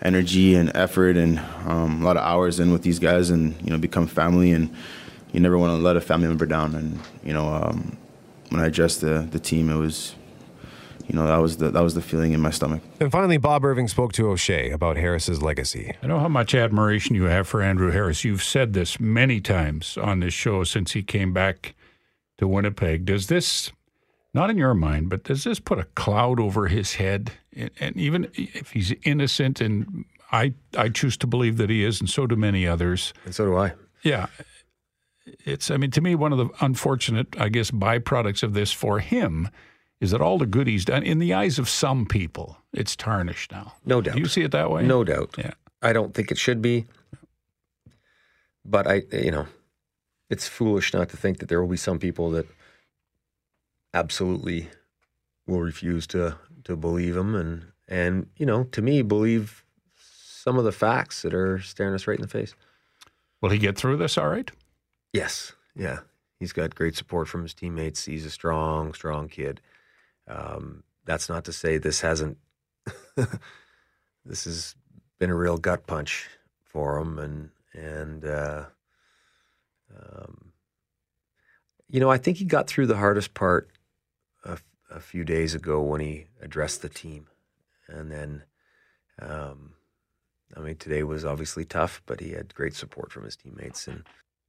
energy 0.01 0.53
and 0.53 0.71
effort 0.75 1.17
and 1.17 1.39
um, 1.65 2.01
a 2.01 2.05
lot 2.05 2.15
of 2.15 2.23
hours 2.23 2.59
in 2.59 2.71
with 2.71 2.83
these 2.83 2.99
guys, 2.99 3.29
and 3.29 3.59
you 3.61 3.71
know, 3.71 3.77
become 3.77 4.07
family 4.07 4.51
and 4.51 4.73
you 5.35 5.41
never 5.41 5.57
want 5.57 5.71
to 5.71 5.83
let 5.83 5.97
a 5.97 6.01
family 6.01 6.27
member 6.27 6.45
down. 6.45 6.73
And 6.75 6.99
you 7.23 7.33
know, 7.33 7.47
um, 7.49 7.97
when 8.49 8.61
I 8.61 8.67
addressed 8.67 9.01
the 9.01 9.27
the 9.29 9.39
team, 9.39 9.69
it 9.69 9.77
was. 9.77 10.15
You 11.07 11.13
know 11.13 11.27
that 11.27 11.37
was 11.37 11.57
the 11.57 11.69
that 11.69 11.83
was 11.83 11.93
the 11.93 12.01
feeling 12.01 12.31
in 12.31 12.41
my 12.41 12.49
stomach. 12.49 12.81
And 12.99 13.11
finally, 13.11 13.37
Bob 13.37 13.63
Irving 13.63 13.87
spoke 13.87 14.11
to 14.13 14.27
O'Shea 14.27 14.71
about 14.71 14.97
Harris's 14.97 15.39
legacy. 15.39 15.93
I 16.01 16.07
know 16.07 16.17
how 16.17 16.27
much 16.27 16.55
admiration 16.55 17.13
you 17.15 17.25
have 17.25 17.47
for 17.47 17.61
Andrew 17.61 17.91
Harris. 17.91 18.23
You've 18.23 18.41
said 18.41 18.73
this 18.73 18.99
many 18.99 19.39
times 19.39 19.99
on 19.99 20.21
this 20.21 20.33
show 20.33 20.63
since 20.63 20.93
he 20.93 21.03
came 21.03 21.31
back 21.31 21.75
to 22.39 22.47
Winnipeg. 22.47 23.05
Does 23.05 23.27
this, 23.27 23.71
not 24.33 24.49
in 24.49 24.57
your 24.57 24.73
mind, 24.73 25.09
but 25.09 25.23
does 25.23 25.43
this 25.43 25.59
put 25.59 25.77
a 25.77 25.83
cloud 25.93 26.39
over 26.39 26.69
his 26.69 26.95
head? 26.95 27.31
And 27.79 27.95
even 27.95 28.27
if 28.33 28.71
he's 28.71 28.91
innocent, 29.03 29.61
and 29.61 30.05
I 30.31 30.55
I 30.75 30.89
choose 30.89 31.17
to 31.17 31.27
believe 31.27 31.57
that 31.57 31.69
he 31.69 31.83
is, 31.83 31.99
and 31.99 32.09
so 32.09 32.25
do 32.25 32.35
many 32.35 32.65
others, 32.65 33.13
and 33.25 33.35
so 33.35 33.45
do 33.45 33.55
I. 33.55 33.73
Yeah, 34.01 34.25
it's, 35.25 35.71
I 35.71 35.77
mean, 35.77 35.91
to 35.91 36.01
me, 36.01 36.15
one 36.15 36.31
of 36.31 36.37
the 36.37 36.49
unfortunate, 36.61 37.35
I 37.39 37.49
guess, 37.49 37.71
byproducts 37.71 38.43
of 38.43 38.53
this 38.53 38.71
for 38.71 38.99
him 38.99 39.49
is 40.01 40.11
that 40.11 40.21
all 40.21 40.37
the 40.37 40.45
good 40.45 40.67
he's 40.67 40.85
done, 40.85 41.03
in 41.03 41.19
the 41.19 41.33
eyes 41.33 41.57
of 41.57 41.69
some 41.69 42.05
people, 42.05 42.57
it's 42.73 42.95
tarnished 42.95 43.51
now. 43.51 43.73
No 43.85 44.01
doubt. 44.01 44.15
Do 44.15 44.19
you 44.19 44.27
see 44.27 44.41
it 44.41 44.51
that 44.51 44.69
way? 44.69 44.83
No 44.83 45.03
doubt. 45.03 45.35
Yeah. 45.37 45.51
I 45.81 45.93
don't 45.93 46.13
think 46.13 46.31
it 46.31 46.37
should 46.37 46.61
be. 46.61 46.85
but 48.65 48.87
I, 48.87 49.03
you 49.11 49.31
know, 49.31 49.47
it's 50.29 50.47
foolish 50.47 50.93
not 50.93 51.09
to 51.09 51.17
think 51.17 51.39
that 51.39 51.49
there 51.49 51.61
will 51.61 51.69
be 51.69 51.77
some 51.77 51.99
people 51.99 52.31
that 52.31 52.47
absolutely 53.93 54.69
will 55.47 55.61
refuse 55.61 56.07
to 56.07 56.35
to 56.63 56.75
believe 56.75 57.15
him, 57.15 57.35
and 57.35 57.65
and 57.87 58.27
you 58.37 58.45
know, 58.45 58.63
to 58.65 58.81
me, 58.81 59.01
believe 59.03 59.63
some 59.95 60.57
of 60.57 60.63
the 60.63 60.71
facts 60.71 61.21
that 61.21 61.33
are 61.33 61.59
staring 61.59 61.93
us 61.93 62.07
right 62.07 62.17
in 62.17 62.23
the 62.23 62.27
face. 62.27 62.55
Will 63.41 63.51
he 63.51 63.59
get 63.59 63.77
through 63.77 63.97
this 63.97 64.17
all 64.17 64.29
right? 64.29 64.49
Yes. 65.13 65.53
Yeah. 65.75 65.99
He's 66.39 66.53
got 66.53 66.75
great 66.75 66.95
support 66.95 67.27
from 67.27 67.43
his 67.43 67.53
teammates. 67.53 68.05
He's 68.05 68.25
a 68.25 68.29
strong, 68.29 68.93
strong 68.93 69.29
kid. 69.29 69.61
Um, 70.27 70.83
that's 71.05 71.29
not 71.29 71.45
to 71.45 71.53
say 71.53 71.77
this 71.77 72.01
hasn't. 72.01 72.37
this 74.25 74.43
has 74.43 74.75
been 75.17 75.29
a 75.29 75.35
real 75.35 75.57
gut 75.57 75.87
punch 75.87 76.29
for 76.63 76.97
him, 76.97 77.19
and 77.19 77.49
and 77.73 78.25
uh, 78.25 78.65
um, 79.95 80.51
you 81.89 81.99
know 81.99 82.09
I 82.09 82.17
think 82.17 82.37
he 82.37 82.45
got 82.45 82.67
through 82.67 82.87
the 82.87 82.97
hardest 82.97 83.33
part 83.33 83.69
a, 84.43 84.57
few 84.99 85.25
days 85.25 85.53
ago 85.53 85.81
when 85.81 85.99
he 85.99 86.27
addressed 86.41 86.81
the 86.81 86.89
team, 86.89 87.27
and 87.87 88.11
then. 88.11 88.43
Um, 89.19 89.73
I 90.55 90.59
mean, 90.59 90.75
today 90.75 91.03
was 91.03 91.25
obviously 91.25 91.65
tough, 91.65 92.01
but 92.05 92.19
he 92.19 92.31
had 92.31 92.53
great 92.53 92.75
support 92.75 93.11
from 93.11 93.25
his 93.25 93.35
teammates, 93.35 93.87
and 93.87 94.03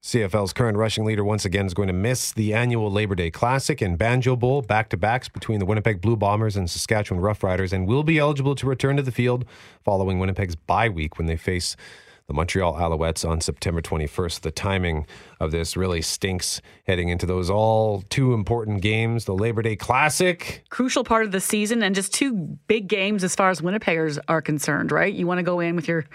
CFL's 0.06 0.52
current 0.52 0.78
rushing 0.78 1.04
leader 1.04 1.24
once 1.24 1.44
again 1.44 1.66
is 1.66 1.74
going 1.74 1.88
to 1.88 1.92
miss 1.92 2.30
the 2.30 2.54
annual 2.54 2.88
Labor 2.92 3.16
Day 3.16 3.28
Classic 3.28 3.80
and 3.80 3.98
Banjo 3.98 4.36
Bowl 4.36 4.62
back 4.62 4.88
to 4.90 4.96
backs 4.96 5.28
between 5.28 5.58
the 5.58 5.66
Winnipeg 5.66 6.00
Blue 6.00 6.14
Bombers 6.14 6.54
and 6.54 6.70
Saskatchewan 6.70 7.20
Roughriders 7.20 7.72
and 7.72 7.88
will 7.88 8.04
be 8.04 8.16
eligible 8.16 8.54
to 8.54 8.66
return 8.66 8.94
to 8.98 9.02
the 9.02 9.10
field 9.10 9.44
following 9.84 10.20
Winnipeg's 10.20 10.54
bye 10.54 10.88
week 10.88 11.18
when 11.18 11.26
they 11.26 11.36
face 11.36 11.74
the 12.28 12.34
Montreal 12.34 12.74
Alouettes 12.74 13.28
on 13.28 13.40
September 13.40 13.82
21st. 13.82 14.42
The 14.42 14.52
timing 14.52 15.08
of 15.40 15.50
this 15.50 15.76
really 15.76 16.02
stinks 16.02 16.62
heading 16.86 17.08
into 17.08 17.26
those 17.26 17.50
all 17.50 18.02
too 18.02 18.32
important 18.32 18.82
games. 18.82 19.24
The 19.24 19.34
Labor 19.34 19.62
Day 19.62 19.74
Classic. 19.74 20.62
Crucial 20.70 21.02
part 21.02 21.24
of 21.26 21.32
the 21.32 21.40
season 21.40 21.82
and 21.82 21.96
just 21.96 22.14
two 22.14 22.32
big 22.68 22.86
games 22.86 23.24
as 23.24 23.34
far 23.34 23.50
as 23.50 23.60
Winnipeggers 23.60 24.20
are 24.28 24.40
concerned, 24.40 24.92
right? 24.92 25.12
You 25.12 25.26
want 25.26 25.38
to 25.38 25.42
go 25.42 25.58
in 25.58 25.74
with 25.74 25.88
your 25.88 26.06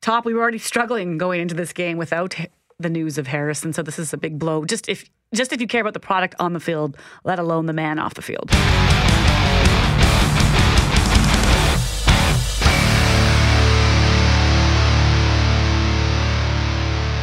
top. 0.00 0.24
We 0.24 0.32
were 0.32 0.40
already 0.40 0.56
struggling 0.56 1.18
going 1.18 1.42
into 1.42 1.54
this 1.54 1.74
game 1.74 1.98
without 1.98 2.34
the 2.78 2.90
news 2.90 3.18
of 3.18 3.26
Harrison. 3.26 3.72
So 3.72 3.82
this 3.82 3.98
is 3.98 4.12
a 4.12 4.16
big 4.16 4.38
blow. 4.38 4.64
Just 4.64 4.88
if 4.88 5.08
just 5.34 5.52
if 5.52 5.60
you 5.60 5.66
care 5.66 5.80
about 5.80 5.94
the 5.94 6.00
product 6.00 6.34
on 6.38 6.52
the 6.52 6.60
field, 6.60 6.96
let 7.24 7.38
alone 7.38 7.66
the 7.66 7.72
man 7.72 7.98
off 7.98 8.14
the 8.14 8.22
field. 8.22 8.50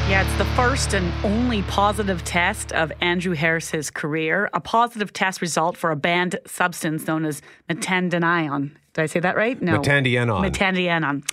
Yeah, 0.10 0.22
it's 0.22 0.38
the 0.38 0.46
first 0.56 0.94
and 0.94 1.12
only 1.24 1.64
positive 1.64 2.24
test 2.24 2.72
of 2.74 2.92
Andrew 3.02 3.34
Harris's 3.34 3.90
career. 3.90 4.50
A 4.54 4.60
positive 4.60 5.14
test 5.14 5.42
result 5.42 5.78
for 5.78 5.92
a 5.92 5.96
banned 5.96 6.38
substance 6.46 7.08
known 7.08 7.26
as 7.26 7.42
metandione. 7.70 8.72
Did 8.94 9.02
I 9.02 9.06
say 9.08 9.20
that 9.22 9.36
right? 9.36 9.60
No. 9.60 9.80
Metandienone. 9.80 10.52
Metandienone. 10.52 11.26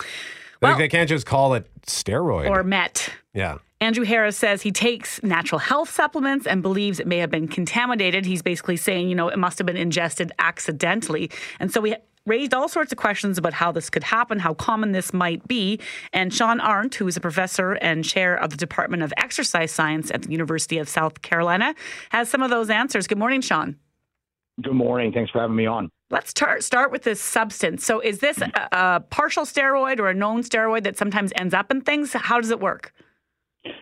Well, 0.62 0.78
they 0.78 0.88
can't 0.88 1.08
just 1.08 1.26
call 1.26 1.54
it 1.54 1.68
steroid. 1.86 2.48
Or 2.48 2.62
met. 2.62 3.10
Yeah. 3.34 3.58
Andrew 3.82 4.04
Harris 4.04 4.36
says 4.36 4.60
he 4.60 4.72
takes 4.72 5.22
natural 5.22 5.58
health 5.58 5.90
supplements 5.90 6.46
and 6.46 6.62
believes 6.62 7.00
it 7.00 7.06
may 7.06 7.16
have 7.18 7.30
been 7.30 7.48
contaminated. 7.48 8.26
He's 8.26 8.42
basically 8.42 8.76
saying, 8.76 9.08
you 9.08 9.14
know, 9.14 9.28
it 9.28 9.38
must 9.38 9.56
have 9.58 9.66
been 9.66 9.78
ingested 9.78 10.32
accidentally. 10.38 11.30
And 11.58 11.72
so 11.72 11.80
we 11.80 11.96
raised 12.26 12.52
all 12.52 12.68
sorts 12.68 12.92
of 12.92 12.98
questions 12.98 13.38
about 13.38 13.54
how 13.54 13.72
this 13.72 13.88
could 13.88 14.04
happen, 14.04 14.38
how 14.38 14.52
common 14.52 14.92
this 14.92 15.14
might 15.14 15.48
be. 15.48 15.80
And 16.12 16.32
Shawn 16.32 16.60
Arent, 16.60 16.94
who 16.94 17.08
is 17.08 17.16
a 17.16 17.20
professor 17.20 17.72
and 17.72 18.04
chair 18.04 18.36
of 18.36 18.50
the 18.50 18.56
Department 18.58 19.02
of 19.02 19.14
Exercise 19.16 19.72
Science 19.72 20.10
at 20.10 20.22
the 20.22 20.30
University 20.30 20.76
of 20.76 20.86
South 20.86 21.22
Carolina, 21.22 21.74
has 22.10 22.28
some 22.28 22.42
of 22.42 22.50
those 22.50 22.68
answers. 22.68 23.06
Good 23.06 23.18
morning, 23.18 23.40
Shawn. 23.40 23.76
Good 24.60 24.74
morning. 24.74 25.10
Thanks 25.10 25.30
for 25.30 25.40
having 25.40 25.56
me 25.56 25.64
on. 25.64 25.90
Let's 26.10 26.34
tar- 26.34 26.60
start 26.60 26.92
with 26.92 27.04
this 27.04 27.20
substance. 27.20 27.86
So, 27.86 28.00
is 28.00 28.18
this 28.18 28.42
a, 28.42 28.68
a 28.72 29.00
partial 29.08 29.44
steroid 29.44 30.00
or 30.00 30.10
a 30.10 30.14
known 30.14 30.42
steroid 30.42 30.82
that 30.82 30.98
sometimes 30.98 31.32
ends 31.36 31.54
up 31.54 31.70
in 31.70 31.80
things? 31.80 32.12
How 32.12 32.40
does 32.40 32.50
it 32.50 32.60
work? 32.60 32.92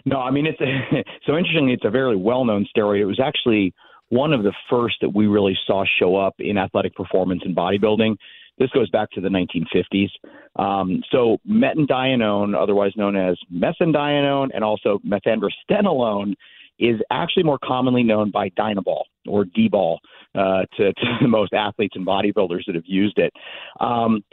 No, 0.04 0.20
I 0.20 0.30
mean 0.30 0.46
it's 0.46 0.60
a, 0.60 1.04
so 1.26 1.36
interestingly, 1.36 1.72
it's 1.72 1.84
a 1.84 1.90
very 1.90 2.16
well-known 2.16 2.66
steroid. 2.76 3.00
It 3.00 3.06
was 3.06 3.20
actually 3.20 3.72
one 4.10 4.32
of 4.32 4.42
the 4.42 4.52
first 4.70 4.96
that 5.02 5.14
we 5.14 5.26
really 5.26 5.56
saw 5.66 5.84
show 5.98 6.16
up 6.16 6.34
in 6.38 6.56
athletic 6.56 6.94
performance 6.94 7.42
and 7.44 7.54
bodybuilding. 7.54 8.16
This 8.58 8.70
goes 8.70 8.90
back 8.90 9.10
to 9.12 9.20
the 9.20 9.28
1950s. 9.28 10.10
Um, 10.56 11.02
so 11.12 11.38
metandienone, 11.48 12.60
otherwise 12.60 12.92
known 12.96 13.16
as 13.16 13.36
methandienone, 13.54 14.48
and 14.52 14.64
also 14.64 15.00
methandrostenolone, 15.06 16.34
is 16.78 17.00
actually 17.10 17.42
more 17.42 17.58
commonly 17.62 18.02
known 18.02 18.30
by 18.30 18.50
Dianabol 18.50 19.02
or 19.26 19.44
D-bol 19.44 20.00
uh, 20.34 20.62
to, 20.76 20.92
to 21.20 21.28
most 21.28 21.52
athletes 21.52 21.94
and 21.96 22.06
bodybuilders 22.06 22.64
that 22.66 22.74
have 22.74 22.84
used 22.86 23.18
it. 23.18 23.32
Um, 23.80 24.24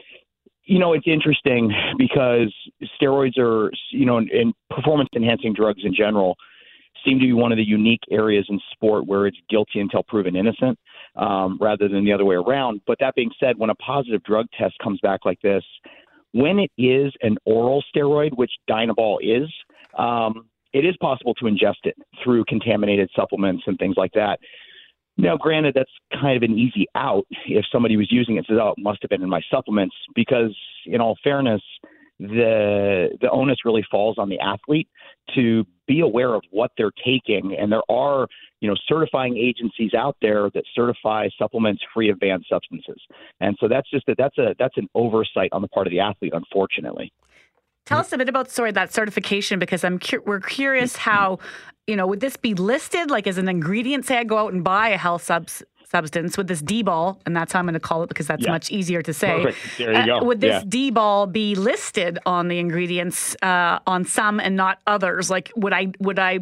you 0.65 0.79
know, 0.79 0.93
it's 0.93 1.07
interesting 1.07 1.71
because 1.97 2.53
steroids 2.99 3.37
are, 3.37 3.71
you 3.91 4.05
know, 4.05 4.17
and, 4.17 4.53
performance 4.69 5.09
enhancing 5.15 5.53
drugs 5.53 5.81
in 5.83 5.93
general 5.93 6.35
seem 7.05 7.19
to 7.19 7.25
be 7.25 7.33
one 7.33 7.51
of 7.51 7.57
the 7.57 7.63
unique 7.63 8.01
areas 8.11 8.45
in 8.49 8.59
sport 8.71 9.05
where 9.05 9.27
it's 9.27 9.37
guilty 9.49 9.79
until 9.79 10.03
proven 10.03 10.35
innocent 10.35 10.77
um, 11.15 11.57
rather 11.61 11.87
than 11.87 12.03
the 12.03 12.11
other 12.11 12.25
way 12.25 12.35
around. 12.35 12.81
But 12.87 12.97
that 12.99 13.15
being 13.15 13.31
said, 13.39 13.57
when 13.57 13.69
a 13.69 13.75
positive 13.75 14.23
drug 14.23 14.47
test 14.57 14.75
comes 14.83 14.99
back 15.01 15.21
like 15.23 15.39
this, 15.41 15.63
when 16.31 16.59
it 16.59 16.71
is 16.77 17.13
an 17.21 17.37
oral 17.45 17.83
steroid, 17.95 18.35
which 18.35 18.51
Dianabol 18.69 19.17
is, 19.21 19.49
um, 19.97 20.47
it 20.73 20.83
is 20.83 20.97
possible 20.97 21.33
to 21.35 21.45
ingest 21.45 21.85
it 21.85 21.95
through 22.21 22.43
contaminated 22.45 23.09
supplements 23.15 23.63
and 23.67 23.77
things 23.77 23.95
like 23.97 24.11
that. 24.13 24.39
Now, 25.17 25.37
granted, 25.37 25.75
that's 25.75 25.91
kind 26.11 26.35
of 26.35 26.43
an 26.43 26.57
easy 26.57 26.87
out 26.95 27.25
if 27.45 27.65
somebody 27.71 27.95
was 27.95 28.11
using 28.11 28.37
it 28.37 28.45
says, 28.47 28.57
"Oh, 28.61 28.73
it 28.77 28.81
must 28.81 29.01
have 29.01 29.09
been 29.09 29.23
in 29.23 29.29
my 29.29 29.41
supplements," 29.49 29.95
because, 30.13 30.55
in 30.85 30.99
all 30.99 31.17
fairness, 31.23 31.61
the 32.19 33.09
the 33.21 33.29
onus 33.29 33.59
really 33.65 33.85
falls 33.89 34.17
on 34.17 34.29
the 34.29 34.39
athlete 34.39 34.87
to 35.35 35.65
be 35.87 35.99
aware 35.99 36.33
of 36.33 36.41
what 36.51 36.71
they're 36.77 36.91
taking, 37.05 37.55
and 37.57 37.71
there 37.71 37.83
are 37.89 38.27
you 38.59 38.69
know 38.69 38.75
certifying 38.87 39.37
agencies 39.37 39.93
out 39.93 40.17
there 40.21 40.49
that 40.53 40.63
certify 40.73 41.29
supplements 41.37 41.81
free 41.93 42.09
of 42.09 42.19
banned 42.19 42.45
substances, 42.49 43.01
and 43.39 43.55
so 43.59 43.67
that's 43.67 43.89
just 43.89 44.05
that 44.07 44.17
that's 44.17 44.37
a 44.37 44.55
that's 44.59 44.77
an 44.77 44.87
oversight 44.95 45.49
on 45.51 45.61
the 45.61 45.67
part 45.69 45.87
of 45.87 45.91
the 45.91 45.99
athlete, 45.99 46.33
unfortunately. 46.33 47.11
Tell 47.85 47.99
us 47.99 48.11
a 48.11 48.17
bit 48.17 48.29
about 48.29 48.49
sorry 48.49 48.71
that 48.71 48.93
certification 48.93 49.59
because 49.59 49.83
I'm 49.83 49.99
cu- 49.99 50.21
we're 50.25 50.39
curious 50.39 50.95
how 50.95 51.39
you 51.87 51.95
know 51.95 52.07
would 52.07 52.19
this 52.19 52.35
be 52.35 52.53
listed 52.55 53.11
like 53.11 53.27
as 53.27 53.37
an 53.37 53.47
ingredient? 53.47 54.05
Say 54.05 54.17
I 54.17 54.23
go 54.23 54.37
out 54.39 54.53
and 54.53 54.63
buy 54.63 54.89
a 54.89 54.97
health 54.97 55.23
subs 55.23 55.63
substance 55.87 56.35
with 56.35 56.47
this 56.47 56.61
D-bol, 56.63 57.21
and 57.27 57.35
that's 57.37 57.53
how 57.53 57.59
I'm 57.59 57.65
going 57.65 57.75
to 57.75 57.79
call 57.79 58.01
it 58.01 58.07
because 58.09 58.25
that's 58.25 58.43
Yeah. 58.43 58.51
much 58.51 58.71
easier 58.71 59.03
to 59.03 59.13
say. 59.13 59.43
Perfect. 59.43 59.77
There 59.77 59.91
you 59.93 59.97
Uh, 59.99 60.05
go. 60.19 60.23
would 60.25 60.41
this 60.41 60.63
Yeah. 60.63 60.63
D-bol 60.67 61.27
be 61.27 61.53
listed 61.53 62.17
on 62.25 62.47
the 62.47 62.57
ingredients 62.57 63.35
uh, 63.43 63.77
on 63.85 64.03
some 64.03 64.39
and 64.39 64.55
not 64.55 64.79
others? 64.87 65.29
Like 65.29 65.51
would 65.55 65.73
I 65.73 65.91
would 65.99 66.17
I 66.17 66.39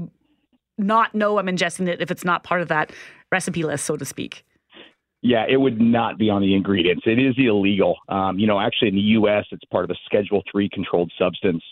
not 0.77 1.13
know 1.13 1.37
I'm 1.39 1.47
ingesting 1.47 1.87
it 1.89 2.01
if 2.01 2.09
it's 2.09 2.23
not 2.23 2.43
part 2.43 2.61
of 2.61 2.69
that 2.69 2.91
recipe 3.33 3.63
list, 3.63 3.85
so 3.85 3.97
to 3.97 4.05
speak? 4.05 4.45
Yeah, 5.23 5.45
it 5.47 5.55
would 5.55 5.79
not 5.79 6.17
be 6.17 6.29
on 6.29 6.41
the 6.41 6.53
ingredients. 6.53 7.03
It 7.05 7.17
is 7.17 7.33
illegal. 7.37 7.95
Um, 8.09 8.37
you 8.37 8.45
know, 8.45 8.59
actually 8.59 8.89
in 8.89 8.95
the 8.95 9.01
U.S., 9.01 9.45
it's 9.51 9.63
part 9.71 9.85
of 9.85 9.89
a 9.89 9.95
Schedule 10.05 10.43
Three 10.51 10.67
controlled 10.67 11.13
substance, 11.17 11.63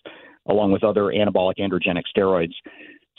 along 0.47 0.71
with 0.71 0.85
other 0.85 1.03
anabolic 1.03 1.55
androgenic 1.59 2.03
steroids. 2.15 2.53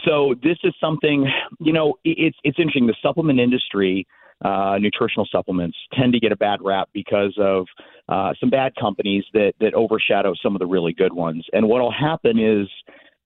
So 0.07 0.35
this 0.43 0.57
is 0.65 0.73
something. 0.81 1.27
You 1.61 1.75
know, 1.75 1.97
it's 2.05 2.39
it's 2.45 2.59
interesting. 2.59 2.87
The 2.87 2.97
supplement 3.03 3.41
industry, 3.41 4.07
uh, 4.43 4.79
nutritional 4.81 5.29
supplements, 5.31 5.77
tend 5.93 6.15
to 6.15 6.19
get 6.19 6.33
a 6.33 6.37
bad 6.37 6.61
rap 6.63 6.89
because 6.95 7.37
of 7.39 7.67
uh, 8.09 8.33
some 8.41 8.49
bad 8.49 8.73
companies 8.81 9.25
that 9.35 9.53
that 9.61 9.75
overshadow 9.75 10.33
some 10.43 10.57
of 10.57 10.61
the 10.61 10.67
really 10.67 10.95
good 10.95 11.13
ones. 11.13 11.45
And 11.53 11.69
what'll 11.69 11.93
happen 11.93 12.39
is 12.39 12.69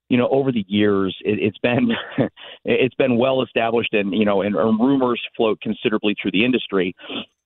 you 0.09 0.17
know, 0.17 0.29
over 0.29 0.53
the 0.53 0.65
years, 0.69 1.17
it, 1.25 1.39
it's 1.41 1.59
been 1.59 1.91
it's 2.65 2.95
been 2.95 3.17
well 3.19 3.43
established, 3.43 3.93
and 3.93 4.15
you 4.15 4.25
know, 4.25 4.43
and, 4.43 4.55
and 4.55 4.79
rumors 4.79 5.21
float 5.37 5.61
considerably 5.61 6.15
through 6.21 6.33
the 6.33 6.45
industry 6.45 6.95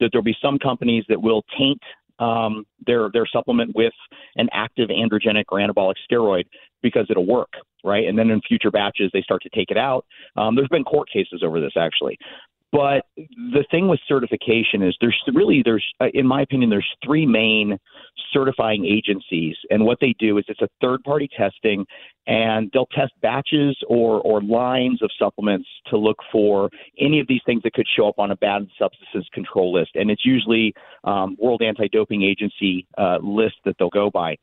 that 0.01 0.11
there'll 0.13 0.25
be 0.25 0.37
some 0.43 0.59
companies 0.59 1.05
that 1.09 1.21
will 1.21 1.43
taint 1.59 1.81
um, 2.19 2.65
their 2.87 3.11
their 3.13 3.27
supplement 3.27 3.75
with 3.75 3.95
an 4.37 4.49
active 4.53 4.91
androgenic 4.91 5.45
or 5.49 5.59
anabolic 5.59 5.95
steroid 6.11 6.45
because 6.83 7.07
it'll 7.11 7.27
work, 7.27 7.53
right? 7.85 8.07
And 8.07 8.19
then 8.19 8.31
in 8.31 8.41
future 8.43 8.71
batches, 8.71 9.11
they 9.13 9.23
start 9.23 9.43
to 9.43 9.51
take 9.55 9.71
it 9.71 9.79
out. 9.79 10.05
Um, 10.37 10.55
there's 10.55 10.69
been 10.69 10.85
court 10.85 11.09
cases 11.13 11.43
over 11.45 11.61
this 11.61 11.73
actually. 11.77 12.19
But 12.73 13.05
the 13.17 13.65
thing 13.71 13.89
with 13.89 13.99
certification 14.07 14.83
is 14.83 14.97
there's 15.01 15.21
really 15.35 15.63
there's 15.65 15.85
uh, 16.01 16.07
in 16.15 16.27
my 16.27 16.43
opinion 16.43 16.71
there's 16.71 16.87
three 17.05 17.27
main 17.27 17.79
certifying 18.33 18.85
agencies 18.85 19.57
and 19.71 19.85
what 19.85 19.99
they 20.01 20.15
do 20.21 20.39
is 20.39 20.45
it's 20.47 20.61
a 20.61 20.69
third 20.81 21.03
party 21.03 21.29
testing 21.37 21.85
and 22.29 22.71
they'll 22.73 22.87
test 22.87 23.13
batches 23.23 23.77
or 23.89 24.21
or 24.21 24.41
lines 24.43 25.03
of 25.03 25.11
supplements 25.19 25.69
to 25.89 25.97
look 25.97 26.19
for 26.31 26.71
any 27.01 27.19
of 27.19 27.27
these 27.27 27.41
things 27.45 27.61
that 27.65 27.73
could 27.73 27.89
show 27.97 28.09
up 28.09 28.19
on 28.21 28.31
a 28.31 28.37
banned 28.37 28.71
substances 28.79 29.29
control 29.33 29.73
list 29.73 29.91
and 29.97 30.09
it's 30.09 30.25
usually 30.25 30.73
um, 31.03 31.37
World 31.41 31.63
Anti-Doping 31.63 32.23
Agency 32.23 32.87
uh, 32.97 33.19
list 33.21 33.57
that 33.65 33.75
they'll 33.79 33.91
go 33.91 34.11
by. 34.11 34.37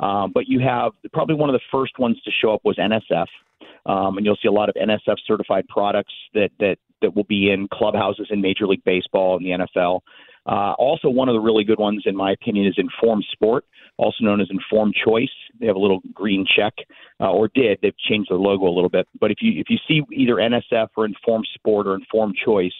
Um, 0.00 0.32
but 0.32 0.48
you 0.48 0.60
have 0.60 0.92
probably 1.12 1.36
one 1.36 1.48
of 1.48 1.54
the 1.54 1.62
first 1.70 1.98
ones 1.98 2.20
to 2.22 2.30
show 2.30 2.54
up 2.54 2.60
was 2.64 2.76
NSF, 2.76 3.26
um, 3.86 4.16
and 4.16 4.26
you'll 4.26 4.38
see 4.42 4.48
a 4.48 4.52
lot 4.52 4.68
of 4.68 4.74
NSF 4.74 5.16
certified 5.26 5.66
products 5.68 6.12
that 6.34 6.50
that 6.58 6.76
that 7.02 7.14
will 7.14 7.24
be 7.24 7.50
in 7.50 7.68
clubhouses 7.72 8.28
in 8.30 8.40
Major 8.40 8.66
League 8.66 8.84
Baseball 8.84 9.36
and 9.36 9.44
the 9.44 9.66
NFL. 9.66 10.00
Uh, 10.46 10.74
also, 10.78 11.08
one 11.08 11.28
of 11.28 11.34
the 11.34 11.40
really 11.40 11.64
good 11.64 11.78
ones, 11.78 12.02
in 12.06 12.14
my 12.14 12.32
opinion, 12.32 12.66
is 12.66 12.74
Informed 12.76 13.24
Sport, 13.32 13.64
also 13.96 14.24
known 14.24 14.40
as 14.40 14.48
Informed 14.50 14.94
Choice. 14.94 15.30
They 15.58 15.66
have 15.66 15.76
a 15.76 15.78
little 15.78 16.00
green 16.12 16.44
check, 16.44 16.74
uh, 17.20 17.30
or 17.30 17.48
did. 17.54 17.78
They've 17.80 17.96
changed 17.96 18.30
their 18.30 18.38
logo 18.38 18.66
a 18.66 18.74
little 18.74 18.90
bit. 18.90 19.08
But 19.18 19.30
if 19.30 19.38
you 19.40 19.60
if 19.60 19.70
you 19.70 19.78
see 19.88 20.02
either 20.12 20.34
NSF 20.34 20.88
or 20.96 21.06
Informed 21.06 21.48
Sport 21.54 21.86
or 21.86 21.94
Informed 21.94 22.36
Choice 22.44 22.74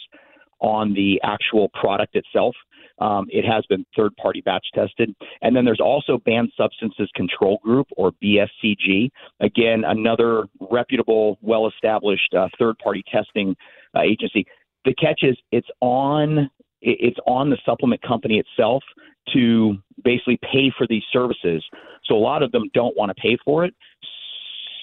on 0.60 0.92
the 0.94 1.20
actual 1.22 1.70
product 1.70 2.16
itself, 2.16 2.54
um, 2.98 3.26
it 3.30 3.44
has 3.44 3.64
been 3.66 3.84
third 3.96 4.14
party 4.16 4.40
batch 4.40 4.66
tested. 4.74 5.14
And 5.42 5.56
then 5.56 5.64
there's 5.64 5.80
also 5.80 6.18
Banned 6.18 6.52
Substances 6.56 7.10
Control 7.14 7.58
Group, 7.62 7.88
or 7.96 8.12
BSCG. 8.22 9.10
Again, 9.40 9.84
another 9.84 10.44
reputable, 10.60 11.38
well 11.40 11.66
established 11.68 12.34
uh, 12.34 12.48
third 12.58 12.78
party 12.78 13.02
testing 13.10 13.56
uh, 13.96 14.00
agency. 14.00 14.46
The 14.84 14.94
catch 14.94 15.20
is 15.22 15.36
it's 15.50 15.68
on 15.80 16.50
it's 16.86 17.18
on 17.26 17.48
the 17.48 17.56
supplement 17.64 18.02
company 18.02 18.38
itself 18.38 18.82
to 19.32 19.76
basically 20.04 20.38
pay 20.42 20.70
for 20.76 20.86
these 20.86 21.02
services. 21.10 21.64
So 22.04 22.14
a 22.14 22.18
lot 22.18 22.42
of 22.42 22.52
them 22.52 22.64
don't 22.74 22.94
want 22.96 23.08
to 23.08 23.14
pay 23.14 23.38
for 23.42 23.64
it. 23.64 23.74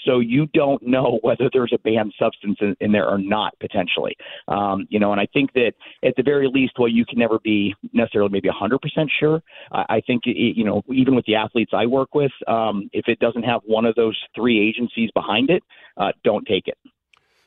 So 0.05 0.19
you 0.19 0.47
don't 0.53 0.81
know 0.85 1.19
whether 1.23 1.49
there's 1.51 1.73
a 1.73 1.79
banned 1.79 2.13
substance 2.19 2.57
in, 2.61 2.75
in 2.79 2.91
there 2.91 3.07
or 3.07 3.17
not 3.17 3.57
potentially. 3.59 4.15
Um, 4.47 4.87
you 4.89 4.99
know, 4.99 5.11
and 5.11 5.21
I 5.21 5.27
think 5.33 5.53
that 5.53 5.73
at 6.03 6.15
the 6.15 6.23
very 6.23 6.47
least, 6.47 6.73
while 6.77 6.89
you 6.89 7.05
can 7.05 7.19
never 7.19 7.39
be 7.39 7.75
necessarily 7.93 8.31
maybe 8.31 8.49
100% 8.49 8.79
sure, 9.19 9.41
I, 9.71 9.85
I 9.89 10.01
think 10.01 10.23
it, 10.25 10.57
you 10.57 10.63
know 10.63 10.83
even 10.91 11.15
with 11.15 11.25
the 11.25 11.35
athletes 11.35 11.71
I 11.73 11.85
work 11.85 12.13
with, 12.13 12.31
um, 12.47 12.89
if 12.93 13.07
it 13.07 13.19
doesn't 13.19 13.43
have 13.43 13.61
one 13.65 13.85
of 13.85 13.95
those 13.95 14.17
three 14.35 14.67
agencies 14.67 15.09
behind 15.13 15.49
it, 15.49 15.63
uh, 15.97 16.11
don't 16.23 16.45
take 16.45 16.67
it. 16.67 16.77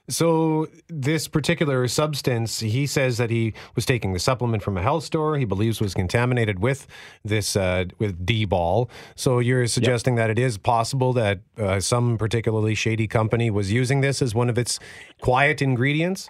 So, 0.08 0.68
this 0.88 1.28
particular 1.28 1.88
substance, 1.88 2.60
he 2.60 2.86
says 2.86 3.16
that 3.16 3.30
he 3.30 3.54
was 3.74 3.86
taking 3.86 4.12
the 4.12 4.18
supplement 4.18 4.62
from 4.62 4.76
a 4.76 4.82
health 4.82 5.04
store. 5.04 5.38
He 5.38 5.46
believes 5.46 5.80
was 5.80 5.94
contaminated 5.94 6.58
with 6.58 6.86
this 7.24 7.56
uh, 7.56 7.86
with 7.98 8.26
D-bol. 8.26 8.90
So, 9.14 9.38
you're 9.38 9.66
suggesting 9.66 10.16
yep. 10.16 10.24
that 10.28 10.30
it 10.30 10.38
is 10.38 10.58
possible 10.58 11.14
that 11.14 11.40
uh, 11.56 11.80
some 11.80 12.18
particularly 12.18 12.74
shady 12.74 13.06
company 13.06 13.50
was 13.50 13.72
using 13.72 14.02
this 14.02 14.20
as 14.20 14.34
one 14.34 14.50
of 14.50 14.58
its 14.58 14.78
quiet 15.22 15.62
ingredients. 15.62 16.28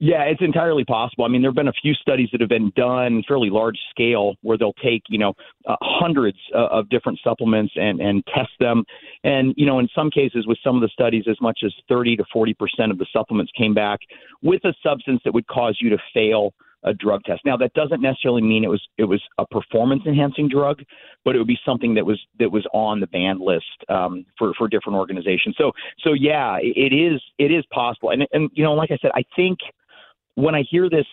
Yeah, 0.00 0.22
it's 0.22 0.40
entirely 0.40 0.84
possible. 0.84 1.24
I 1.24 1.28
mean, 1.28 1.42
there 1.42 1.50
have 1.50 1.56
been 1.56 1.68
a 1.68 1.72
few 1.72 1.94
studies 1.94 2.28
that 2.32 2.40
have 2.40 2.48
been 2.48 2.72
done 2.74 3.22
fairly 3.28 3.50
large 3.50 3.78
scale 3.90 4.34
where 4.40 4.58
they'll 4.58 4.72
take, 4.74 5.02
you 5.08 5.18
know, 5.18 5.34
uh, 5.66 5.76
hundreds 5.82 6.38
uh, 6.54 6.66
of 6.66 6.88
different 6.88 7.20
supplements 7.22 7.74
and, 7.76 8.00
and 8.00 8.24
test 8.26 8.50
them. 8.58 8.84
And, 9.22 9.54
you 9.56 9.66
know, 9.66 9.78
in 9.78 9.88
some 9.94 10.10
cases 10.10 10.46
with 10.46 10.58
some 10.64 10.74
of 10.74 10.82
the 10.82 10.88
studies, 10.88 11.24
as 11.28 11.36
much 11.40 11.60
as 11.64 11.72
30 11.88 12.16
to 12.16 12.24
40% 12.34 12.54
of 12.90 12.98
the 12.98 13.06
supplements 13.12 13.52
came 13.56 13.74
back 13.74 14.00
with 14.42 14.64
a 14.64 14.74
substance 14.82 15.20
that 15.24 15.34
would 15.34 15.46
cause 15.46 15.78
you 15.80 15.90
to 15.90 15.98
fail 16.12 16.54
a 16.84 16.94
drug 16.94 17.22
test. 17.24 17.42
Now 17.44 17.56
that 17.56 17.72
doesn't 17.74 18.00
necessarily 18.00 18.42
mean 18.42 18.64
it 18.64 18.68
was 18.68 18.82
it 18.98 19.04
was 19.04 19.22
a 19.38 19.46
performance 19.46 20.02
enhancing 20.06 20.48
drug, 20.48 20.82
but 21.24 21.34
it 21.34 21.38
would 21.38 21.48
be 21.48 21.58
something 21.64 21.94
that 21.94 22.06
was 22.06 22.20
that 22.38 22.50
was 22.50 22.66
on 22.72 23.00
the 23.00 23.06
banned 23.06 23.40
list 23.40 23.64
um, 23.88 24.24
for 24.38 24.52
for 24.54 24.68
different 24.68 24.98
organizations. 24.98 25.56
So 25.58 25.72
so 26.00 26.12
yeah, 26.12 26.58
it 26.60 26.92
is 26.92 27.20
it 27.38 27.50
is 27.50 27.64
possible. 27.72 28.10
And 28.10 28.26
and 28.32 28.50
you 28.54 28.64
know, 28.64 28.74
like 28.74 28.90
I 28.90 28.98
said, 29.00 29.10
I 29.14 29.24
think 29.34 29.58
when 30.36 30.54
I 30.54 30.62
hear 30.68 30.90
this, 30.90 31.06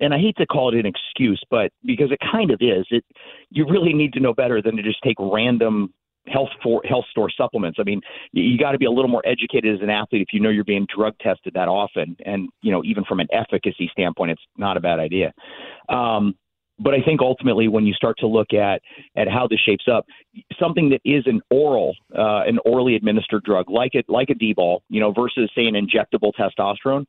and 0.00 0.12
I 0.12 0.18
hate 0.18 0.36
to 0.38 0.46
call 0.46 0.74
it 0.74 0.78
an 0.78 0.86
excuse, 0.86 1.40
but 1.48 1.70
because 1.84 2.10
it 2.10 2.18
kind 2.32 2.50
of 2.50 2.60
is, 2.60 2.86
it 2.90 3.04
you 3.50 3.66
really 3.68 3.92
need 3.92 4.12
to 4.14 4.20
know 4.20 4.34
better 4.34 4.60
than 4.60 4.76
to 4.76 4.82
just 4.82 4.98
take 5.02 5.16
random 5.18 5.92
health 6.26 6.48
for 6.62 6.82
health 6.88 7.04
store 7.10 7.30
supplements. 7.30 7.78
I 7.80 7.84
mean, 7.84 8.00
you, 8.32 8.58
got 8.58 8.72
to 8.72 8.78
be 8.78 8.86
a 8.86 8.90
little 8.90 9.10
more 9.10 9.22
educated 9.26 9.74
as 9.74 9.82
an 9.82 9.90
athlete 9.90 10.22
if 10.22 10.28
you 10.32 10.40
know 10.40 10.50
you're 10.50 10.64
being 10.64 10.86
drug 10.94 11.14
tested 11.18 11.54
that 11.54 11.68
often, 11.68 12.16
and 12.24 12.48
you 12.62 12.72
know 12.72 12.82
even 12.84 13.04
from 13.04 13.20
an 13.20 13.28
efficacy 13.32 13.88
standpoint, 13.92 14.32
it's 14.32 14.42
not 14.56 14.76
a 14.76 14.80
bad 14.80 15.00
idea. 15.00 15.32
Um, 15.88 16.34
but 16.78 16.92
I 16.92 17.00
think 17.00 17.20
ultimately, 17.20 17.68
when 17.68 17.86
you 17.86 17.94
start 17.94 18.18
to 18.18 18.26
look 18.26 18.52
at 18.52 18.82
at 19.16 19.28
how 19.28 19.46
this 19.46 19.60
shapes 19.60 19.84
up, 19.90 20.06
something 20.58 20.88
that 20.90 21.00
is 21.04 21.24
an 21.26 21.40
oral, 21.50 21.94
uh, 22.16 22.42
an 22.46 22.58
orally 22.64 22.96
administered 22.96 23.44
drug, 23.44 23.70
like 23.70 23.94
it 23.94 24.06
like 24.08 24.30
a 24.30 24.34
D-bol, 24.34 24.82
you 24.88 25.00
know, 25.00 25.12
versus 25.12 25.50
say 25.54 25.66
an 25.66 25.74
injectable 25.74 26.32
testosterone, 26.38 27.04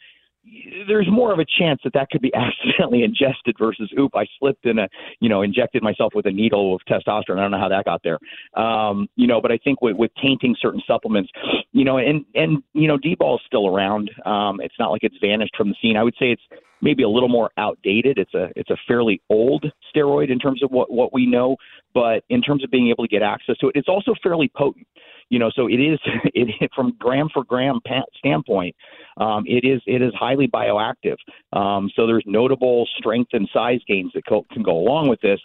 there's 0.88 1.08
more 1.10 1.34
of 1.34 1.40
a 1.40 1.46
chance 1.46 1.80
that 1.84 1.94
that 1.94 2.10
could 2.10 2.22
be 2.22 2.32
accidentally 2.36 3.04
ingested 3.04 3.56
versus 3.58 3.92
oop 3.98 4.16
I 4.16 4.26
slipped 4.40 4.66
in 4.66 4.80
a 4.80 4.88
you 5.20 5.30
know 5.30 5.42
injected 5.42 5.84
myself 5.84 6.14
with 6.16 6.26
a 6.26 6.32
needle 6.32 6.76
of 6.76 6.82
testosterone. 6.90 7.38
I 7.38 7.42
don't 7.42 7.52
know 7.52 7.60
how 7.60 7.70
that 7.70 7.86
got 7.86 8.02
there. 8.04 8.20
Um, 8.56 9.08
you 9.16 9.28
know 9.28 9.42
but 9.42 9.52
I 9.52 9.58
think 9.58 9.82
with, 9.82 9.96
with 9.96 10.12
tainting 10.24 10.56
certain 10.60 10.82
supplements 10.88 11.32
you 11.72 11.84
know 11.84 11.98
and 11.98 12.26
and 12.36 12.64
you 12.74 12.88
know 12.88 12.98
D-bol 12.98 13.36
is 13.36 13.42
still 13.46 13.68
around. 13.68 14.12
Um, 14.26 14.60
it's 14.62 14.76
not 14.80 14.92
like 14.92 15.04
it's 15.04 15.18
vanished 15.22 15.56
from 15.56 15.70
the 15.70 15.76
scene. 15.82 15.98
I 15.98 16.04
would 16.04 16.16
say 16.20 16.32
it's 16.32 16.44
maybe 16.82 17.04
a 17.04 17.10
little 17.10 17.30
more 17.30 17.52
outdated. 17.58 18.18
It's 18.18 18.34
a 18.34 18.50
it's 18.56 18.70
a 18.70 18.78
fairly 18.88 19.22
old 19.30 19.66
steroid 19.96 20.32
in 20.32 20.40
terms 20.40 20.64
of 20.64 20.72
what 20.72 20.92
what 20.92 21.14
we 21.14 21.26
know 21.26 21.58
but 21.94 22.24
in 22.30 22.42
terms 22.42 22.64
of 22.64 22.70
being 22.70 22.90
able 22.90 23.04
to 23.04 23.08
get 23.08 23.24
access 23.24 23.58
to 23.58 23.70
it 23.70 23.76
it's 23.76 23.88
also 23.88 24.14
fairly 24.22 24.52
potent 24.56 24.86
you 25.30 25.40
know 25.40 25.50
so 25.56 25.68
it 25.68 25.80
is 25.80 26.00
it 26.34 26.72
from 26.76 26.96
gram 27.00 27.30
for 27.34 27.44
gram 27.44 27.80
standpoint 28.18 28.76
um, 29.18 29.46
it 29.48 29.66
is 29.66 29.82
it 29.86 30.02
is 30.02 30.14
highly 30.14 30.48
bioactive. 30.48 31.18
Um, 31.54 31.90
so 31.96 32.06
there's 32.06 32.24
notable 32.26 32.88
strength 32.98 33.30
and 33.34 33.50
size 33.54 33.80
gains 33.88 34.12
that 34.14 34.26
co- 34.28 34.46
can 34.52 34.64
go 34.64 34.78
along 34.78 35.08
with 35.08 35.22
this. 35.22 35.40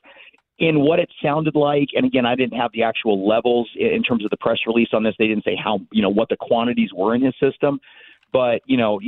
In 0.58 0.80
what 0.80 0.98
it 0.98 1.08
sounded 1.22 1.54
like, 1.54 1.88
and 1.94 2.04
again, 2.04 2.26
I 2.26 2.34
didn't 2.34 2.58
have 2.58 2.70
the 2.72 2.82
actual 2.82 3.26
levels 3.26 3.70
in 3.76 4.02
terms 4.02 4.24
of 4.24 4.30
the 4.30 4.36
press 4.36 4.58
release 4.66 4.90
on 4.92 5.02
this. 5.02 5.14
They 5.18 5.26
didn't 5.26 5.44
say 5.44 5.56
how 5.56 5.80
you 5.90 6.02
know 6.02 6.10
what 6.10 6.28
the 6.28 6.36
quantities 6.36 6.90
were 6.94 7.14
in 7.14 7.22
his 7.22 7.34
system, 7.40 7.80
but 8.32 8.60
you 8.66 8.76
know 8.76 9.00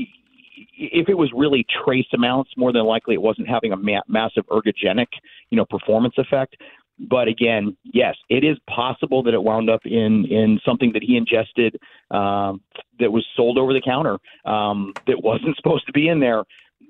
if 0.77 1.09
it 1.09 1.15
was 1.15 1.31
really 1.35 1.67
trace 1.85 2.07
amounts, 2.15 2.51
more 2.57 2.73
than 2.73 2.85
likely 2.85 3.15
it 3.15 3.23
wasn't 3.23 3.49
having 3.49 3.73
a 3.73 3.77
ma- 3.77 4.03
massive 4.07 4.47
ergogenic, 4.47 5.07
you 5.51 5.57
know, 5.57 5.65
performance 5.65 6.15
effect. 6.19 6.57
But 6.99 7.29
again, 7.29 7.77
yes, 7.85 8.17
it 8.29 8.45
is 8.45 8.59
possible 8.69 9.23
that 9.25 9.35
it 9.35 9.43
wound 9.43 9.71
up 9.71 9.81
in 9.85 10.27
in 10.27 10.61
something 10.65 10.93
that 10.93 11.03
he 11.03 11.17
ingested 11.17 11.77
um, 12.11 12.61
that 13.01 13.11
was 13.11 13.27
sold 13.37 13.59
over 13.59 13.73
the 13.73 13.83
counter 13.85 14.19
um, 14.45 14.93
that 15.07 15.23
wasn't 15.23 15.57
supposed 15.63 15.87
to 15.87 15.93
be 15.93 16.09
in 16.09 16.21
there. 16.21 16.45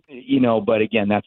You 0.09 0.41
know, 0.41 0.61
but 0.61 0.83
again, 0.83 1.09
that's 1.09 1.27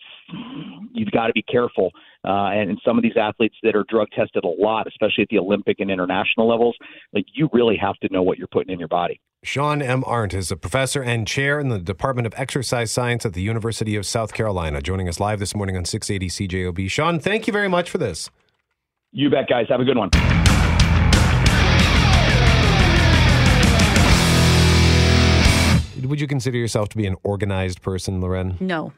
you've 0.93 1.11
got 1.11 1.27
to 1.27 1.33
be 1.33 1.41
careful. 1.41 1.91
Uh, 2.23 2.49
and, 2.49 2.71
and 2.71 2.81
some 2.83 2.97
of 2.97 3.03
these 3.03 3.17
athletes 3.19 3.55
that 3.61 3.75
are 3.75 3.85
drug 3.87 4.07
tested 4.15 4.43
a 4.43 4.47
lot, 4.47 4.87
especially 4.87 5.23
at 5.23 5.29
the 5.29 5.37
Olympic 5.37 5.79
and 5.79 5.91
international 5.91 6.47
levels, 6.47 6.75
like 7.13 7.25
you 7.33 7.49
really 7.53 7.77
have 7.77 7.95
to 7.97 8.11
know 8.11 8.23
what 8.23 8.37
you're 8.37 8.47
putting 8.47 8.73
in 8.73 8.79
your 8.79 8.87
body. 8.87 9.19
Shawn 9.43 9.83
M. 9.83 10.03
Arent 10.07 10.33
is 10.33 10.51
a 10.51 10.57
professor 10.57 11.03
and 11.03 11.27
chair 11.27 11.59
in 11.59 11.69
the 11.69 11.77
Department 11.77 12.25
of 12.25 12.33
Exercise 12.35 12.91
Science 12.91 13.27
at 13.27 13.33
the 13.33 13.43
University 13.43 13.95
of 13.95 14.05
South 14.07 14.33
Carolina, 14.33 14.81
joining 14.81 15.07
us 15.07 15.19
live 15.19 15.37
this 15.37 15.55
morning 15.55 15.77
on 15.77 15.85
680 15.85 16.47
CJOB. 16.47 16.89
Shawn, 16.89 17.19
thank 17.19 17.45
you 17.45 17.53
very 17.53 17.67
much 17.67 17.91
for 17.91 17.99
this. 17.99 18.31
You 19.17 19.29
bet, 19.29 19.47
guys. 19.47 19.67
Have 19.69 19.79
a 19.79 19.85
good 19.85 19.97
one. 19.97 20.09
Would 26.05 26.19
you 26.19 26.27
consider 26.27 26.57
yourself 26.57 26.89
to 26.89 26.97
be 26.97 27.05
an 27.07 27.15
organized 27.23 27.81
person, 27.81 28.19
Loren? 28.19 28.57
No. 28.59 28.91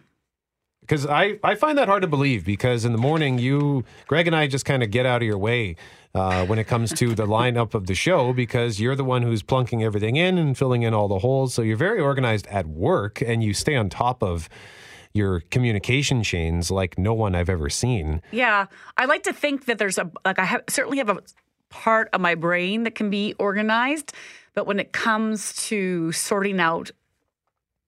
Because 0.82 1.05
I, 1.05 1.38
I 1.43 1.53
find 1.53 1.78
that 1.78 1.88
hard 1.88 2.01
to 2.01 2.07
believe 2.07 2.45
because 2.45 2.84
in 2.84 2.93
the 2.93 2.97
morning, 2.97 3.38
you, 3.38 3.84
Greg 4.07 4.26
and 4.26 4.36
I 4.36 4.47
just 4.47 4.65
kind 4.65 4.82
of 4.82 4.89
get 4.89 5.05
out 5.05 5.22
of 5.22 5.28
your 5.28 5.38
way 5.38 5.76
uh, 6.15 6.47
when 6.47 6.57
it 6.57 6.63
comes 6.63 6.91
to 6.93 7.13
the 7.13 7.28
lineup 7.28 7.76
of 7.76 7.86
the 7.86 7.93
show 7.93 8.34
because 8.34 8.80
you're 8.80 8.95
the 8.95 9.03
one 9.03 9.22
who's 9.22 9.43
plunking 9.43 9.84
everything 9.84 10.15
in 10.15 10.39
and 10.39 10.57
filling 10.57 10.82
in 10.82 10.95
all 10.95 11.07
the 11.07 11.20
holes. 11.20 11.53
So 11.53 11.61
you're 11.61 11.78
very 11.78 11.99
organized 11.99 12.47
at 12.47 12.65
work 12.65 13.22
and 13.22 13.43
you 13.43 13.53
stay 13.53 13.76
on 13.76 13.89
top 13.89 14.24
of 14.24 14.49
your 15.18 15.41
communication 15.51 16.24
chains 16.24 16.72
like 16.72 16.97
no 16.97 17.13
one 17.13 17.36
I've 17.36 17.49
ever 17.49 17.70
seen. 17.70 18.22
Yeah, 18.32 18.68
I 18.95 19.05
like 19.05 19.24
to 19.24 19.34
think 19.34 19.65
that 19.65 19.78
there's 19.78 19.97
a 19.97 20.09
like 20.24 20.39
I 20.39 20.45
have, 20.45 20.63
certainly 20.70 20.99
have 20.99 21.09
a 21.09 21.20
part 21.70 22.09
of 22.13 22.22
my 22.22 22.36
brain 22.36 22.84
that 22.84 22.95
can 22.95 23.09
be 23.09 23.34
organized, 23.39 24.13
but 24.53 24.65
when 24.65 24.80
it 24.80 24.93
comes 24.93 25.53
to 25.68 26.11
sorting 26.13 26.59
out 26.59 26.91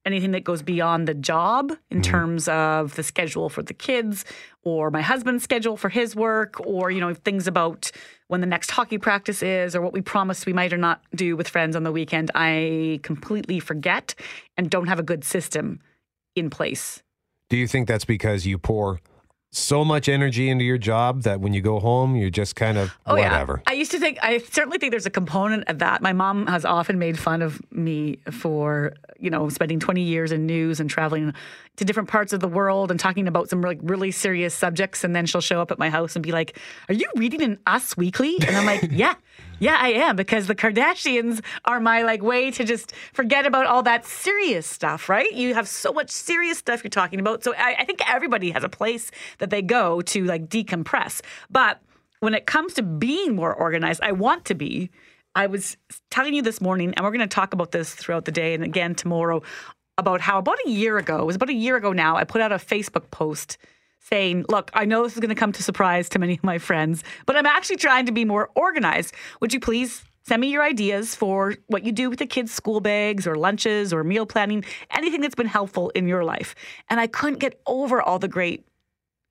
anything 0.06 0.32
that 0.32 0.44
goes 0.44 0.62
beyond 0.62 1.08
the 1.08 1.14
job 1.14 1.72
in 1.90 2.02
mm-hmm. 2.02 2.12
terms 2.12 2.48
of 2.48 2.96
the 2.96 3.04
schedule 3.04 3.50
for 3.50 3.62
the 3.62 3.74
kids 3.74 4.26
or 4.64 4.90
my 4.90 5.02
husband's 5.02 5.44
schedule 5.44 5.78
for 5.78 5.90
his 5.90 6.16
work 6.16 6.60
or 6.66 6.90
you 6.90 7.00
know 7.00 7.14
things 7.14 7.48
about 7.48 7.92
when 8.28 8.42
the 8.42 8.48
next 8.48 8.72
hockey 8.72 8.98
practice 8.98 9.44
is 9.44 9.76
or 9.76 9.82
what 9.82 9.94
we 9.94 10.02
promised 10.02 10.46
we 10.46 10.54
might 10.54 10.74
or 10.74 10.78
not 10.78 11.02
do 11.14 11.36
with 11.36 11.48
friends 11.48 11.76
on 11.76 11.84
the 11.84 11.92
weekend 11.92 12.32
i 12.34 13.00
completely 13.04 13.60
forget 13.60 14.16
and 14.58 14.70
don't 14.70 14.88
have 14.88 15.00
a 15.00 15.04
good 15.04 15.24
system 15.24 15.80
in 16.36 16.50
place 16.50 17.04
do 17.50 17.58
you 17.58 17.68
think 17.68 17.88
that's 17.88 18.06
because 18.06 18.46
you 18.46 18.58
pour 18.58 19.00
so 19.52 19.84
much 19.84 20.08
energy 20.08 20.48
into 20.48 20.64
your 20.64 20.78
job 20.78 21.24
that 21.24 21.42
when 21.42 21.54
you 21.54 21.62
go 21.62 21.80
home, 21.80 22.16
you're 22.16 22.30
just 22.30 22.56
kind 22.56 22.78
of 22.78 22.96
Oh 23.08 23.16
whatever. 23.16 23.64
yeah. 23.66 23.72
I 23.72 23.74
used 23.76 23.90
to 23.92 24.00
think 24.00 24.20
I 24.22 24.38
certainly 24.38 24.78
think 24.78 24.92
there's 24.92 25.08
a 25.08 25.10
component 25.10 25.68
of 25.68 25.80
that. 25.80 26.04
My 26.04 26.14
mom 26.14 26.46
has 26.46 26.66
often 26.66 27.00
made 27.00 27.18
fun 27.18 27.42
of 27.42 27.60
me 27.72 28.20
for, 28.30 28.94
you 29.20 29.32
know, 29.32 29.50
spending 29.50 29.80
20 29.80 30.04
years 30.04 30.32
in 30.32 30.46
news 30.46 30.80
and 30.80 30.88
traveling 30.88 31.34
to 31.78 31.84
different 31.86 32.10
parts 32.10 32.32
of 32.32 32.42
the 32.42 32.48
world 32.48 32.92
and 32.92 33.00
talking 33.00 33.28
about 33.28 33.50
some 33.50 33.62
like 33.62 33.80
really 33.82 34.12
serious 34.12 34.54
subjects 34.54 35.04
and 35.04 35.16
then 35.16 35.26
she'll 35.26 35.42
show 35.42 35.60
up 35.62 35.72
at 35.72 35.80
my 35.80 35.90
house 35.90 36.16
and 36.16 36.22
be 36.22 36.32
like, 36.32 36.56
"Are 36.88 36.94
you 36.94 37.10
reading 37.16 37.42
an 37.42 37.58
Us 37.66 37.98
Weekly?" 37.98 38.36
And 38.46 38.56
I'm 38.56 38.68
like, 38.68 38.84
"Yeah. 38.92 39.16
Yeah, 39.60 39.78
I 39.78 39.90
am 39.90 40.16
because 40.16 40.48
the 40.48 40.56
Kardashians 40.56 41.44
are 41.66 41.82
my 41.82 42.04
like 42.04 42.24
way 42.24 42.50
to 42.52 42.64
just 42.64 42.94
forget 43.12 43.46
about 43.46 43.66
all 43.66 43.84
that 43.84 44.06
serious 44.06 44.66
stuff, 44.66 45.10
right? 45.10 45.30
You 45.34 45.54
have 45.54 45.68
so 45.68 45.92
much 45.92 46.10
serious 46.10 46.58
stuff 46.58 46.82
you're 46.84 46.90
talking 46.90 47.20
about. 47.20 47.44
So 47.44 47.54
I, 47.54 47.76
I 47.80 47.86
think 47.86 48.02
everybody 48.10 48.52
has 48.52 48.64
a 48.64 48.70
place 48.70 49.12
that 49.40 49.50
they 49.50 49.62
go 49.62 50.02
to 50.02 50.24
like 50.24 50.48
decompress. 50.48 51.22
But 51.50 51.82
when 52.22 52.34
it 52.34 52.46
comes 52.46 52.74
to 52.76 52.84
being 52.84 53.36
more 53.36 53.54
organized, 53.54 54.02
I 54.02 54.14
want 54.14 54.46
to 54.46 54.56
be. 54.56 54.90
I 55.36 55.48
was 55.48 55.78
telling 56.10 56.34
you 56.34 56.42
this 56.42 56.62
morning, 56.62 56.94
and 56.96 57.04
we're 57.04 57.12
going 57.12 57.20
to 57.20 57.28
talk 57.28 57.54
about 57.54 57.72
this 57.72 57.94
throughout 57.94 58.26
the 58.26 58.32
day 58.32 58.54
and 58.54 58.64
again 58.64 58.96
tomorrow 58.96 59.42
about 59.98 60.22
how 60.22 60.40
about 60.40 60.58
a 60.66 60.70
year 60.70 60.98
ago, 60.98 61.20
it 61.20 61.26
was 61.26 61.36
about 61.36 61.50
a 61.50 61.54
year 61.54 61.76
ago 61.76 61.92
now, 61.92 62.16
I 62.16 62.24
put 62.24 62.42
out 62.42 62.54
a 62.54 62.56
Facebook 62.56 63.12
post 63.12 63.58
saying, 64.00 64.46
Look, 64.50 64.72
I 64.74 64.86
know 64.86 65.04
this 65.04 65.14
is 65.14 65.20
going 65.20 65.30
to 65.30 65.36
come 65.36 65.52
to 65.52 65.64
surprise 65.64 66.10
to 66.10 66.20
many 66.20 66.34
of 66.34 66.44
my 66.44 66.58
friends, 66.58 67.04
but 67.26 67.36
I'm 67.36 67.46
actually 67.46 67.78
trying 67.78 68.06
to 68.06 68.12
be 68.12 68.26
more 68.26 68.50
organized. 68.56 69.14
Would 69.42 69.54
you 69.54 69.60
please 69.60 70.04
send 70.24 70.42
me 70.42 70.52
your 70.52 70.64
ideas 70.64 71.16
for 71.16 71.56
what 71.68 71.84
you 71.84 71.92
do 71.92 72.10
with 72.10 72.20
the 72.20 72.26
kids' 72.26 72.52
school 72.52 72.80
bags 72.80 73.26
or 73.26 73.36
lunches 73.36 73.94
or 73.94 74.04
meal 74.04 74.26
planning, 74.26 74.64
anything 74.92 75.22
that's 75.22 75.36
been 75.36 75.48
helpful 75.48 75.90
in 75.90 76.08
your 76.08 76.24
life? 76.24 76.56
And 76.90 77.00
I 77.00 77.08
couldn't 77.08 77.40
get 77.40 77.60
over 77.66 78.02
all 78.02 78.20
the 78.20 78.28
great 78.28 78.66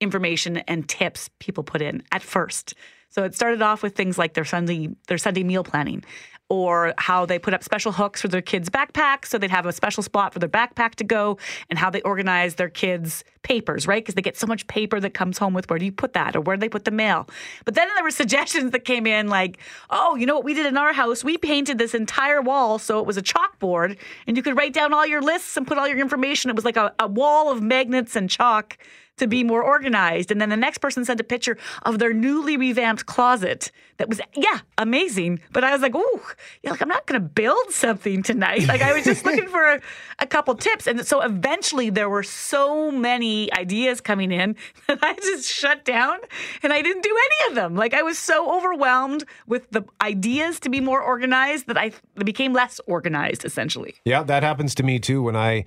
information 0.00 0.58
and 0.58 0.88
tips 0.88 1.30
people 1.38 1.64
put 1.64 1.82
in 1.82 2.02
at 2.12 2.22
first. 2.22 2.74
So 3.10 3.24
it 3.24 3.34
started 3.34 3.62
off 3.62 3.82
with 3.82 3.96
things 3.96 4.18
like 4.18 4.34
their 4.34 4.44
Sunday 4.44 4.90
their 5.08 5.18
Sunday 5.18 5.42
meal 5.42 5.64
planning 5.64 6.04
or 6.48 6.94
how 6.96 7.26
they 7.26 7.38
put 7.38 7.52
up 7.52 7.62
special 7.62 7.92
hooks 7.92 8.22
for 8.22 8.28
their 8.28 8.40
kids' 8.40 8.70
backpacks 8.70 9.26
so 9.26 9.38
they'd 9.38 9.50
have 9.50 9.66
a 9.66 9.72
special 9.72 10.02
spot 10.02 10.32
for 10.32 10.38
their 10.38 10.48
backpack 10.48 10.94
to 10.94 11.04
go 11.04 11.36
and 11.68 11.78
how 11.78 11.90
they 11.90 12.00
organize 12.02 12.54
their 12.54 12.70
kids' 12.70 13.22
papers, 13.42 13.86
right? 13.86 14.02
Because 14.02 14.14
they 14.14 14.22
get 14.22 14.36
so 14.36 14.46
much 14.46 14.66
paper 14.66 14.98
that 15.00 15.12
comes 15.12 15.36
home 15.36 15.52
with 15.52 15.68
where 15.68 15.78
do 15.78 15.84
you 15.84 15.92
put 15.92 16.14
that 16.14 16.34
or 16.34 16.40
where 16.40 16.56
do 16.56 16.60
they 16.60 16.68
put 16.68 16.84
the 16.84 16.90
mail? 16.90 17.28
But 17.64 17.74
then 17.74 17.88
there 17.94 18.04
were 18.04 18.10
suggestions 18.22 18.72
that 18.72 18.84
came 18.84 19.06
in 19.06 19.28
like, 19.28 19.58
oh, 19.90 20.16
you 20.16 20.24
know 20.24 20.34
what 20.34 20.44
we 20.44 20.54
did 20.54 20.66
in 20.66 20.76
our 20.76 20.92
house? 20.92 21.22
We 21.22 21.36
painted 21.36 21.78
this 21.78 21.94
entire 21.94 22.40
wall 22.40 22.78
so 22.78 22.98
it 22.98 23.06
was 23.06 23.18
a 23.18 23.22
chalkboard 23.22 23.98
and 24.26 24.36
you 24.36 24.42
could 24.42 24.56
write 24.56 24.72
down 24.72 24.94
all 24.94 25.06
your 25.06 25.22
lists 25.22 25.56
and 25.56 25.66
put 25.66 25.76
all 25.76 25.86
your 25.86 25.98
information. 25.98 26.50
It 26.50 26.56
was 26.56 26.64
like 26.64 26.76
a, 26.76 26.94
a 26.98 27.08
wall 27.08 27.50
of 27.50 27.62
magnets 27.62 28.16
and 28.16 28.30
chalk 28.30 28.78
to 29.18 29.26
be 29.26 29.44
more 29.44 29.62
organized. 29.62 30.30
And 30.30 30.40
then 30.40 30.48
the 30.48 30.56
next 30.56 30.78
person 30.78 31.04
sent 31.04 31.20
a 31.20 31.24
picture 31.24 31.56
of 31.82 31.98
their 31.98 32.12
newly 32.12 32.56
revamped 32.56 33.06
closet 33.06 33.70
that 33.98 34.08
was, 34.08 34.20
yeah, 34.34 34.60
amazing. 34.78 35.40
But 35.52 35.64
I 35.64 35.72
was 35.72 35.82
like, 35.82 35.94
ooh, 35.94 36.20
yeah, 36.62 36.70
like 36.70 36.80
I'm 36.80 36.88
not 36.88 37.06
going 37.06 37.20
to 37.20 37.28
build 37.28 37.70
something 37.70 38.22
tonight. 38.22 38.66
Like 38.66 38.80
I 38.80 38.92
was 38.92 39.04
just 39.04 39.24
looking 39.26 39.48
for 39.48 39.64
a, 39.64 39.80
a 40.20 40.26
couple 40.26 40.54
tips. 40.54 40.86
And 40.86 41.04
so 41.06 41.20
eventually 41.20 41.90
there 41.90 42.08
were 42.08 42.22
so 42.22 42.90
many 42.90 43.52
ideas 43.52 44.00
coming 44.00 44.32
in 44.32 44.56
that 44.86 44.98
I 45.02 45.14
just 45.14 45.50
shut 45.50 45.84
down 45.84 46.18
and 46.62 46.72
I 46.72 46.82
didn't 46.82 47.02
do 47.02 47.16
any 47.16 47.50
of 47.50 47.56
them. 47.56 47.74
Like 47.74 47.94
I 47.94 48.02
was 48.02 48.18
so 48.18 48.56
overwhelmed 48.56 49.24
with 49.46 49.70
the 49.70 49.84
ideas 50.00 50.60
to 50.60 50.68
be 50.68 50.80
more 50.80 51.00
organized 51.00 51.66
that 51.66 51.78
I 51.78 51.92
became 52.24 52.52
less 52.52 52.80
organized 52.86 53.44
essentially. 53.44 53.94
Yeah, 54.04 54.22
that 54.22 54.42
happens 54.42 54.74
to 54.76 54.82
me 54.82 54.98
too 54.98 55.22
when 55.22 55.36
I 55.36 55.64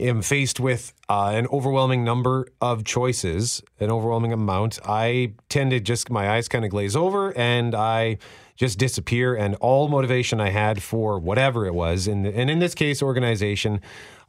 am 0.00 0.22
faced 0.22 0.60
with 0.60 0.92
uh, 1.08 1.32
an 1.34 1.46
overwhelming 1.48 2.04
number 2.04 2.48
of 2.60 2.84
choices, 2.84 3.62
an 3.78 3.90
overwhelming 3.90 4.32
amount. 4.32 4.78
I 4.84 5.32
tend 5.48 5.70
to 5.70 5.80
just, 5.80 6.10
my 6.10 6.30
eyes 6.30 6.48
kind 6.48 6.64
of 6.64 6.70
glaze 6.70 6.96
over 6.96 7.36
and 7.36 7.74
I 7.74 8.18
just 8.56 8.78
disappear. 8.78 9.34
And 9.34 9.54
all 9.56 9.88
motivation 9.88 10.40
I 10.40 10.50
had 10.50 10.82
for 10.82 11.18
whatever 11.18 11.66
it 11.66 11.74
was, 11.74 12.06
and, 12.06 12.26
and 12.26 12.50
in 12.50 12.58
this 12.58 12.74
case, 12.74 13.02
organization, 13.02 13.80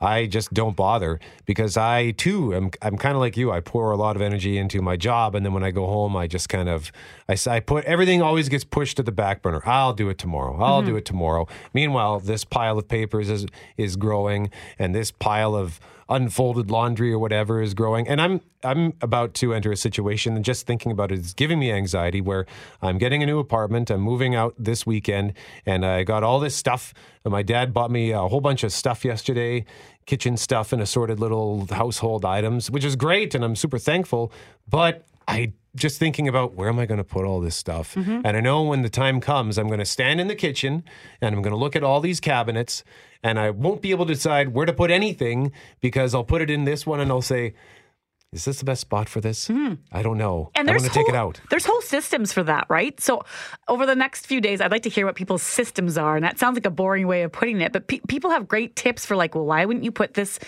I 0.02 0.26
just 0.26 0.54
don't 0.54 0.76
bother 0.76 1.20
because 1.45 1.78
I 1.78 2.12
too 2.12 2.54
am 2.56 2.72
I'm 2.82 2.97
kind 2.97 3.16
of 3.16 3.22
like 3.22 3.38
you. 3.38 3.52
I 3.52 3.60
pour 3.62 3.91
a 3.91 3.97
lot 3.97 4.16
of 4.16 4.22
energy 4.22 4.58
into 4.58 4.82
my 4.82 4.97
job, 4.97 5.36
and 5.36 5.45
then 5.45 5.54
when 5.54 5.64
I 5.64 5.72
go 5.72 5.86
home, 5.86 6.16
I 6.18 6.28
just 6.28 6.49
kind 6.49 6.68
of 6.68 6.91
I, 7.30 7.38
I 7.47 7.60
put 7.60 7.86
everything 7.86 8.22
always 8.22 8.49
gets 8.49 8.64
pushed 8.64 8.97
to 8.97 9.04
the 9.04 9.12
back 9.12 9.41
burner. 9.41 9.62
I'll 9.66 9.93
do 9.93 10.10
it 10.10 10.18
tomorrow. 10.18 10.58
I'll 10.62 10.82
do 10.82 10.93
Mhm. 10.93 10.97
it 10.97 11.06
tomorrow. 11.06 11.47
Meanwhile, 11.74 12.22
this 12.22 12.43
pile 12.43 12.78
of 12.80 12.88
papers 12.88 13.30
is 13.30 13.45
is 13.78 13.95
growing, 13.95 14.49
and 14.80 14.95
this 14.95 15.12
pile 15.12 15.56
of 15.56 15.80
unfolded 16.10 16.70
laundry 16.70 17.14
or 17.14 17.18
whatever 17.18 17.62
is 17.62 17.74
growing 17.74 18.06
and 18.06 18.20
i'm 18.22 18.41
i'm 18.66 18.91
about 19.02 19.34
to 19.34 19.54
enter 19.54 19.72
a 19.72 19.78
situation 19.78 20.36
and 20.36 20.43
just 20.43 20.68
thinking 20.68 20.91
about 20.91 21.10
it 21.10 21.18
is 21.20 21.34
giving 21.34 21.58
me 21.58 21.72
anxiety 21.72 22.20
where 22.20 22.45
i'm 22.82 22.97
getting 22.97 23.24
a 23.24 23.26
new 23.26 23.39
apartment 23.39 23.89
i'm 23.89 24.02
moving 24.02 24.36
out 24.36 24.54
this 24.60 24.86
weekend 24.86 25.32
and 25.66 25.86
i 25.86 26.04
got 26.04 26.22
all 26.22 26.38
this 26.38 26.54
stuff 26.54 26.93
and 27.24 27.32
my 27.32 27.41
dad 27.41 27.74
bought 27.74 27.89
me 27.89 28.12
a 28.12 28.20
whole 28.28 28.41
bunch 28.41 28.62
of 28.66 28.74
stuff 28.74 29.06
yesterday 29.06 29.64
kitchen 30.06 30.36
stuff 30.38 30.74
and 30.74 30.82
assorted 30.82 31.20
little 31.20 31.66
household 31.72 32.26
items 32.26 32.70
which 32.72 32.84
is 32.84 32.95
great 32.95 33.34
and 33.36 33.43
i'm 33.43 33.56
super 33.56 33.78
thankful 33.78 34.32
but 34.70 35.06
i 35.28 35.52
just 35.74 35.97
thinking 35.99 36.28
about 36.28 36.54
where 36.54 36.68
am 36.68 36.80
I 36.80 36.86
going 36.86 36.97
to 36.97 37.04
put 37.06 37.24
all 37.24 37.39
this 37.39 37.56
stuff? 37.56 37.95
Mhm. 37.95 38.24
And 38.26 38.36
I 38.36 38.41
know 38.41 38.62
when 38.64 38.82
the 38.82 38.89
time 38.89 39.22
comes, 39.22 39.58
I'm 39.58 39.68
going 39.68 39.80
to 39.80 39.86
stand 39.86 40.20
in 40.20 40.28
the 40.28 40.36
kitchen 40.36 40.84
and 41.22 41.34
I'm 41.34 41.41
going 41.41 41.54
to 41.54 41.58
look 41.58 41.78
at 41.78 41.84
all 41.84 42.02
these 42.02 42.20
cabinets 42.20 42.84
and 43.24 43.39
I 43.39 43.52
won't 43.52 43.82
be 43.82 43.91
able 43.91 44.06
to 44.08 44.14
decide 44.14 44.49
where 44.49 44.66
to 44.66 44.74
put 44.74 44.91
anything 44.91 45.54
because 45.80 46.14
I'll 46.14 46.26
put 46.26 46.41
it 46.41 46.49
in 46.49 46.66
this 46.66 46.86
one 46.86 46.99
and 46.99 47.10
I'll 47.10 47.22
say, 47.22 47.54
is 48.34 48.45
this 48.45 48.59
the 48.59 48.65
best 48.65 48.82
spot 48.82 49.09
for 49.09 49.19
this? 49.19 49.47
Hmm. 49.47 49.73
I 49.91 50.01
don't 50.01 50.17
know. 50.17 50.51
And 50.55 50.67
there's 50.67 50.84
going 50.84 50.91
to 50.91 50.97
take 50.97 51.09
it 51.09 51.15
out. 51.15 51.41
There's 51.49 51.65
whole 51.65 51.82
systems 51.82 52.32
for 52.32 52.43
that, 52.43 52.65
right? 52.69 52.97
So 53.01 53.23
over 53.67 53.86
the 53.86 53.95
next 53.95 54.25
few 54.25 54.39
days, 54.39 54.61
I'd 54.61 54.71
like 54.71 54.84
to 54.84 54.89
hear 54.89 55.05
what 55.05 55.15
people's 55.15 55.43
systems 55.43 55.97
are. 55.97 56.15
And 56.15 56.23
that 56.23 56.39
sounds 56.39 56.55
like 56.55 56.65
a 56.65 56.71
boring 56.71 57.07
way 57.07 57.23
of 57.23 57.34
putting 57.34 57.59
it, 57.59 57.73
but 57.73 57.88
pe- 57.88 57.99
people 58.07 58.29
have 58.32 58.47
great 58.47 58.75
tips 58.77 59.05
for 59.05 59.17
like, 59.17 59.36
well, 59.36 59.45
why 59.45 59.65
wouldn't 59.65 59.84
you 59.84 59.91
put 59.91 60.13
this 60.13 60.39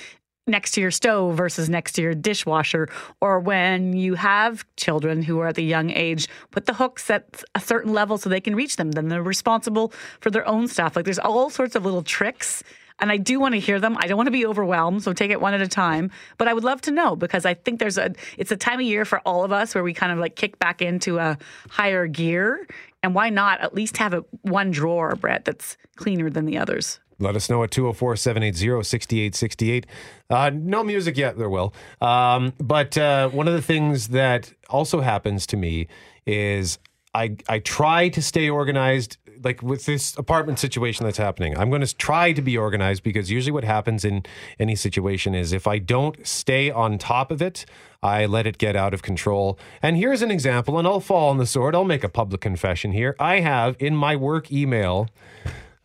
next 0.47 0.71
to 0.71 0.81
your 0.81 0.91
stove 0.91 1.36
versus 1.36 1.69
next 1.69 1.93
to 1.93 2.01
your 2.01 2.13
dishwasher? 2.13 2.88
Or 3.19 3.41
when 3.41 3.91
you 3.91 4.13
have 4.15 4.65
children 4.77 5.21
who 5.21 5.39
are 5.39 5.47
at 5.47 5.55
the 5.55 5.63
young 5.63 5.89
age, 5.89 6.29
put 6.51 6.65
the 6.67 6.73
hooks 6.73 7.09
at 7.09 7.43
a 7.53 7.59
certain 7.59 7.91
level 7.91 8.17
so 8.17 8.29
they 8.29 8.41
can 8.41 8.55
reach 8.55 8.77
them. 8.77 8.91
Then 8.91 9.09
they're 9.09 9.21
responsible 9.21 9.91
for 10.21 10.31
their 10.31 10.47
own 10.47 10.69
stuff. 10.69 10.95
Like 10.95 11.03
there's 11.03 11.19
all 11.19 11.49
sorts 11.49 11.75
of 11.75 11.84
little 11.84 12.03
tricks. 12.03 12.63
And 13.00 13.12
I 13.12 13.18
do 13.18 13.39
want 13.39 13.54
to 13.54 13.60
hear 13.60 13.80
them. 13.80 13.98
I 14.00 14.08
don't 14.08 14.18
want 14.18 14.28
to 14.28 14.32
be 14.32 14.46
overwhelmed, 14.46 15.04
so 15.04 15.14
take 15.14 15.32
it 15.32 15.41
one 15.41 15.54
at 15.54 15.62
a 15.62 15.68
time. 15.68 16.12
But 16.38 16.48
I 16.48 16.54
would 16.54 16.64
love 16.64 16.82
to 16.82 16.91
know 16.91 17.16
because 17.16 17.46
I 17.46 17.54
think 17.54 17.80
there's 17.80 17.98
a 17.98 18.14
it's 18.38 18.52
a 18.52 18.58
time 18.58 18.80
of 18.80 18.86
year 18.86 19.06
for 19.06 19.20
all 19.20 19.44
of 19.44 19.52
us 19.52 19.76
where 19.76 19.84
we 19.84 19.94
kind 19.94 20.12
of 20.12 20.20
like 20.20 20.36
kick 20.36 20.60
back 20.60 20.82
into 20.82 21.18
a 21.18 21.38
higher 21.70 22.08
gear. 22.08 22.68
And 23.02 23.14
why 23.14 23.30
not 23.30 23.60
at 23.62 23.74
least 23.74 23.98
have 23.98 24.14
a 24.14 24.24
one 24.44 24.72
drawer, 24.72 25.16
Brett, 25.16 25.46
that's 25.46 25.78
cleaner 25.96 26.30
than 26.30 26.46
the 26.46 26.58
others? 26.58 27.00
Let 27.20 27.36
us 27.36 27.50
know 27.50 27.64
at 27.64 27.72
204 27.72 28.16
780 28.16 28.84
6868. 28.84 29.86
Uh, 30.30 30.52
no 30.54 30.84
music 30.84 31.18
yet, 31.18 31.38
there 31.38 31.50
will. 31.50 31.74
Um, 32.02 32.54
but 32.60 32.98
uh, 32.98 33.30
one 33.30 33.48
of 33.48 33.54
the 33.54 33.62
things 33.62 34.10
that 34.10 34.54
also 34.70 35.02
happens 35.02 35.46
to 35.48 35.58
me 35.58 35.88
is 36.26 36.80
I, 37.14 37.38
I 37.47 37.59
try 37.59 38.09
to 38.09 38.22
stay 38.22 38.49
organized, 38.49 39.18
like 39.43 39.61
with 39.61 39.86
this 39.86 40.18
apartment 40.18 40.59
situation 40.59 41.05
that's 41.05 41.18
happening. 41.18 41.57
I'm 41.57 41.70
going 41.70 41.82
to 41.82 41.95
try 41.95 42.34
to 42.34 42.41
be 42.41 42.57
organized 42.57 43.03
because 43.03 43.30
usually 43.30 43.51
what 43.51 43.64
happens 43.64 44.03
in 44.03 44.24
any 44.59 44.76
situation 44.76 45.36
is 45.36 45.53
if 45.53 45.68
I 45.68 45.78
don't 45.80 46.26
stay 46.26 46.72
on 46.72 46.97
top 46.97 47.30
of 47.30 47.41
it, 47.41 47.66
I 48.01 48.26
let 48.26 48.47
it 48.47 48.57
get 48.57 48.76
out 48.76 48.93
of 48.93 49.01
control. 49.01 49.57
And 49.82 49.95
here's 49.95 50.22
an 50.22 50.32
example, 50.32 50.78
and 50.78 50.88
I'll 50.88 50.99
fall 50.99 51.30
on 51.30 51.38
the 51.38 51.45
sword. 51.45 51.76
I'll 51.76 51.86
make 51.86 52.03
a 52.03 52.09
public 52.09 52.41
confession 52.41 52.91
here. 52.91 53.16
I 53.20 53.39
have 53.39 53.76
in 53.80 53.95
my 53.95 54.16
work 54.16 54.51
email, 54.51 55.07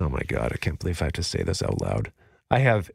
oh 0.00 0.08
my 0.08 0.22
God, 0.26 0.52
I 0.52 0.56
can't 0.56 0.78
believe 0.78 1.00
I 1.02 1.06
have 1.06 1.12
to 1.14 1.22
say 1.22 1.42
this 1.42 1.62
out 1.62 1.80
loud. 1.80 2.10
I 2.50 2.60
have 2.60 2.90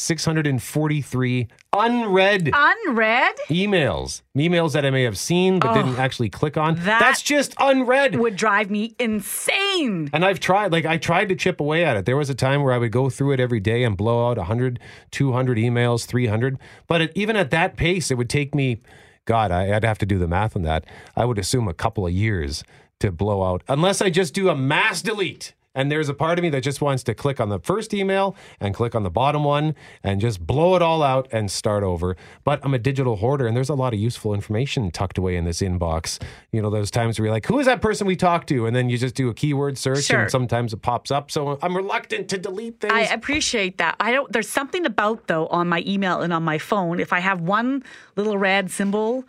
55,643 0.00 1.48
unread 1.72 2.50
Unread? 2.52 3.34
emails. 3.48 4.22
Emails 4.36 4.72
that 4.72 4.84
I 4.84 4.90
may 4.90 5.02
have 5.04 5.18
seen 5.18 5.58
but 5.58 5.74
didn't 5.74 5.96
Oh, 5.96 6.00
actually 6.00 6.30
click 6.30 6.56
on. 6.56 6.74
that 6.76 7.00
That's 7.00 7.22
just 7.22 7.54
unread. 7.58 8.16
Would 8.16 8.36
drive 8.36 8.70
me 8.70 8.94
insane. 8.98 10.10
And 10.12 10.24
I've 10.24 10.40
tried, 10.40 10.72
like, 10.72 10.84
I 10.86 10.96
tried 10.96 11.28
to 11.28 11.36
chip 11.36 11.60
away 11.60 11.84
at 11.84 11.96
it. 11.96 12.06
There 12.06 12.16
was 12.16 12.30
a 12.30 12.34
time 12.34 12.62
where 12.62 12.72
I 12.72 12.78
would 12.78 12.92
go 12.92 13.10
through 13.10 13.32
it 13.32 13.40
every 13.40 13.60
day 13.60 13.84
and 13.84 13.96
blow 13.96 14.28
out 14.30 14.36
100, 14.38 14.78
200 15.10 15.58
emails, 15.58 16.06
300. 16.06 16.58
But 16.86 17.00
it, 17.02 17.12
even 17.14 17.36
at 17.36 17.50
that 17.50 17.76
pace, 17.76 18.10
it 18.10 18.14
would 18.16 18.30
take 18.30 18.54
me, 18.54 18.80
God, 19.26 19.50
I, 19.50 19.74
I'd 19.74 19.84
have 19.84 19.98
to 19.98 20.06
do 20.06 20.18
the 20.18 20.28
math 20.28 20.56
on 20.56 20.62
that. 20.62 20.84
I 21.16 21.24
would 21.24 21.38
assume 21.38 21.68
a 21.68 21.74
couple 21.74 22.06
of 22.06 22.12
years 22.12 22.64
to 23.00 23.10
blow 23.12 23.42
out, 23.44 23.62
unless 23.68 24.02
I 24.02 24.10
just 24.10 24.34
do 24.34 24.48
a 24.50 24.54
mass 24.56 25.00
delete 25.02 25.54
And 25.74 25.90
there's 25.90 26.08
a 26.08 26.14
part 26.14 26.36
of 26.38 26.42
me 26.42 26.48
that 26.50 26.62
just 26.62 26.80
wants 26.80 27.04
to 27.04 27.14
click 27.14 27.38
on 27.38 27.48
the 27.48 27.60
first 27.60 27.94
email 27.94 28.34
and 28.58 28.74
click 28.74 28.94
on 28.96 29.04
the 29.04 29.10
bottom 29.10 29.44
one 29.44 29.76
and 30.02 30.20
just 30.20 30.44
blow 30.44 30.74
it 30.74 30.82
all 30.82 31.00
out 31.00 31.28
and 31.30 31.48
start 31.48 31.84
over. 31.84 32.16
But 32.42 32.58
I'm 32.64 32.74
a 32.74 32.78
digital 32.78 33.16
hoarder 33.16 33.46
and 33.46 33.56
there's 33.56 33.68
a 33.68 33.74
lot 33.74 33.94
of 33.94 34.00
useful 34.00 34.34
information 34.34 34.90
tucked 34.90 35.16
away 35.16 35.36
in 35.36 35.44
this 35.44 35.60
inbox. 35.60 36.20
You 36.50 36.60
know, 36.60 36.70
those 36.70 36.90
times 36.90 37.18
where 37.18 37.26
you're 37.26 37.34
like, 37.34 37.46
who 37.46 37.60
is 37.60 37.66
that 37.66 37.80
person 37.80 38.06
we 38.08 38.16
talked 38.16 38.48
to? 38.48 38.66
And 38.66 38.74
then 38.74 38.90
you 38.90 38.98
just 38.98 39.14
do 39.14 39.28
a 39.28 39.34
keyword 39.34 39.78
search 39.78 40.04
Sure. 40.04 40.22
and 40.22 40.30
sometimes 40.30 40.72
it 40.72 40.82
pops 40.82 41.12
up. 41.12 41.30
So 41.30 41.56
I'm 41.62 41.76
reluctant 41.76 42.28
to 42.30 42.38
delete 42.38 42.80
things. 42.80 42.92
I 42.92 43.02
appreciate 43.02 43.78
that. 43.78 43.94
I 44.00 44.10
don't. 44.10 44.30
There's 44.32 44.48
something 44.48 44.84
about 44.84 45.28
though 45.28 45.46
on 45.48 45.68
my 45.68 45.84
email 45.86 46.20
and 46.20 46.32
on 46.32 46.42
my 46.42 46.58
phone. 46.58 46.98
If 46.98 47.12
I 47.12 47.20
have 47.20 47.40
one 47.40 47.84
little 48.16 48.36
red 48.38 48.72
symbol 48.72 49.24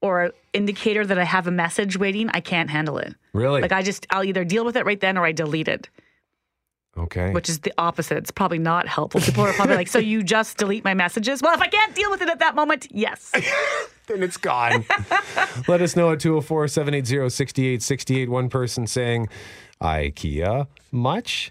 or 0.00 0.32
indicator 0.52 1.04
that 1.06 1.18
I 1.18 1.24
have 1.24 1.46
a 1.46 1.50
message 1.50 1.98
waiting, 1.98 2.28
I 2.32 2.40
can't 2.40 2.70
handle 2.70 2.98
it. 2.98 3.14
Really? 3.32 3.62
Like 3.62 3.72
I 3.72 3.82
just, 3.82 4.06
I'll 4.10 4.24
either 4.24 4.44
deal 4.44 4.64
with 4.64 4.76
it 4.76 4.84
right 4.84 5.00
then 5.00 5.18
or 5.18 5.24
I 5.24 5.32
delete 5.32 5.68
it, 5.68 5.88
okay. 6.96 7.30
which 7.32 7.48
is 7.48 7.60
the 7.60 7.72
opposite. 7.78 8.18
It's 8.18 8.30
probably 8.30 8.58
not 8.58 8.86
helpful. 8.88 9.20
People 9.20 9.44
are 9.44 9.52
probably 9.52 9.76
like, 9.76 9.88
"So 9.88 9.98
you 9.98 10.22
just 10.22 10.58
delete 10.58 10.84
my 10.84 10.94
messages?" 10.94 11.42
Well, 11.42 11.54
if 11.54 11.60
I 11.60 11.68
can't 11.68 11.94
deal 11.94 12.10
with 12.10 12.22
it 12.22 12.28
at 12.28 12.38
that 12.38 12.54
moment, 12.54 12.88
yes. 12.90 13.30
then 14.06 14.22
it's 14.22 14.36
gone. 14.36 14.84
Let 15.68 15.82
us 15.82 15.96
know 15.96 16.12
at 16.12 16.20
204 16.20 16.68
780 16.68 17.28
6868. 17.28 18.28
One 18.28 18.48
person 18.48 18.86
saying, 18.86 19.28
IKEA, 19.80 20.66
much? 20.92 21.50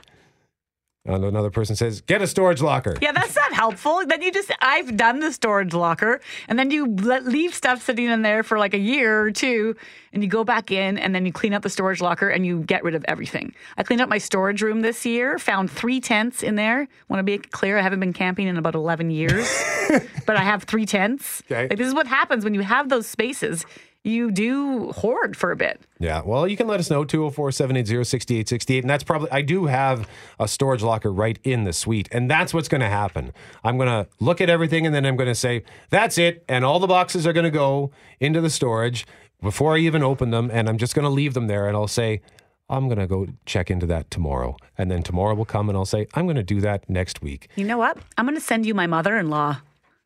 And 1.06 1.24
another 1.24 1.52
person 1.52 1.76
says, 1.76 2.02
get 2.02 2.24
a 2.24 2.28
storage 2.28 2.64
locker. 2.64 2.96
Yeah, 3.00 3.12
that's 3.12 3.36
not 3.36 3.54
helpful. 3.54 4.04
Then 4.08 4.24
you 4.24 4.32
just, 4.32 4.52
I've 4.60 4.98
done 4.98 5.20
the 5.20 5.32
storage 5.32 5.74
locker, 5.74 6.20
and 6.48 6.58
then 6.58 6.72
you 6.72 6.88
let, 6.88 7.26
leave 7.26 7.54
stuff 7.54 7.84
sitting 7.84 8.06
in 8.06 8.24
there 8.24 8.42
for 8.42 8.58
like 8.58 8.74
a 8.74 8.80
year 8.80 9.22
or 9.22 9.32
two, 9.32 9.76
and 10.14 10.24
you 10.24 10.30
go 10.30 10.44
back 10.44 10.72
in, 10.72 10.98
and 10.98 11.14
then 11.14 11.24
you 11.26 11.32
clean 11.32 11.54
up 11.54 11.62
the 11.62 11.70
storage 11.70 12.02
locker 12.02 12.30
and 12.30 12.44
you 12.46 12.62
get 12.64 12.84
rid 12.84 12.96
of 12.96 13.06
everything. 13.08 13.54
I 13.78 13.84
cleaned 13.84 14.02
up 14.02 14.10
my 14.10 14.18
storage 14.18 14.64
room 14.64 14.82
this 14.82 15.06
year, 15.06 15.38
found 15.38 15.70
three 15.70 16.02
tents 16.02 16.42
in 16.42 16.56
there. 16.56 16.88
Want 17.08 17.20
to 17.20 17.24
be 17.24 17.38
clear, 17.38 17.78
I 17.78 17.82
haven't 17.82 18.00
been 18.00 18.14
camping 18.14 18.48
in 18.48 18.58
about 18.58 18.74
11 18.74 19.12
years, 19.12 19.64
but 20.26 20.38
I 20.38 20.42
have 20.42 20.64
three 20.64 20.88
tents. 20.88 21.44
Okay. 21.46 21.68
Like, 21.68 21.78
this 21.78 21.88
is 21.88 21.94
what 21.94 22.08
happens 22.08 22.44
when 22.44 22.56
you 22.56 22.62
have 22.62 22.90
those 22.90 23.06
spaces. 23.06 23.64
You 24.06 24.30
do 24.30 24.92
hoard 24.92 25.36
for 25.36 25.52
a 25.52 25.56
bit. 25.56 25.82
Yeah, 25.98 26.22
well, 26.24 26.48
you 26.48 26.56
can 26.56 26.68
let 26.68 26.80
us 26.80 26.92
know 26.92 27.04
204 27.04 27.52
780 27.52 28.04
6868. 28.04 28.84
And 28.84 28.90
that's 28.90 29.04
probably, 29.04 29.32
I 29.32 29.42
do 29.42 29.66
have 29.66 30.08
a 30.40 30.48
storage 30.48 30.84
locker 30.84 31.12
right 31.12 31.40
in 31.44 31.64
the 31.64 31.74
suite. 31.74 32.08
And 32.12 32.30
that's 32.30 32.54
what's 32.54 32.68
going 32.68 32.82
to 32.82 32.88
happen. 32.88 33.34
I'm 33.64 33.78
going 33.78 33.90
to 33.90 34.08
look 34.20 34.42
at 34.42 34.50
everything 34.50 34.86
and 34.86 34.94
then 34.94 35.08
I'm 35.08 35.16
going 35.16 35.28
to 35.28 35.34
say, 35.34 35.64
that's 35.90 36.20
it. 36.20 36.46
And 36.48 36.64
all 36.64 36.78
the 36.80 36.86
boxes 36.86 37.26
are 37.26 37.34
going 37.34 37.46
to 37.46 37.50
go 37.50 37.90
into 38.20 38.42
the 38.42 38.52
storage 38.52 39.08
before 39.42 39.74
I 39.76 39.80
even 39.80 40.04
open 40.04 40.30
them. 40.30 40.52
And 40.54 40.70
I'm 40.70 40.78
just 40.78 40.94
going 40.94 41.06
to 41.06 41.10
leave 41.10 41.34
them 41.34 41.48
there. 41.48 41.68
And 41.68 41.76
I'll 41.76 41.88
say, 41.88 42.22
I'm 42.70 42.88
going 42.88 43.00
to 43.00 43.08
go 43.08 43.26
check 43.48 43.72
into 43.72 43.88
that 43.88 44.12
tomorrow. 44.12 44.56
And 44.78 44.92
then 44.92 45.02
tomorrow 45.02 45.34
will 45.34 45.46
come 45.46 45.68
and 45.68 45.76
I'll 45.76 45.84
say, 45.84 46.06
I'm 46.14 46.28
going 46.28 46.36
to 46.36 46.44
do 46.44 46.62
that 46.62 46.88
next 46.88 47.24
week. 47.24 47.50
You 47.56 47.66
know 47.66 47.80
what? 47.80 47.98
I'm 48.20 48.26
going 48.26 48.38
to 48.38 48.42
send 48.42 48.68
you 48.68 48.76
my 48.76 48.86
mother 48.86 49.18
in 49.18 49.32
law. 49.32 49.62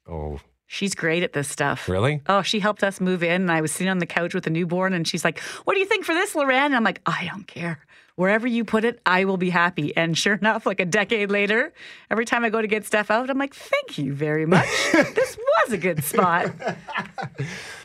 Oh, 0.07 0.39
She's 0.71 0.93
great 0.93 1.23
at 1.23 1.33
this 1.33 1.47
stuff. 1.47 1.89
Really? 1.89 2.21
Oh, 2.29 2.43
she 2.43 2.59
helped 2.59 2.83
us 2.83 3.01
move 3.01 3.23
in. 3.23 3.41
And 3.41 3.51
I 3.51 3.59
was 3.59 3.71
sitting 3.71 3.89
on 3.89 3.97
the 3.97 4.05
couch 4.05 4.35
with 4.35 4.45
a 4.45 4.51
newborn, 4.51 4.93
and 4.93 5.07
she's 5.07 5.25
like, 5.25 5.39
What 5.63 5.73
do 5.73 5.79
you 5.79 5.85
think 5.87 6.05
for 6.05 6.13
this, 6.13 6.35
Loren? 6.35 6.65
And 6.65 6.75
I'm 6.75 6.83
like, 6.83 7.01
I 7.07 7.27
don't 7.31 7.47
care. 7.47 7.79
Wherever 8.17 8.45
you 8.45 8.63
put 8.63 8.85
it, 8.85 8.99
I 9.03 9.25
will 9.25 9.37
be 9.37 9.49
happy. 9.49 9.97
And 9.97 10.15
sure 10.15 10.35
enough, 10.35 10.67
like 10.67 10.79
a 10.79 10.85
decade 10.85 11.31
later, 11.31 11.73
every 12.11 12.25
time 12.25 12.45
I 12.45 12.51
go 12.51 12.61
to 12.61 12.67
get 12.67 12.85
stuff 12.85 13.09
out, 13.09 13.31
I'm 13.31 13.39
like, 13.39 13.55
Thank 13.55 13.97
you 13.97 14.13
very 14.13 14.45
much. 14.45 14.67
this 14.93 15.37
was 15.37 15.73
a 15.73 15.77
good 15.77 16.03
spot. 16.03 16.51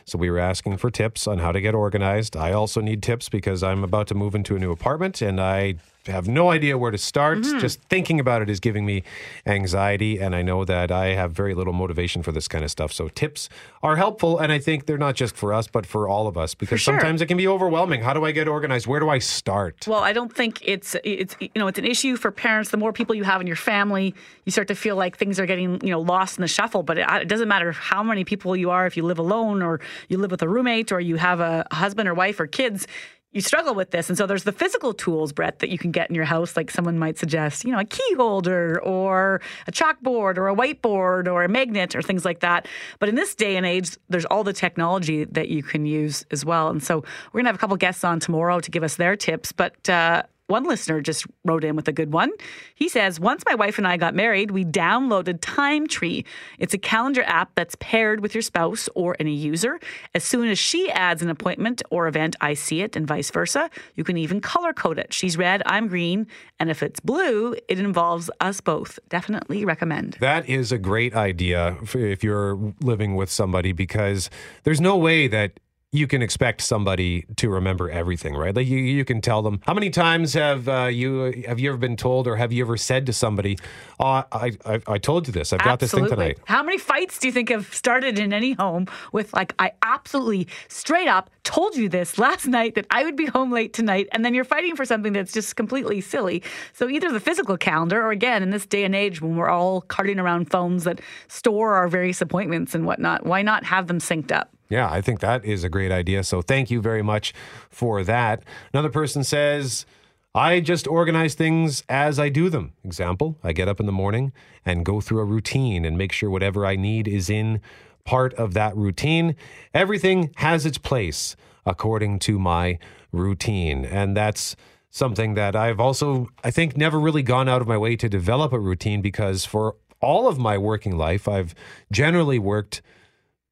So 0.05 0.19
we 0.19 0.29
were 0.29 0.37
asking 0.37 0.77
for 0.77 0.91
tips 0.91 1.25
on 1.25 1.39
how 1.39 1.51
to 1.51 1.61
get 1.61 1.73
organized. 1.73 2.37
I 2.37 2.51
also 2.51 2.81
need 2.81 3.01
tips 3.01 3.29
because 3.29 3.63
I'm 3.63 3.83
about 3.83 4.05
to 4.09 4.13
move 4.13 4.35
into 4.35 4.55
a 4.55 4.59
new 4.59 4.71
apartment 4.71 5.23
and 5.23 5.41
I 5.41 5.75
have 6.07 6.27
no 6.27 6.51
idea 6.51 6.77
where 6.77 6.91
to 6.91 6.97
start. 6.97 7.39
Mm-hmm. 7.39 7.59
Just 7.59 7.81
thinking 7.83 8.19
about 8.19 8.41
it 8.41 8.49
is 8.49 8.59
giving 8.59 8.85
me 8.85 9.03
anxiety 9.45 10.19
and 10.19 10.35
I 10.35 10.41
know 10.41 10.65
that 10.65 10.91
I 10.91 11.07
have 11.07 11.31
very 11.31 11.53
little 11.53 11.73
motivation 11.73 12.23
for 12.23 12.31
this 12.31 12.47
kind 12.47 12.63
of 12.63 12.71
stuff. 12.71 12.91
So 12.91 13.07
tips 13.09 13.49
are 13.83 13.95
helpful 13.95 14.39
and 14.39 14.51
I 14.51 14.59
think 14.59 14.85
they're 14.85 14.97
not 14.97 15.15
just 15.15 15.35
for 15.35 15.53
us 15.53 15.67
but 15.67 15.85
for 15.85 16.07
all 16.07 16.27
of 16.27 16.37
us 16.37 16.55
because 16.55 16.81
sure. 16.81 16.93
sometimes 16.93 17.21
it 17.21 17.27
can 17.27 17.37
be 17.37 17.47
overwhelming. 17.47 18.01
How 18.01 18.13
do 18.13 18.25
I 18.25 18.31
get 18.31 18.47
organized? 18.47 18.87
Where 18.87 18.99
do 18.99 19.09
I 19.09 19.19
start? 19.19 19.85
Well, 19.87 20.03
I 20.03 20.13
don't 20.13 20.33
think 20.33 20.61
it's 20.63 20.95
it's 21.03 21.35
you 21.39 21.49
know 21.55 21.67
it's 21.67 21.79
an 21.79 21.85
issue 21.85 22.15
for 22.15 22.31
parents. 22.31 22.71
The 22.71 22.77
more 22.77 22.93
people 22.93 23.15
you 23.15 23.23
have 23.23 23.41
in 23.41 23.47
your 23.47 23.55
family, 23.55 24.13
you 24.45 24.51
start 24.51 24.67
to 24.69 24.75
feel 24.75 24.95
like 24.95 25.17
things 25.17 25.39
are 25.39 25.45
getting 25.45 25.81
you 25.81 25.91
know 25.91 26.01
lost 26.01 26.37
in 26.37 26.41
the 26.41 26.47
shuffle. 26.47 26.83
But 26.83 26.97
it, 26.97 27.05
it 27.09 27.27
doesn't 27.27 27.47
matter 27.47 27.71
how 27.71 28.03
many 28.03 28.23
people 28.23 28.55
you 28.55 28.69
are. 28.69 28.85
If 28.85 28.97
you 28.97 29.03
live 29.03 29.19
alone, 29.19 29.61
or 29.61 29.79
you 30.09 30.17
live 30.17 30.31
with 30.31 30.41
a 30.41 30.49
roommate, 30.49 30.91
or 30.91 30.99
you 30.99 31.15
have 31.17 31.39
a 31.39 31.65
husband 31.71 32.07
or 32.07 32.13
wife 32.13 32.39
or 32.39 32.47
kids, 32.47 32.87
you 33.35 33.41
struggle 33.41 33.75
with 33.75 33.91
this. 33.91 34.07
And 34.07 34.17
so 34.17 34.25
there's 34.25 34.45
the 34.45 34.53
physical 34.53 34.93
tools, 34.93 35.33
Brett, 35.33 35.59
that 35.59 35.69
you 35.69 35.77
can 35.77 35.91
get 35.91 36.09
in 36.09 36.15
your 36.15 36.23
house. 36.23 36.55
Like 36.55 36.71
someone 36.71 36.97
might 36.97 37.17
suggest, 37.17 37.65
you 37.65 37.71
know, 37.71 37.79
a 37.79 37.85
key 37.85 38.13
holder 38.15 38.81
or 38.81 39.41
a 39.67 39.73
chalkboard 39.73 40.37
or 40.37 40.47
a 40.47 40.55
whiteboard 40.55 41.27
or 41.27 41.43
a 41.43 41.49
magnet 41.49 41.97
or 41.97 42.01
things 42.01 42.23
like 42.23 42.39
that. 42.39 42.65
But 42.99 43.09
in 43.09 43.15
this 43.15 43.35
day 43.35 43.57
and 43.57 43.65
age, 43.65 43.97
there's 44.07 44.23
all 44.23 44.45
the 44.45 44.53
technology 44.53 45.25
that 45.25 45.49
you 45.49 45.63
can 45.63 45.85
use 45.85 46.25
as 46.31 46.45
well. 46.45 46.69
And 46.69 46.81
so 46.81 46.99
we're 47.33 47.39
going 47.39 47.43
to 47.43 47.49
have 47.49 47.55
a 47.55 47.59
couple 47.59 47.75
guests 47.75 48.05
on 48.05 48.21
tomorrow 48.21 48.61
to 48.61 48.71
give 48.71 48.83
us 48.83 48.95
their 48.95 49.17
tips. 49.17 49.51
But, 49.51 49.89
uh, 49.89 50.23
one 50.47 50.63
listener 50.63 51.01
just 51.01 51.25
wrote 51.43 51.63
in 51.63 51.75
with 51.75 51.87
a 51.87 51.91
good 51.91 52.13
one. 52.13 52.31
He 52.75 52.87
says, 52.87 53.19
Once 53.19 53.43
my 53.47 53.55
wife 53.55 53.77
and 53.77 53.87
I 53.87 53.97
got 53.97 54.13
married, 54.13 54.51
we 54.51 54.63
downloaded 54.63 55.39
Time 55.41 55.87
Tree. 55.87 56.23
It's 56.59 56.73
a 56.73 56.77
calendar 56.77 57.23
app 57.23 57.51
that's 57.55 57.75
paired 57.79 58.19
with 58.19 58.35
your 58.35 58.43
spouse 58.43 58.87
or 58.95 59.15
any 59.19 59.33
user. 59.33 59.79
As 60.13 60.23
soon 60.23 60.47
as 60.49 60.59
she 60.59 60.91
adds 60.91 61.21
an 61.21 61.29
appointment 61.29 61.81
or 61.89 62.07
event, 62.07 62.35
I 62.41 62.53
see 62.53 62.81
it, 62.81 62.95
and 62.95 63.07
vice 63.07 63.31
versa. 63.31 63.69
You 63.95 64.03
can 64.03 64.17
even 64.17 64.39
color 64.39 64.73
code 64.73 64.99
it. 64.99 65.13
She's 65.13 65.37
red, 65.37 65.63
I'm 65.65 65.87
green. 65.87 66.27
And 66.59 66.69
if 66.69 66.83
it's 66.83 66.99
blue, 66.99 67.55
it 67.67 67.79
involves 67.79 68.29
us 68.39 68.61
both. 68.61 68.99
Definitely 69.09 69.65
recommend. 69.65 70.17
That 70.19 70.47
is 70.47 70.71
a 70.71 70.77
great 70.77 71.15
idea 71.15 71.77
if 71.93 72.23
you're 72.23 72.73
living 72.81 73.15
with 73.15 73.31
somebody 73.31 73.71
because 73.71 74.29
there's 74.63 74.81
no 74.81 74.95
way 74.95 75.27
that 75.27 75.59
you 75.95 76.07
can 76.07 76.21
expect 76.21 76.61
somebody 76.61 77.25
to 77.37 77.49
remember 77.49 77.89
everything, 77.89 78.35
right? 78.35 78.55
Like 78.55 78.67
you, 78.67 78.77
you 78.77 79.05
can 79.05 79.21
tell 79.21 79.41
them. 79.41 79.61
How 79.65 79.73
many 79.73 79.89
times 79.89 80.33
have 80.33 80.67
uh, 80.67 80.85
you 80.85 81.43
have 81.47 81.59
you 81.59 81.69
ever 81.69 81.77
been 81.77 81.97
told, 81.97 82.27
or 82.27 82.35
have 82.35 82.51
you 82.51 82.63
ever 82.63 82.77
said 82.77 83.05
to 83.05 83.13
somebody, 83.13 83.57
"Oh, 83.99 84.23
I 84.31 84.57
I, 84.65 84.81
I 84.87 84.97
told 84.97 85.27
you 85.27 85.33
this. 85.33 85.53
I've 85.53 85.63
got 85.63 85.79
this 85.79 85.91
thing 85.91 86.07
tonight." 86.07 86.39
How 86.45 86.63
many 86.63 86.77
fights 86.77 87.19
do 87.19 87.27
you 87.27 87.33
think 87.33 87.49
have 87.49 87.73
started 87.73 88.19
in 88.19 88.33
any 88.33 88.53
home 88.53 88.87
with 89.11 89.33
like 89.33 89.53
I 89.59 89.71
absolutely 89.81 90.47
straight 90.67 91.07
up 91.07 91.29
told 91.43 91.75
you 91.75 91.87
this 91.87 92.17
last 92.17 92.47
night 92.47 92.75
that 92.75 92.87
I 92.89 93.03
would 93.03 93.15
be 93.15 93.27
home 93.27 93.51
late 93.51 93.71
tonight 93.71 94.09
and 94.11 94.25
then 94.25 94.33
you're 94.33 94.43
fighting 94.43 94.75
for 94.75 94.83
something 94.83 95.13
that's 95.13 95.31
just 95.31 95.55
completely 95.55 96.01
silly. 96.01 96.43
So 96.73 96.89
either 96.89 97.11
the 97.11 97.19
physical 97.19 97.55
calendar 97.55 98.01
or 98.01 98.11
again 98.11 98.41
in 98.43 98.49
this 98.49 98.65
day 98.65 98.83
and 98.83 98.95
age 98.95 99.21
when 99.21 99.35
we're 99.35 99.49
all 99.49 99.81
carting 99.81 100.19
around 100.19 100.49
phones 100.49 100.83
that 100.85 101.01
store 101.27 101.75
our 101.75 101.87
various 101.87 102.19
appointments 102.19 102.73
and 102.73 102.85
whatnot, 102.85 103.25
why 103.25 103.43
not 103.43 103.63
have 103.63 103.87
them 103.87 103.99
synced 103.99 104.31
up? 104.31 104.54
Yeah, 104.69 104.89
I 104.89 105.01
think 105.01 105.19
that 105.19 105.45
is 105.45 105.63
a 105.63 105.69
great 105.69 105.91
idea. 105.91 106.23
So 106.23 106.41
thank 106.41 106.71
you 106.71 106.81
very 106.81 107.03
much 107.03 107.33
for 107.69 108.03
that. 108.03 108.43
Another 108.73 108.89
person 108.89 109.23
says, 109.23 109.85
I 110.33 110.59
just 110.59 110.87
organize 110.87 111.33
things 111.33 111.83
as 111.87 112.19
I 112.19 112.29
do 112.29 112.49
them. 112.49 112.73
Example, 112.83 113.37
I 113.43 113.53
get 113.53 113.67
up 113.67 113.79
in 113.79 113.85
the 113.85 113.91
morning 113.91 114.33
and 114.65 114.83
go 114.83 114.99
through 114.99 115.19
a 115.19 115.25
routine 115.25 115.85
and 115.85 115.97
make 115.97 116.11
sure 116.11 116.29
whatever 116.29 116.65
I 116.65 116.75
need 116.75 117.07
is 117.07 117.29
in 117.29 117.61
part 118.03 118.33
of 118.33 118.53
that 118.53 118.75
routine. 118.75 119.35
Everything 119.73 120.31
has 120.37 120.65
its 120.65 120.77
place 120.77 121.35
according 121.65 122.19
to 122.19 122.37
my 122.37 122.79
routine. 123.11 123.85
And 123.85 124.15
that's 124.17 124.55
something 124.89 125.35
that 125.35 125.55
I've 125.55 125.79
also, 125.79 126.29
I 126.43 126.51
think, 126.51 126.75
never 126.75 126.99
really 126.99 127.23
gone 127.23 127.47
out 127.47 127.61
of 127.61 127.67
my 127.67 127.77
way 127.77 127.95
to 127.95 128.09
develop 128.09 128.51
a 128.51 128.59
routine 128.59 129.01
because 129.01 129.45
for 129.45 129.75
all 130.01 130.27
of 130.27 130.37
my 130.37 130.57
working 130.57 130.97
life, 130.97 131.27
I've 131.27 131.55
generally 131.91 132.39
worked 132.39 132.81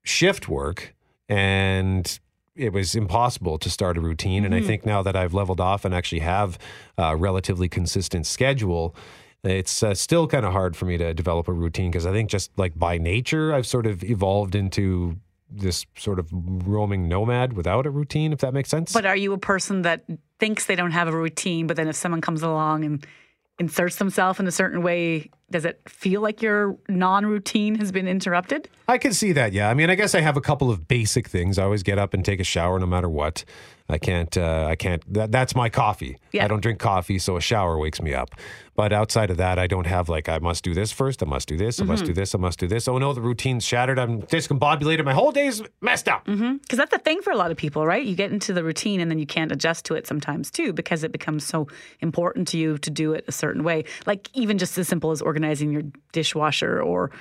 shift 0.04 0.50
work 0.50 0.93
and 1.30 2.20
it 2.56 2.72
was 2.72 2.96
impossible 2.96 3.58
to 3.58 3.70
start 3.70 3.98
a 3.98 4.02
routine. 4.02 4.46
And 4.46 4.54
I 4.54 4.62
Mhm. 4.62 4.66
think 4.66 4.86
now 4.86 5.02
that 5.02 5.16
I've 5.16 5.34
leveled 5.34 5.60
off 5.60 5.86
and 5.86 5.94
actually 5.94 6.20
have 6.20 6.58
a 6.98 7.16
relatively 7.16 7.68
consistent 7.68 8.28
schedule, 8.28 8.96
it's 9.44 9.82
uh, 9.84 9.94
still 9.96 10.28
kind 10.28 10.46
of 10.46 10.54
hard 10.54 10.76
for 10.76 10.86
me 10.86 10.98
to 10.98 11.14
develop 11.14 11.48
a 11.48 11.52
routine 11.54 11.92
because 11.92 12.06
I 12.06 12.12
think 12.12 12.30
just 12.30 12.52
like 12.58 12.78
by 12.78 12.98
nature, 12.98 13.54
I've 13.54 13.66
sort 13.66 13.88
of 13.88 14.04
evolved 14.04 14.56
into 14.56 15.18
this 15.50 15.86
sort 15.98 16.20
of 16.20 16.28
roaming 16.32 17.08
nomad 17.08 17.54
without 17.54 17.86
a 17.86 17.90
routine, 17.90 18.34
if 18.34 18.40
that 18.40 18.54
makes 18.54 18.70
sense. 18.70 18.94
But 18.94 19.06
are 19.06 19.16
you 19.16 19.34
a 19.34 19.38
person 19.38 19.82
that 19.84 20.04
thinks 20.40 20.66
they 20.66 20.76
don't 20.76 20.92
have 20.92 21.08
a 21.08 21.12
routine, 21.18 21.68
but 21.68 21.76
then 21.76 21.88
if 21.88 21.96
someone 21.96 22.22
comes 22.22 22.42
along 22.42 22.84
and 22.86 23.06
inserts 23.60 23.98
themselves 23.98 24.40
in 24.40 24.48
a 24.48 24.52
certain 24.52 24.82
way, 24.82 25.30
does 25.54 25.64
it 25.66 25.80
feel 25.88 26.20
like 26.22 26.42
your 26.42 26.76
non-routine 26.90 27.76
has 27.76 27.92
been 27.92 28.08
interrupted? 28.08 28.68
I 28.88 28.98
can 28.98 29.14
see 29.14 29.32
that. 29.34 29.54
Yeah. 29.54 29.70
I 29.70 29.74
mean, 29.74 29.90
I 29.90 29.96
guess 29.96 30.14
I 30.16 30.20
have 30.22 30.36
a 30.36 30.42
couple 30.42 30.70
of 30.70 30.88
basic 30.88 31.28
things. 31.30 31.58
I 31.58 31.64
always 31.64 31.84
get 31.84 31.98
up 31.98 32.14
and 32.14 32.26
take 32.26 32.40
a 32.42 32.44
shower 32.44 32.80
no 32.80 32.86
matter 32.86 33.08
what. 33.08 33.46
I 33.90 33.98
can't. 33.98 34.36
Uh, 34.38 34.66
I 34.70 34.76
can't. 34.78 35.02
That, 35.14 35.32
that's 35.32 35.56
my 35.56 35.70
coffee. 35.70 36.18
Yeah. 36.32 36.46
I 36.46 36.48
don't 36.48 36.62
drink 36.62 36.80
coffee, 36.80 37.20
so 37.20 37.36
a 37.36 37.42
shower 37.42 37.78
wakes 37.78 38.02
me 38.02 38.14
up. 38.14 38.30
But 38.76 38.94
outside 38.94 39.30
of 39.30 39.38
that, 39.38 39.60
I 39.60 39.68
don't 39.68 39.86
have 39.86 40.08
like 40.08 40.30
I 40.30 40.40
must 40.40 40.64
do 40.64 40.74
this 40.74 40.92
first. 40.92 41.22
I 41.22 41.26
must 41.26 41.50
do 41.50 41.58
this. 41.58 41.82
I 41.82 41.84
must 41.84 42.04
Mhm. 42.04 42.08
do 42.08 42.14
this. 42.14 42.34
I 42.34 42.38
must 42.38 42.60
do 42.60 42.68
this. 42.68 42.88
Oh 42.88 42.98
no, 42.98 43.12
the 43.14 43.20
routine's 43.22 43.66
shattered. 43.66 44.00
I'm 44.00 44.22
discombobulated. 44.24 45.04
My 45.04 45.14
whole 45.14 45.32
day's 45.34 45.62
messed 45.82 46.08
up. 46.08 46.26
Mm-hmm. 46.26 46.58
Because 46.58 46.78
that's 46.78 46.92
the 46.92 46.98
thing 46.98 47.22
for 47.22 47.32
a 47.32 47.36
lot 47.38 47.52
of 47.52 47.58
people, 47.58 47.86
right? 47.86 48.04
You 48.04 48.16
get 48.16 48.32
into 48.32 48.54
the 48.54 48.64
routine 48.64 49.02
and 49.02 49.12
then 49.12 49.20
you 49.20 49.28
can't 49.28 49.52
adjust 49.52 49.84
to 49.86 49.96
it 49.96 50.08
sometimes 50.08 50.50
too, 50.50 50.72
because 50.74 51.04
it 51.04 51.12
becomes 51.12 51.46
so 51.46 51.68
important 52.00 52.48
to 52.50 52.58
you 52.58 52.78
to 52.80 52.90
do 52.90 53.12
it 53.14 53.26
a 53.28 53.32
certain 53.34 53.64
way. 53.64 53.84
Like 54.08 54.30
even 54.34 54.58
just 54.58 54.78
as 54.78 54.88
simple 54.88 55.12
as 55.12 55.22
organizing 55.22 55.43
your 55.72 55.84
dishwasher, 56.12 56.82
or 56.82 57.12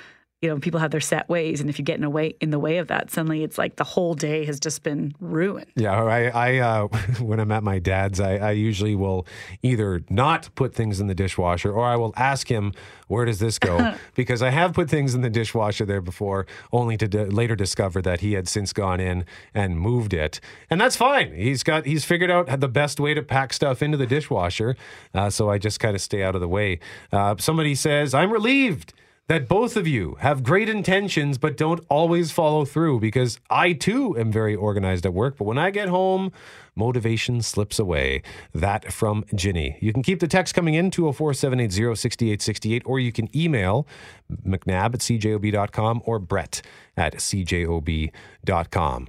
you 0.42 0.48
know, 0.48 0.58
people 0.58 0.80
have 0.80 0.90
their 0.90 1.00
set 1.00 1.28
ways, 1.28 1.60
and 1.60 1.70
if 1.70 1.78
you 1.78 1.84
get 1.84 1.98
in 1.98 2.04
a 2.04 2.10
way 2.10 2.34
in 2.40 2.50
the 2.50 2.58
way 2.58 2.78
of 2.78 2.88
that, 2.88 3.12
suddenly 3.12 3.44
it's 3.44 3.58
like 3.58 3.76
the 3.76 3.84
whole 3.84 4.14
day 4.14 4.44
has 4.44 4.58
just 4.58 4.82
been 4.82 5.14
ruined. 5.20 5.68
Yeah, 5.76 6.02
I, 6.02 6.24
I 6.24 6.58
uh, 6.58 6.88
when 7.20 7.38
I'm 7.38 7.52
at 7.52 7.62
my 7.62 7.78
dad's, 7.78 8.18
I, 8.18 8.36
I 8.38 8.50
usually 8.50 8.96
will 8.96 9.24
either 9.62 10.02
not 10.10 10.52
put 10.56 10.74
things 10.74 10.98
in 10.98 11.06
the 11.06 11.14
dishwasher, 11.14 11.72
or 11.72 11.86
I 11.86 11.94
will 11.94 12.12
ask 12.16 12.50
him, 12.50 12.72
"Where 13.06 13.24
does 13.24 13.38
this 13.38 13.60
go?" 13.60 13.94
because 14.16 14.42
I 14.42 14.50
have 14.50 14.72
put 14.72 14.90
things 14.90 15.14
in 15.14 15.20
the 15.20 15.30
dishwasher 15.30 15.86
there 15.86 16.00
before, 16.00 16.48
only 16.72 16.96
to 16.96 17.06
d- 17.06 17.24
later 17.26 17.54
discover 17.54 18.02
that 18.02 18.20
he 18.20 18.32
had 18.32 18.48
since 18.48 18.72
gone 18.72 18.98
in 18.98 19.24
and 19.54 19.78
moved 19.78 20.12
it, 20.12 20.40
and 20.68 20.80
that's 20.80 20.96
fine. 20.96 21.32
He's 21.32 21.62
got 21.62 21.86
he's 21.86 22.04
figured 22.04 22.32
out 22.32 22.58
the 22.58 22.68
best 22.68 22.98
way 22.98 23.14
to 23.14 23.22
pack 23.22 23.52
stuff 23.52 23.80
into 23.80 23.96
the 23.96 24.06
dishwasher, 24.06 24.74
uh, 25.14 25.30
so 25.30 25.50
I 25.50 25.58
just 25.58 25.78
kind 25.78 25.94
of 25.94 26.02
stay 26.02 26.24
out 26.24 26.34
of 26.34 26.40
the 26.40 26.48
way. 26.48 26.80
Uh, 27.12 27.36
somebody 27.38 27.76
says, 27.76 28.12
"I'm 28.12 28.32
relieved." 28.32 28.92
That 29.28 29.48
both 29.48 29.76
of 29.76 29.86
you 29.86 30.16
have 30.20 30.42
great 30.42 30.68
intentions 30.68 31.38
but 31.38 31.56
don't 31.56 31.84
always 31.88 32.30
follow 32.30 32.64
through 32.64 33.00
because 33.00 33.38
I 33.48 33.72
too 33.72 34.16
am 34.18 34.32
very 34.32 34.54
organized 34.54 35.06
at 35.06 35.14
work. 35.14 35.36
But 35.38 35.44
when 35.44 35.58
I 35.58 35.70
get 35.70 35.88
home, 35.88 36.32
motivation 36.74 37.42
slips 37.42 37.78
away. 37.78 38.22
That 38.52 38.92
from 38.92 39.24
Ginny. 39.34 39.78
You 39.80 39.92
can 39.92 40.02
keep 40.02 40.20
the 40.20 40.28
text 40.28 40.54
coming 40.54 40.74
in 40.74 40.90
204 40.90 41.34
780 41.34 41.94
6868 41.94 42.82
or 42.84 42.98
you 42.98 43.12
can 43.12 43.34
email 43.36 43.86
mcnab 44.46 44.94
at 44.94 45.00
cjob.com 45.00 46.02
or 46.04 46.18
brett 46.18 46.62
at 46.96 47.14
cjob.com. 47.16 49.08